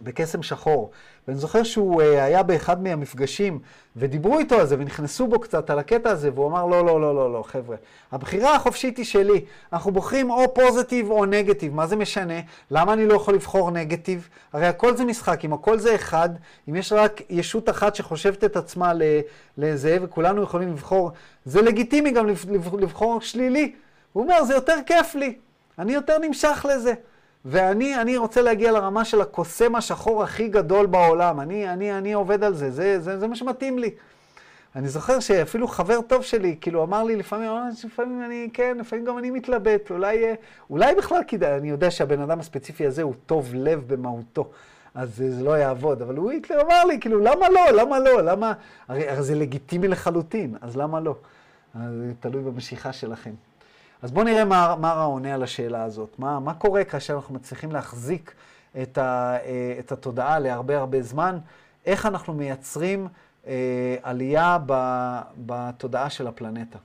[0.01, 0.91] בקסם שחור.
[1.27, 3.59] ואני זוכר שהוא uh, היה באחד מהמפגשים,
[3.95, 7.15] ודיברו איתו על זה, ונכנסו בו קצת על הקטע הזה, והוא אמר, לא, לא, לא,
[7.15, 7.75] לא, לא, חבר'ה,
[8.11, 9.45] הבחירה החופשית היא שלי.
[9.73, 12.33] אנחנו בוחרים או פוזיטיב או נגטיב, מה זה משנה?
[12.71, 14.29] למה אני לא יכול לבחור נגטיב?
[14.53, 16.29] הרי הכל זה משחק, אם הכל זה אחד,
[16.69, 18.93] אם יש רק ישות אחת שחושבת את עצמה
[19.57, 21.11] לזה, וכולנו יכולים לבחור,
[21.45, 22.27] זה לגיטימי גם
[22.79, 23.71] לבחור שלילי.
[24.13, 25.35] הוא אומר, זה יותר כיף לי,
[25.79, 26.93] אני יותר נמשך לזה.
[27.45, 31.39] ואני אני רוצה להגיע לרמה של הקוסם השחור הכי גדול בעולם.
[31.39, 33.89] אני, אני, אני עובד על זה, זה, זה, זה מה שמתאים לי.
[34.75, 39.05] אני זוכר שאפילו חבר טוב שלי, כאילו, אמר לי לפעמים, אמר, לפעמים אני, כן, לפעמים
[39.05, 40.25] גם אני מתלבט, אולי,
[40.69, 44.49] אולי בכלל כדאי, אני יודע שהבן אדם הספציפי הזה הוא טוב לב במהותו,
[44.95, 46.31] אז זה, זה לא יעבוד, אבל הוא
[46.61, 48.53] אמר לי, כאילו, למה לא, למה לא, למה,
[48.87, 51.15] הרי, הרי זה לגיטימי לחלוטין, אז למה לא?
[51.75, 53.31] אז זה תלוי במשיכה שלכם.
[54.01, 56.19] אז בואו נראה מה, מה עונה על השאלה הזאת.
[56.19, 58.33] מה, מה קורה כאשר אנחנו מצליחים להחזיק
[58.81, 61.37] את, ה, אה, את התודעה להרבה הרבה זמן?
[61.85, 63.07] איך אנחנו מייצרים
[63.47, 64.73] אה, עלייה ב,
[65.37, 66.77] בתודעה של הפלנטה?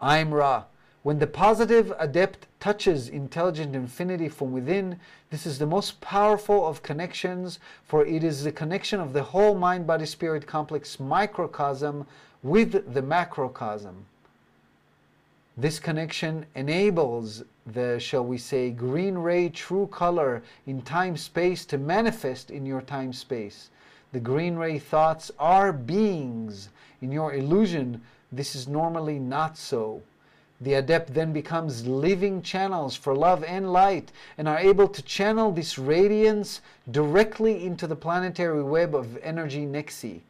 [0.00, 0.60] I'm Ra.
[1.02, 4.98] When the positive adept touches intelligent infinity from within,
[5.30, 9.54] this is the most powerful of connections, for it is the connection of the whole
[9.54, 12.06] mind body spirit complex microcosm
[12.42, 13.96] with the macrocosm.
[15.58, 21.78] This connection enables the, shall we say, green ray true color in time space to
[21.78, 23.70] manifest in your time space.
[24.12, 26.68] The green ray thoughts are beings.
[27.00, 30.02] In your illusion, this is normally not so.
[30.60, 35.52] The adept then becomes living channels for love and light and are able to channel
[35.52, 40.20] this radiance directly into the planetary web of energy Nexi.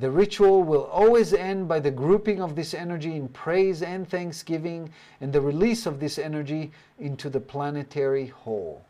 [0.00, 4.90] The ritual will always end by the grouping of this energy in praise and thanksgiving
[5.20, 8.80] and the release of this energy into the planetary whole.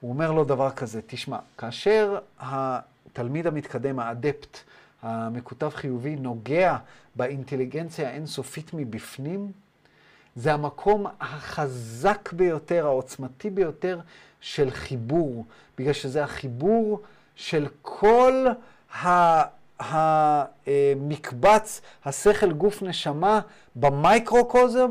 [0.00, 4.58] הוא אומר לו דבר כזה, תשמע, כאשר התלמיד המתקדם, האדפט,
[5.02, 6.76] המקוטב חיובי, נוגע
[7.14, 9.52] באינטליגנציה האינסופית מבפנים,
[10.36, 14.00] זה המקום החזק ביותר, העוצמתי ביותר
[14.40, 15.46] של חיבור,
[15.78, 17.02] בגלל שזה החיבור
[17.34, 18.46] של כל
[19.78, 23.40] המקבץ, השכל, גוף, נשמה,
[23.76, 24.90] במייקרוקוזם,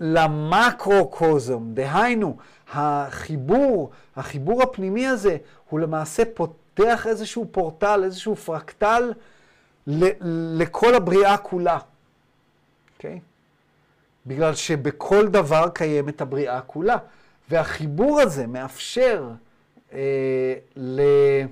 [0.00, 1.74] למקרוקוזם.
[1.74, 2.36] דהיינו,
[2.72, 5.36] החיבור, החיבור הפנימי הזה,
[5.70, 9.12] הוא למעשה פותח איזשהו פורטל, איזשהו פרקטל
[10.56, 11.78] לכל הבריאה כולה.
[12.96, 13.16] אוקיי?
[13.16, 13.20] Okay?
[14.26, 16.96] בגלל שבכל דבר קיימת הבריאה כולה.
[17.50, 19.28] והחיבור הזה מאפשר
[19.92, 19.98] אה,
[20.76, 21.44] ל, אה,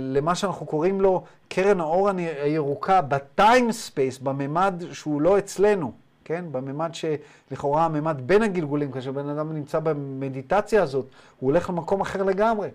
[0.00, 2.08] למה שאנחנו קוראים לו קרן האור
[2.42, 5.92] הירוקה ב time space, בממד שהוא לא אצלנו,
[6.24, 6.44] כן?
[6.52, 11.06] בממד שלכאורה הממד בין הגלגולים, כאשר בן אדם נמצא במדיטציה הזאת,
[11.38, 12.68] הוא הולך למקום אחר לגמרי.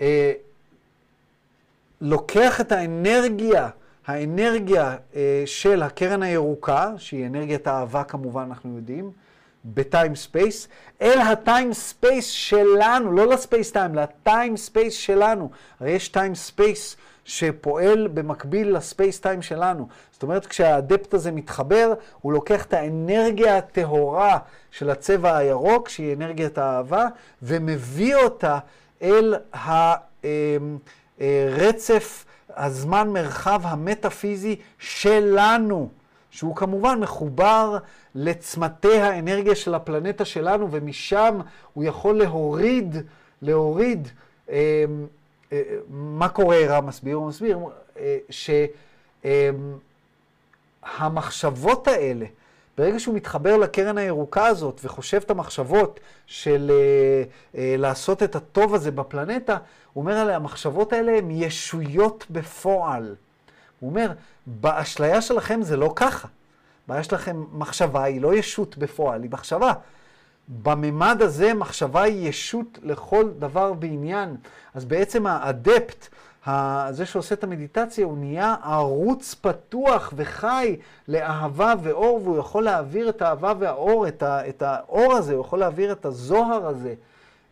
[0.00, 0.32] אה,
[2.00, 3.68] לוקח את האנרגיה,
[4.06, 9.10] האנרגיה אה, של הקרן הירוקה, שהיא אנרגיית האהבה כמובן, אנחנו יודעים,
[9.64, 10.68] ב time space,
[11.02, 15.50] אל ה time space שלנו, לא ל space time, ל time space שלנו.
[15.80, 19.88] הרי יש time space שפועל במקביל ל space time שלנו.
[20.12, 24.38] זאת אומרת, כשה adept הזה מתחבר, הוא לוקח את האנרגיה הטהורה
[24.70, 27.06] של הצבע הירוק, שהיא אנרגיית האהבה,
[27.42, 28.58] ומביא אותה
[29.02, 29.34] אל
[31.20, 32.24] הרצף,
[32.56, 35.88] הזמן מרחב המטאפיזי שלנו,
[36.38, 37.78] שהוא כמובן מחובר
[38.14, 41.40] לצמתי האנרגיה של הפלנטה שלנו, ומשם
[41.74, 42.96] הוא יכול להוריד,
[43.42, 44.08] להוריד,
[44.50, 44.84] אה,
[45.52, 47.16] אה, מה קורה, רע מסביר?
[47.16, 47.58] הוא מסביר
[47.98, 48.18] אה,
[50.84, 52.26] שהמחשבות האלה,
[52.78, 57.22] ברגע שהוא מתחבר לקרן הירוקה הזאת וחושב את המחשבות של אה,
[57.60, 59.56] אה, לעשות את הטוב הזה בפלנטה,
[59.92, 63.14] הוא אומר עליה, המחשבות האלה הן ישויות בפועל.
[63.80, 64.12] הוא אומר,
[64.46, 66.28] באשליה שלכם זה לא ככה.
[66.88, 69.72] הבעיה שלכם, מחשבה היא לא ישות בפועל, היא מחשבה.
[70.48, 74.36] בממד הזה מחשבה היא ישות לכל דבר בעניין.
[74.74, 76.08] אז בעצם האדפט,
[76.90, 80.76] זה שעושה את המדיטציה, הוא נהיה ערוץ פתוח וחי
[81.08, 85.58] לאהבה ואור, והוא יכול להעביר את האהבה והאור, את, ה, את האור הזה, הוא יכול
[85.58, 86.94] להעביר את הזוהר הזה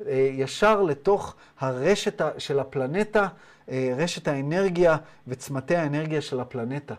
[0.07, 3.29] אה, ישר לתוך הרשת של הפלנטה,
[3.69, 4.97] רשת האנרגיה
[5.29, 6.95] וצמתי האנרגיה של הפלנטה.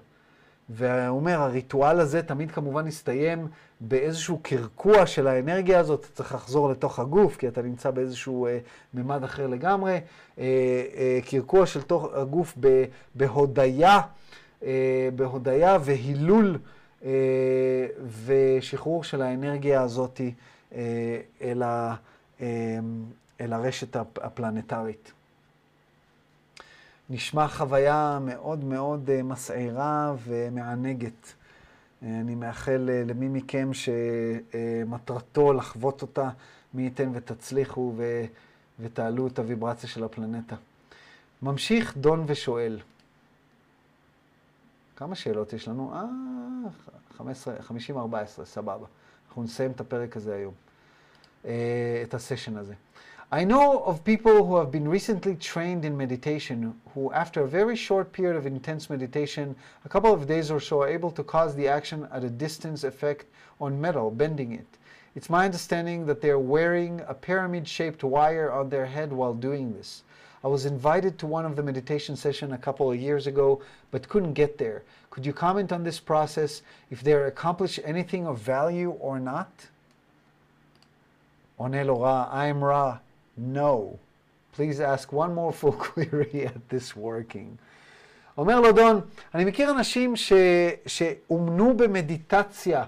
[0.69, 3.48] והוא אומר, הריטואל הזה תמיד כמובן יסתיים
[3.81, 8.57] באיזשהו קרקוע של האנרגיה הזאת, אתה צריך לחזור לתוך הגוף, כי אתה נמצא באיזשהו אה,
[8.94, 9.91] ממד אחר לגמרי.
[9.94, 10.44] אה,
[10.95, 12.85] אה, קרקוע של תוך הגוף ב,
[13.15, 13.99] בהודיה,
[14.64, 16.57] אה, בהודיה והילול
[17.06, 17.11] אה,
[18.26, 20.22] ושחרור של האנרגיה הזאת
[20.76, 20.81] אה,
[21.41, 21.95] אל, ה,
[22.41, 22.48] אה,
[23.41, 25.11] אל הרשת הפלנטרית.
[27.09, 31.34] נשמע חוויה מאוד מאוד אה, מסעירה ומענגת.
[32.03, 36.29] אה, אני מאחל אה, למי מכם שמטרתו לחוות אותה,
[36.73, 38.25] מי ייתן ותצליחו ו...
[38.79, 40.55] ותעלו את הוויברציה של הפלנטה.
[41.41, 42.79] ממשיך דון ושואל.
[44.95, 45.93] כמה שאלות יש לנו?
[45.93, 47.23] אה,
[47.89, 48.85] 50-14, סבבה.
[49.27, 50.53] אנחנו נסיים את הפרק הזה היום,
[52.03, 52.73] את הסשן הזה.
[53.30, 57.76] I know of people who have been recently trained in meditation who, after a very
[57.76, 61.54] short period of intense meditation, a couple of days or so, are able to cause
[61.54, 63.26] the action at a distance effect
[63.60, 64.66] on metal, bending it.
[65.14, 69.34] It's my understanding that they are wearing a pyramid shaped wire on their head while
[69.34, 70.04] doing this.
[70.41, 74.08] I was invited to one of the meditation sessions a couple of years ago, but
[74.08, 74.84] couldn't get there.
[75.10, 79.52] Could you comment on this process, if they accomplish anything of value or not?
[81.60, 82.99] Onelo Ra, I am Ra.
[83.38, 83.99] No.
[84.55, 87.57] Please ask one more full query at this working.
[88.38, 89.01] אומר לו דון,
[89.35, 90.34] אני מכיר אנשים ש,
[90.85, 92.84] שאומנו במדיטציה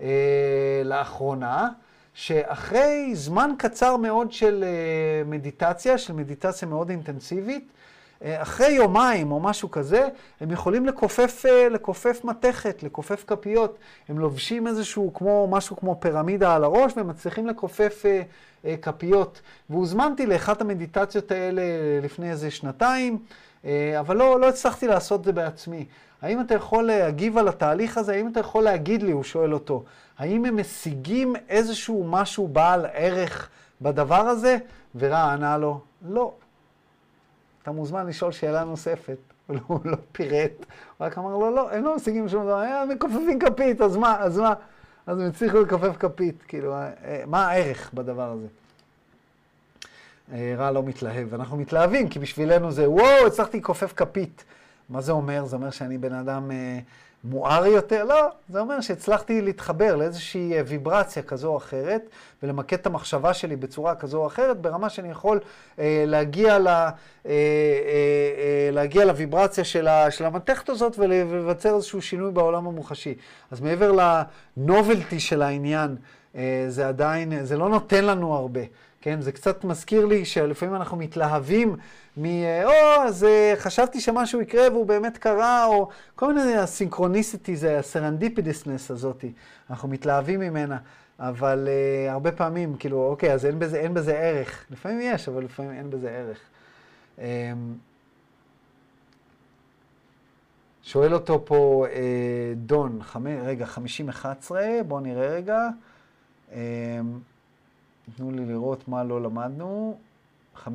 [0.00, 1.68] אה, לאחרונה,
[2.14, 7.91] שאחרי זמן קצר מאוד של אה, מדיטציה, של מדיטציה מאוד אינטנסיבית, אה,
[8.24, 10.08] אחרי יומיים או משהו כזה,
[10.40, 13.78] הם יכולים לכופף, אה, לכופף מתכת, לכופף כפיות.
[14.08, 18.22] הם לובשים איזשהו, כמו, משהו כמו פירמידה על הראש, והם מצליחים לכופף אה,
[18.64, 19.40] אה, כפיות.
[19.70, 21.62] והוזמנתי לאחת המדיטציות האלה
[22.02, 23.18] לפני איזה שנתיים,
[23.64, 25.84] אה, אבל לא, לא הצלחתי לעשות את זה בעצמי.
[26.22, 28.12] האם אתה יכול להגיב על התהליך הזה?
[28.12, 29.84] האם אתה יכול להגיד לי, הוא שואל אותו,
[30.18, 33.48] האם הם משיגים איזשהו משהו בעל ערך
[33.80, 34.56] בדבר הזה?
[34.94, 36.32] ורע ענה לו, לא.
[37.62, 39.18] אתה מוזמן לשאול שאלה נוספת.
[39.46, 42.88] הוא לא, לא פירט, הוא רק אמר לו, לא, הם לא משיגים שום דבר, הם
[42.88, 44.54] מכופפים כפית, אז מה, אז מה?
[45.06, 48.46] אז הם הצליחו לכופף כפית, כאילו, אה, מה הערך בדבר הזה?
[50.56, 54.44] רע לא מתלהב, ואנחנו מתלהבים, כי בשבילנו זה, וואו, הצלחתי לכופף כפית.
[54.88, 55.44] מה זה אומר?
[55.44, 56.78] זה אומר שאני בן אדם אה,
[57.24, 62.08] מואר יותר, לא, זה אומר שהצלחתי להתחבר לאיזושהי אה, ויברציה כזו או אחרת,
[62.42, 65.40] ולמקד את המחשבה שלי בצורה כזו או אחרת, ברמה שאני יכול
[65.78, 66.92] אה, להגיע, ל, אה,
[67.26, 73.14] אה, אה, להגיע לוויברציה של, ה, של המתכת הזאת ולבצר איזשהו שינוי בעולם המוחשי.
[73.50, 73.92] אז מעבר
[74.56, 75.96] לנובלטי של העניין,
[76.36, 78.60] אה, זה עדיין, זה לא נותן לנו הרבה.
[79.00, 81.76] כן, זה קצת מזכיר לי שלפעמים אנחנו מתלהבים
[82.16, 82.24] מ...
[82.64, 87.78] או, אז אה, חשבתי שמשהו יקרה והוא באמת קרה, או כל מיני ה synchronicity, זה
[87.78, 89.32] ה serendipitousness הזאתי.
[89.70, 90.78] אנחנו מתלהבים ממנה,
[91.18, 94.66] אבל uh, הרבה פעמים, כאילו, אוקיי, אז אין בזה, אין בזה ערך.
[94.70, 96.38] לפעמים יש, אבל לפעמים אין בזה ערך.
[97.18, 97.20] Um,
[100.82, 101.94] שואל אותו פה uh,
[102.56, 103.26] דון, חמ...
[103.26, 103.66] רגע,
[104.50, 104.50] 50-11,
[104.86, 105.68] בואו נראה רגע.
[106.50, 106.54] Um,
[108.16, 109.98] תנו לי לראות מה לא למדנו.
[110.56, 110.66] 50-11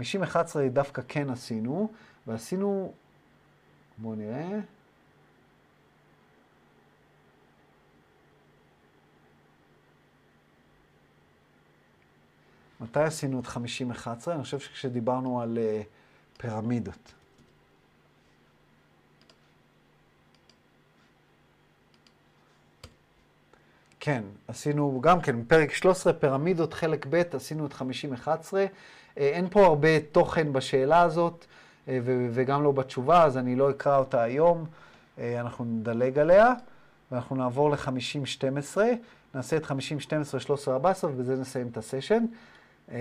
[0.73, 1.91] דווקא כן עשינו,
[2.27, 2.93] ועשינו,
[3.97, 4.59] בואו נראה.
[12.79, 14.31] מתי עשינו את 50-11?
[14.31, 15.85] אני חושב שכשדיברנו על uh,
[16.37, 17.13] פירמידות.
[23.99, 28.53] כן, עשינו גם כן, פרק 13, פירמידות, חלק ב', עשינו את 50-11.
[29.17, 31.45] אה, אין פה הרבה תוכן בשאלה הזאת,
[31.87, 34.65] אה, וגם לא בתשובה, אז אני לא אקרא אותה היום.
[35.19, 36.53] אה, אנחנו נדלג עליה,
[37.11, 38.77] ואנחנו נעבור ל-50-12.
[39.35, 42.25] נעשה את 50-12, 13, 14, ובזה נסיים את הסשן.
[42.89, 42.93] 50-12.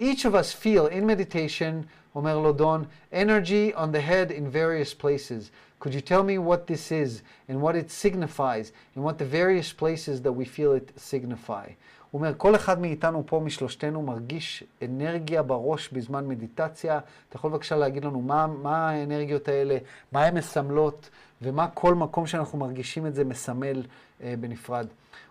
[0.00, 4.94] Each of us feel in meditation, אומר לו דון, energy on the head in various
[4.94, 5.50] places.
[5.80, 9.72] Could you tell me what this is and what it signifies and what the various
[9.72, 11.66] places that we feel it signify?
[12.10, 17.00] הוא אומר, כל אחד מאיתנו פה, משלושתנו, מרגיש אנרגיה בראש בזמן מדיטציה.
[17.28, 19.78] אתה יכול בבקשה להגיד לנו מה, מה האנרגיות האלה,
[20.12, 21.10] מה הן מסמלות,
[21.42, 24.86] ומה כל מקום שאנחנו מרגישים את זה מסמל uh, בנפרד.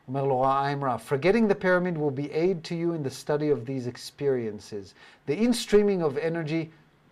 [0.07, 0.73] אומר לו רע
[1.09, 4.93] forgetting the pyramid will be aid to you in the study of these experiences.
[5.27, 6.65] The in-streaming of energy,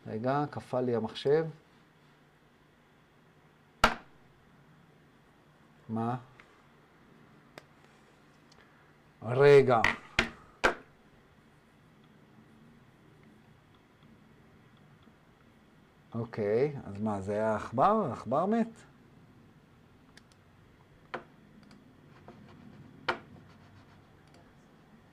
[0.07, 1.45] רגע, קפא לי המחשב.
[5.89, 6.15] מה?
[9.25, 9.81] רגע.
[16.15, 18.09] אוקיי, אז מה, זה היה עכבר?
[18.11, 18.67] עכבר מת?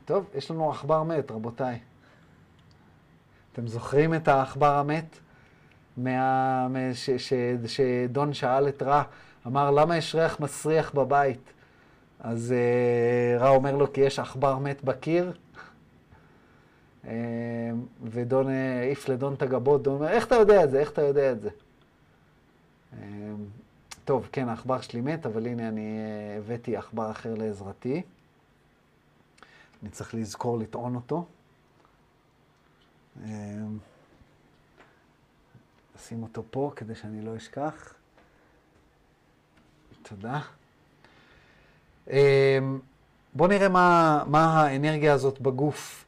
[0.04, 1.78] טוב, יש לנו עכבר מת, רבותיי.
[3.52, 5.18] אתם זוכרים את העכבר המת?
[5.96, 6.66] מה...
[6.94, 7.10] ש...
[7.10, 7.32] ש...
[7.66, 9.02] שדון שאל את רע,
[9.46, 11.51] אמר, למה יש ריח מסריח בבית?
[12.22, 15.32] אז uh, רע אומר לו, כי יש עכבר מת בקיר.
[17.04, 17.08] uh,
[18.02, 20.80] ודון העיף uh, לדון את הגבות, דון אומר, איך אתה יודע את זה?
[20.80, 21.50] איך אתה יודע את זה?
[24.04, 25.98] טוב, כן, העכבר שלי מת, אבל הנה אני
[26.38, 28.02] הבאתי עכבר אחר לעזרתי.
[29.82, 31.26] אני צריך לזכור לטעון אותו.
[35.96, 37.94] נשים אותו פה כדי שאני לא אשכח.
[40.02, 40.40] תודה.
[43.33, 46.05] בואו נראה מה, מה האנרגיה הזאת בגוף,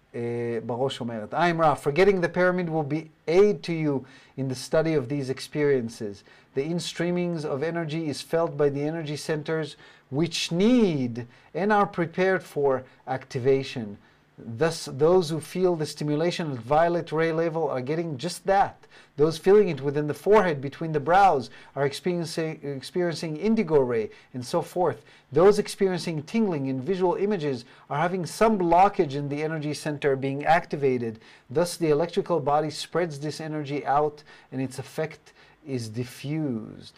[0.66, 1.34] בראש אומרת.
[1.34, 4.06] I'm Ra, forgetting the pyramid will be aid to you
[4.38, 6.24] in the study of these experiences.
[6.56, 9.76] The in-streamings of energy is felt by the energy centers
[10.10, 13.98] which need and are prepared for activation.
[14.37, 18.85] Thus, those who feel the stimulation at violet ray level are getting just that.
[19.17, 24.45] Those feeling it within the forehead, between the brows, are experiencing, experiencing indigo ray, and
[24.45, 25.05] so forth.
[25.31, 30.45] Those experiencing tingling in visual images are having some blockage in the energy center being
[30.45, 31.21] activated.
[31.49, 35.33] Thus, the electrical body spreads this energy out, and its effect
[35.65, 36.95] is diffused.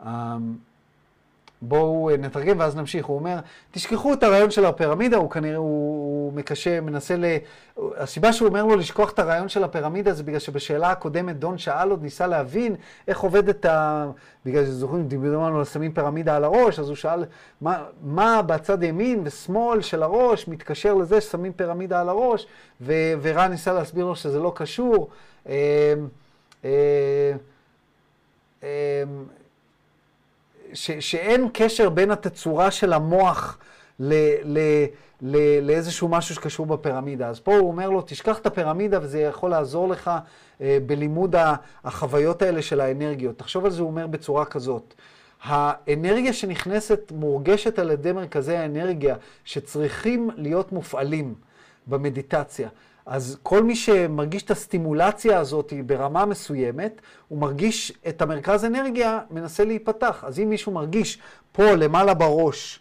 [0.00, 0.60] Um,
[1.62, 3.06] בואו נתרגם ואז נמשיך.
[3.06, 3.38] הוא אומר,
[3.70, 7.24] תשכחו את הרעיון של הפירמידה, הוא כנראה, הוא, הוא מקשה, מנסה ל...
[7.96, 11.90] הסיבה שהוא אומר לו לשכוח את הרעיון של הפירמידה זה בגלל שבשאלה הקודמת דון שאל
[11.90, 12.76] עוד, ניסה להבין
[13.08, 14.06] איך עובדת ה...
[14.46, 17.24] בגלל שזוכרים, דיברו לנו על שמים פירמידה על הראש, אז הוא שאל
[17.60, 22.46] מה, מה בצד ימין ושמאל של הראש מתקשר לזה ששמים פירמידה על הראש,
[22.80, 22.92] ו...
[23.22, 25.10] ורן ניסה להסביר לו שזה לא קשור.
[25.48, 25.94] אה,
[26.64, 27.32] אה,
[28.62, 29.02] אה,
[30.74, 33.58] ש, שאין קשר בין התצורה של המוח
[33.98, 34.58] ל, ל,
[35.22, 37.28] ל, לאיזשהו משהו שקשור בפירמידה.
[37.28, 40.10] אז פה הוא אומר לו, תשכח את הפירמידה וזה יכול לעזור לך
[40.60, 41.34] אה, בלימוד
[41.84, 43.38] החוויות האלה של האנרגיות.
[43.38, 44.94] תחשוב על זה, הוא אומר בצורה כזאת.
[45.42, 51.34] האנרגיה שנכנסת מורגשת על ידי מרכזי האנרגיה שצריכים להיות מופעלים.
[51.86, 52.68] במדיטציה.
[53.06, 59.64] אז כל מי שמרגיש את הסטימולציה הזאת ברמה מסוימת, הוא מרגיש את המרכז אנרגיה מנסה
[59.64, 60.24] להיפתח.
[60.26, 61.18] אז אם מישהו מרגיש
[61.52, 62.80] פה למעלה בראש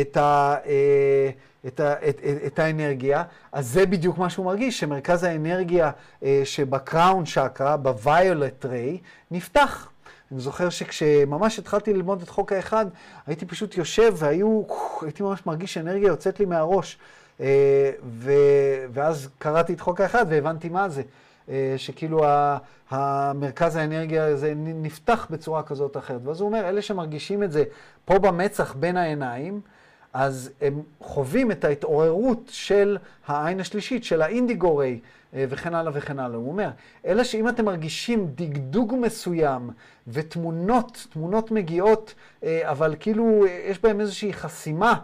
[0.00, 1.30] את, ה, אה,
[1.66, 3.22] את, ה, את, את, את האנרגיה,
[3.52, 5.90] אז זה בדיוק מה שהוא מרגיש, שמרכז האנרגיה
[6.22, 8.98] אה, שבקראון שקרה, בוויולט ריי,
[9.30, 9.90] נפתח.
[10.32, 12.86] אני זוכר שכשממש התחלתי ללמוד את חוק האחד,
[13.26, 14.62] הייתי פשוט יושב והיו,
[15.02, 16.98] הייתי ממש מרגיש אנרגיה יוצאת לי מהראש.
[17.40, 18.32] אה, ו,
[18.92, 21.02] ואז קראתי את חוק האחד והבנתי מה זה.
[21.48, 22.24] אה, שכאילו
[22.90, 26.20] המרכז האנרגיה הזה נפתח בצורה כזאת או אחרת.
[26.24, 27.64] ואז הוא אומר, אלה שמרגישים את זה
[28.04, 29.60] פה במצח בין העיניים,
[30.12, 35.00] אז הם חווים את ההתעוררות של העין השלישית, של האינדיגו ריי,
[35.34, 36.36] אה, וכן הלאה וכן הלאה.
[36.36, 36.70] הוא אומר,
[37.06, 39.70] אלא שאם אתם מרגישים דגדוג מסוים
[40.08, 42.14] ותמונות, תמונות מגיעות,
[42.44, 44.94] אבל כאילו יש בהם איזושהי חסימה,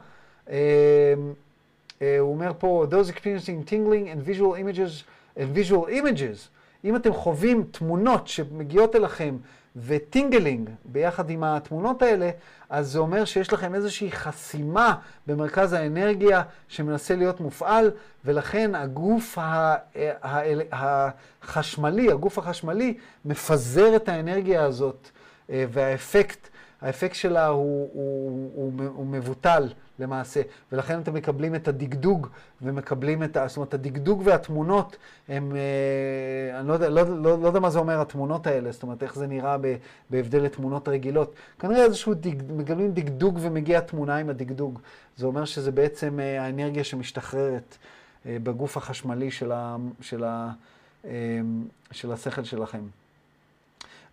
[2.00, 5.04] הוא אומר פה, those experiencing tingling and visual images,
[5.36, 6.48] and visual images,
[6.84, 9.36] אם אתם חווים תמונות שמגיעות אליכם
[9.76, 12.30] וטינגלינג ביחד עם התמונות האלה,
[12.70, 14.94] אז זה אומר שיש לכם איזושהי חסימה
[15.26, 17.90] במרכז האנרגיה שמנסה להיות מופעל,
[18.24, 19.38] ולכן הגוף
[20.72, 22.94] החשמלי, הגוף החשמלי
[23.24, 25.08] מפזר את האנרגיה הזאת,
[25.48, 26.48] והאפקט,
[26.80, 29.68] האפקט שלה הוא, הוא, הוא, הוא מבוטל.
[29.98, 30.42] למעשה,
[30.72, 32.28] ולכן אתם מקבלים את הדגדוג
[32.62, 33.36] ומקבלים את.
[33.46, 34.96] זאת אומרת, הדגדוג והתמונות
[35.28, 35.56] הם...
[35.56, 39.02] אה, אני לא יודע, לא, לא, לא יודע מה זה אומר התמונות האלה, זאת אומרת,
[39.02, 39.76] איך זה נראה ב,
[40.10, 41.34] בהבדל לתמונות רגילות.
[41.58, 44.80] כנראה איזשהו, דג, מקבלים דגדוג ומגיע תמונה עם הדגדוג.
[45.16, 47.76] זה אומר שזה בעצם אה, האנרגיה שמשתחררת
[48.26, 50.50] אה, בגוף החשמלי של, ה, של, ה,
[51.04, 51.10] אה,
[51.92, 52.82] של השכל שלכם.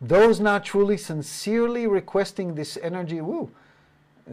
[0.02, 3.48] Those not truly sincerely requesting this energy, woo,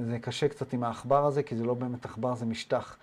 [0.09, 2.97] זה קשה קצת עם העכבר הזה, כי זה לא באמת עכבר, זה משטח.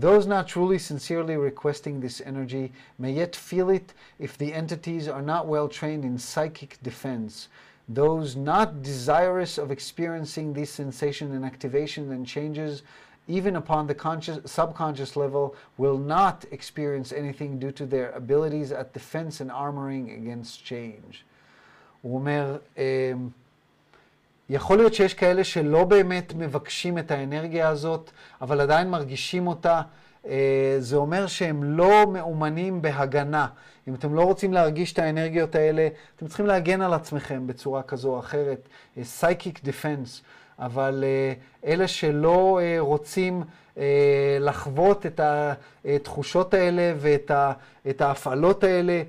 [0.00, 5.22] Those not truly sincerely requesting this energy may yet feel it if the entities are
[5.22, 7.48] not well trained in psychic defense.
[7.88, 12.82] Those not desirous of experiencing this sensation and activation and changes,
[13.26, 18.92] even upon the conscious, subconscious level, will not experience anything due to their abilities at
[18.92, 21.24] defense and armoring against change.
[22.03, 22.57] הוא אומר,
[24.49, 28.11] יכול להיות שיש כאלה שלא באמת מבקשים את האנרגיה הזאת,
[28.41, 29.81] אבל עדיין מרגישים אותה.
[30.27, 33.47] אה, זה אומר שהם לא מאומנים בהגנה.
[33.87, 38.09] אם אתם לא רוצים להרגיש את האנרגיות האלה, אתם צריכים להגן על עצמכם בצורה כזו
[38.09, 38.67] או אחרת.
[38.97, 40.21] Psychic Defense.
[40.59, 41.33] אבל אה,
[41.71, 43.43] אלה שלא אה, רוצים
[44.39, 49.03] לחוות את התחושות האלה ואת ההפעלות האלה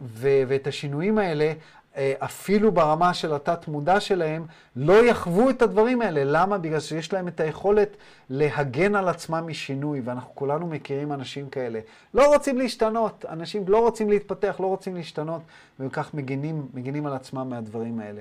[0.00, 1.52] ואת השינויים האלה,
[1.96, 4.46] אה, אפילו ברמה של התת-מודע שלהם,
[4.76, 6.20] לא יחוו את הדברים האלה.
[6.24, 6.58] למה?
[6.58, 7.96] בגלל שיש להם את היכולת
[8.30, 11.80] להגן על עצמם משינוי, ואנחנו כולנו מכירים אנשים כאלה.
[12.14, 15.42] לא רוצים להשתנות, אנשים לא רוצים להתפתח, לא רוצים להשתנות,
[15.80, 18.20] וכך מגינים, מגינים על עצמם מהדברים האלה.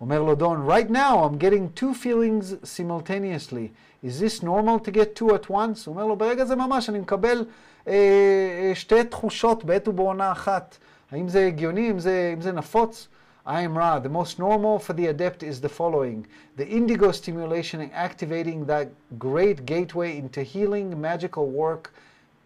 [0.00, 3.72] אומר לו דון, right now I'm getting two feelings simultaneously.
[4.02, 5.86] Is this normal to get two at once?
[5.86, 7.44] הוא אומר לו, ברגע זה ממש אני מקבל
[8.73, 10.77] שתי תחושות בעת ובעונה אחת.
[11.11, 11.91] האם זה הגיוני?
[11.91, 13.07] אם זה, אם זה נפוץ?
[13.49, 13.97] I am Ra.
[13.97, 16.27] The most normal for the adept is the following.
[16.55, 21.91] The indigo stimulation activating that great gateway into healing, magical work,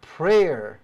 [0.00, 0.78] prayer,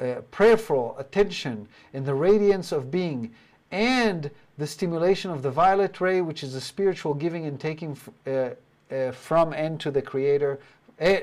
[0.00, 3.34] uh, prayerful attention, and the radiance of being,
[3.72, 8.50] and the stimulation of the violet ray, which is the spiritual giving and taking uh,
[8.92, 10.60] uh, from and to the Creator,
[11.00, 11.22] eh,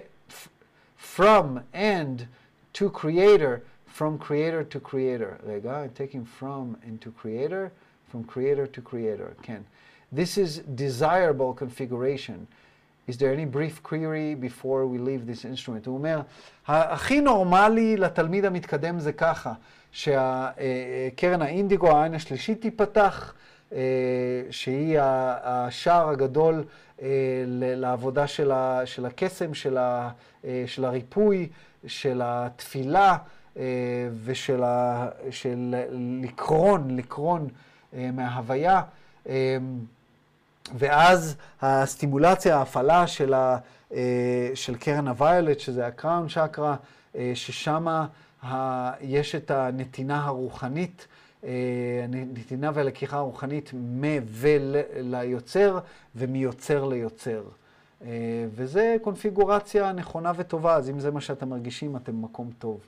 [0.98, 2.28] from and
[2.74, 5.38] to Creator, from creator to creator.
[5.48, 7.72] רגע, taking from into creator,
[8.12, 9.34] from creator to creator.
[9.42, 9.62] כן.
[10.14, 12.48] This is desirable configuration.
[13.08, 15.86] Is there any brief query before we leave this instrument?
[15.86, 16.22] הוא אומר,
[16.68, 19.54] הכי נורמלי לתלמיד המתקדם זה ככה,
[19.92, 23.34] שקרן האינדיגו, העין השלישית תיפתח,
[24.52, 26.64] שהיא השער הגדול
[27.77, 28.27] לעבודה
[28.85, 29.55] של הקסם,
[30.67, 31.49] של הריפוי,
[31.87, 33.17] של התפילה.
[33.57, 35.75] אה, ושל ה, של
[36.23, 37.49] לקרון, לקרון
[37.95, 38.83] אה, מההוויה.
[39.29, 39.57] אה,
[40.75, 43.59] ואז הסטימולציה, ההפעלה של, ה,
[44.55, 46.77] של קרן הוויולט, שזה הקראון צ'קרה,
[47.35, 48.07] ששם
[49.01, 51.07] יש את הנתינה הרוחנית,
[52.09, 55.79] נתינה ולקיחה הרוחנית מ וליוצר
[56.17, 57.43] ומיוצר ליוצר.
[58.55, 62.81] וזה קונפיגורציה נכונה וטובה, אז אם זה מה שאתם מרגישים, אתם במקום טוב.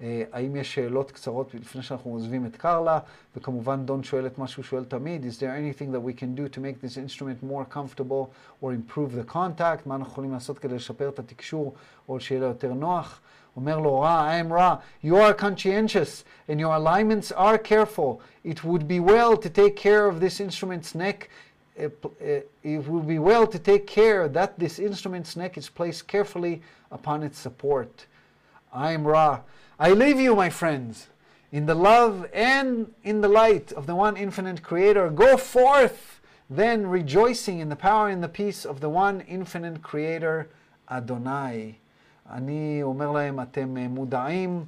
[0.00, 2.98] אה, האם יש שאלות קצרות לפני שאנחנו עוזבים את קרלה?
[3.36, 6.56] וכמובן, דון שואל את מה שהוא שואל תמיד, is there anything that we can do
[6.56, 8.26] to make this instrument more comfortable
[8.62, 9.86] or improve the contact?
[9.86, 11.74] מה אנחנו יכולים לעשות כדי לשפר את התקשור
[12.08, 13.20] או שיהיה לו יותר נוח?
[13.58, 14.80] Omer lo ra, I am ra.
[15.02, 18.22] You are conscientious and your alignments are careful.
[18.44, 21.28] It would be well to take care of this instrument's neck.
[21.76, 21.88] Eh,
[22.20, 26.62] eh, it would be well to take care that this instrument's neck is placed carefully
[26.92, 28.06] upon its support.
[28.72, 29.40] I am Ra.
[29.80, 31.08] I leave you, my friends,
[31.50, 35.10] in the love and in the light of the one infinite creator.
[35.10, 40.48] Go forth, then rejoicing in the power and the peace of the one infinite creator,
[40.88, 41.78] Adonai.
[42.30, 44.64] אני אומר להם, אתם מודעים,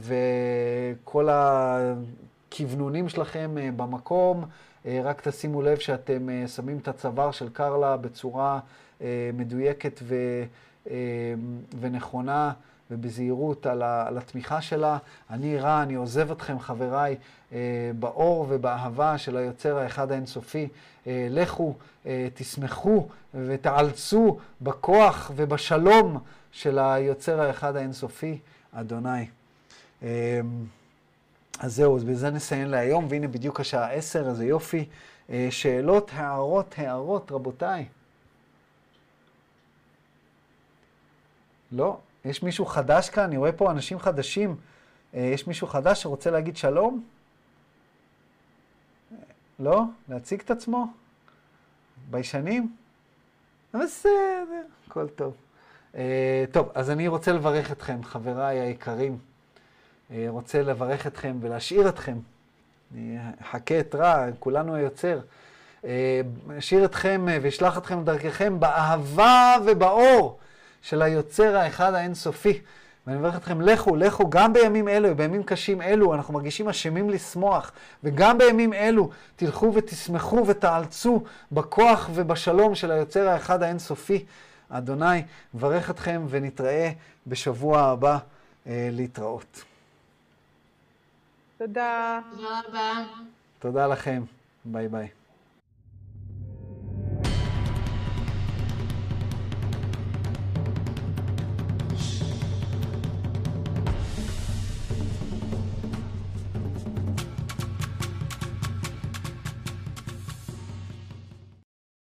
[0.00, 4.44] וכל הכוונונים שלכם במקום,
[4.86, 8.60] רק תשימו לב שאתם שמים את הצוואר של קרלה בצורה
[9.32, 10.16] מדויקת ו,
[11.80, 12.52] ונכונה.
[12.90, 14.98] ובזהירות על, ה, על התמיכה שלה.
[15.30, 17.16] אני רע, אני עוזב אתכם, חבריי,
[17.52, 17.58] אה,
[17.98, 20.68] באור ובאהבה של היוצר האחד האינסופי.
[21.06, 21.74] אה, לכו,
[22.06, 26.18] אה, תשמחו ותעלצו בכוח ובשלום
[26.52, 28.38] של היוצר האחד האינסופי,
[28.72, 29.26] אדוני.
[30.02, 30.40] אה,
[31.58, 34.84] אז זהו, אז בזה נסיים להיום, והנה בדיוק השעה עשר, איזה יופי.
[35.30, 37.84] אה, שאלות, הערות, הערות, רבותיי.
[41.72, 41.98] לא?
[42.24, 43.24] יש מישהו חדש כאן?
[43.24, 44.56] אני רואה פה אנשים חדשים.
[45.14, 47.04] אה, יש מישהו חדש שרוצה להגיד שלום?
[49.58, 49.82] לא?
[50.08, 50.86] להציג את עצמו?
[52.10, 52.76] ביישנים?
[53.74, 55.34] בסדר, הכל טוב.
[55.94, 55.96] Uh,
[56.52, 59.18] טוב, אז אני רוצה לברך אתכם, חבריי היקרים.
[60.10, 62.16] Uh, רוצה לברך אתכם ולהשאיר אתכם.
[62.94, 65.20] אני אחכה את רע, כולנו היוצר.
[66.58, 70.38] אשאיר אתכם ואשלח אתכם דרככם באהבה ובאור.
[70.82, 72.60] של היוצר האחד האינסופי.
[73.06, 77.72] ואני מברך אתכם, לכו, לכו, גם בימים אלו, בימים קשים אלו, אנחנו מרגישים אשמים לשמוח,
[78.04, 81.22] וגם בימים אלו תלכו ותשמחו ותאלצו
[81.52, 84.24] בכוח ובשלום של היוצר האחד האינסופי.
[84.70, 85.22] אדוני,
[85.54, 86.90] מברך אתכם ונתראה
[87.26, 88.18] בשבוע הבא
[88.66, 89.64] אה, להתראות.
[91.58, 92.20] תודה.
[92.30, 92.92] תודה רבה.
[93.58, 94.22] תודה לכם.
[94.64, 95.19] ביי ביי.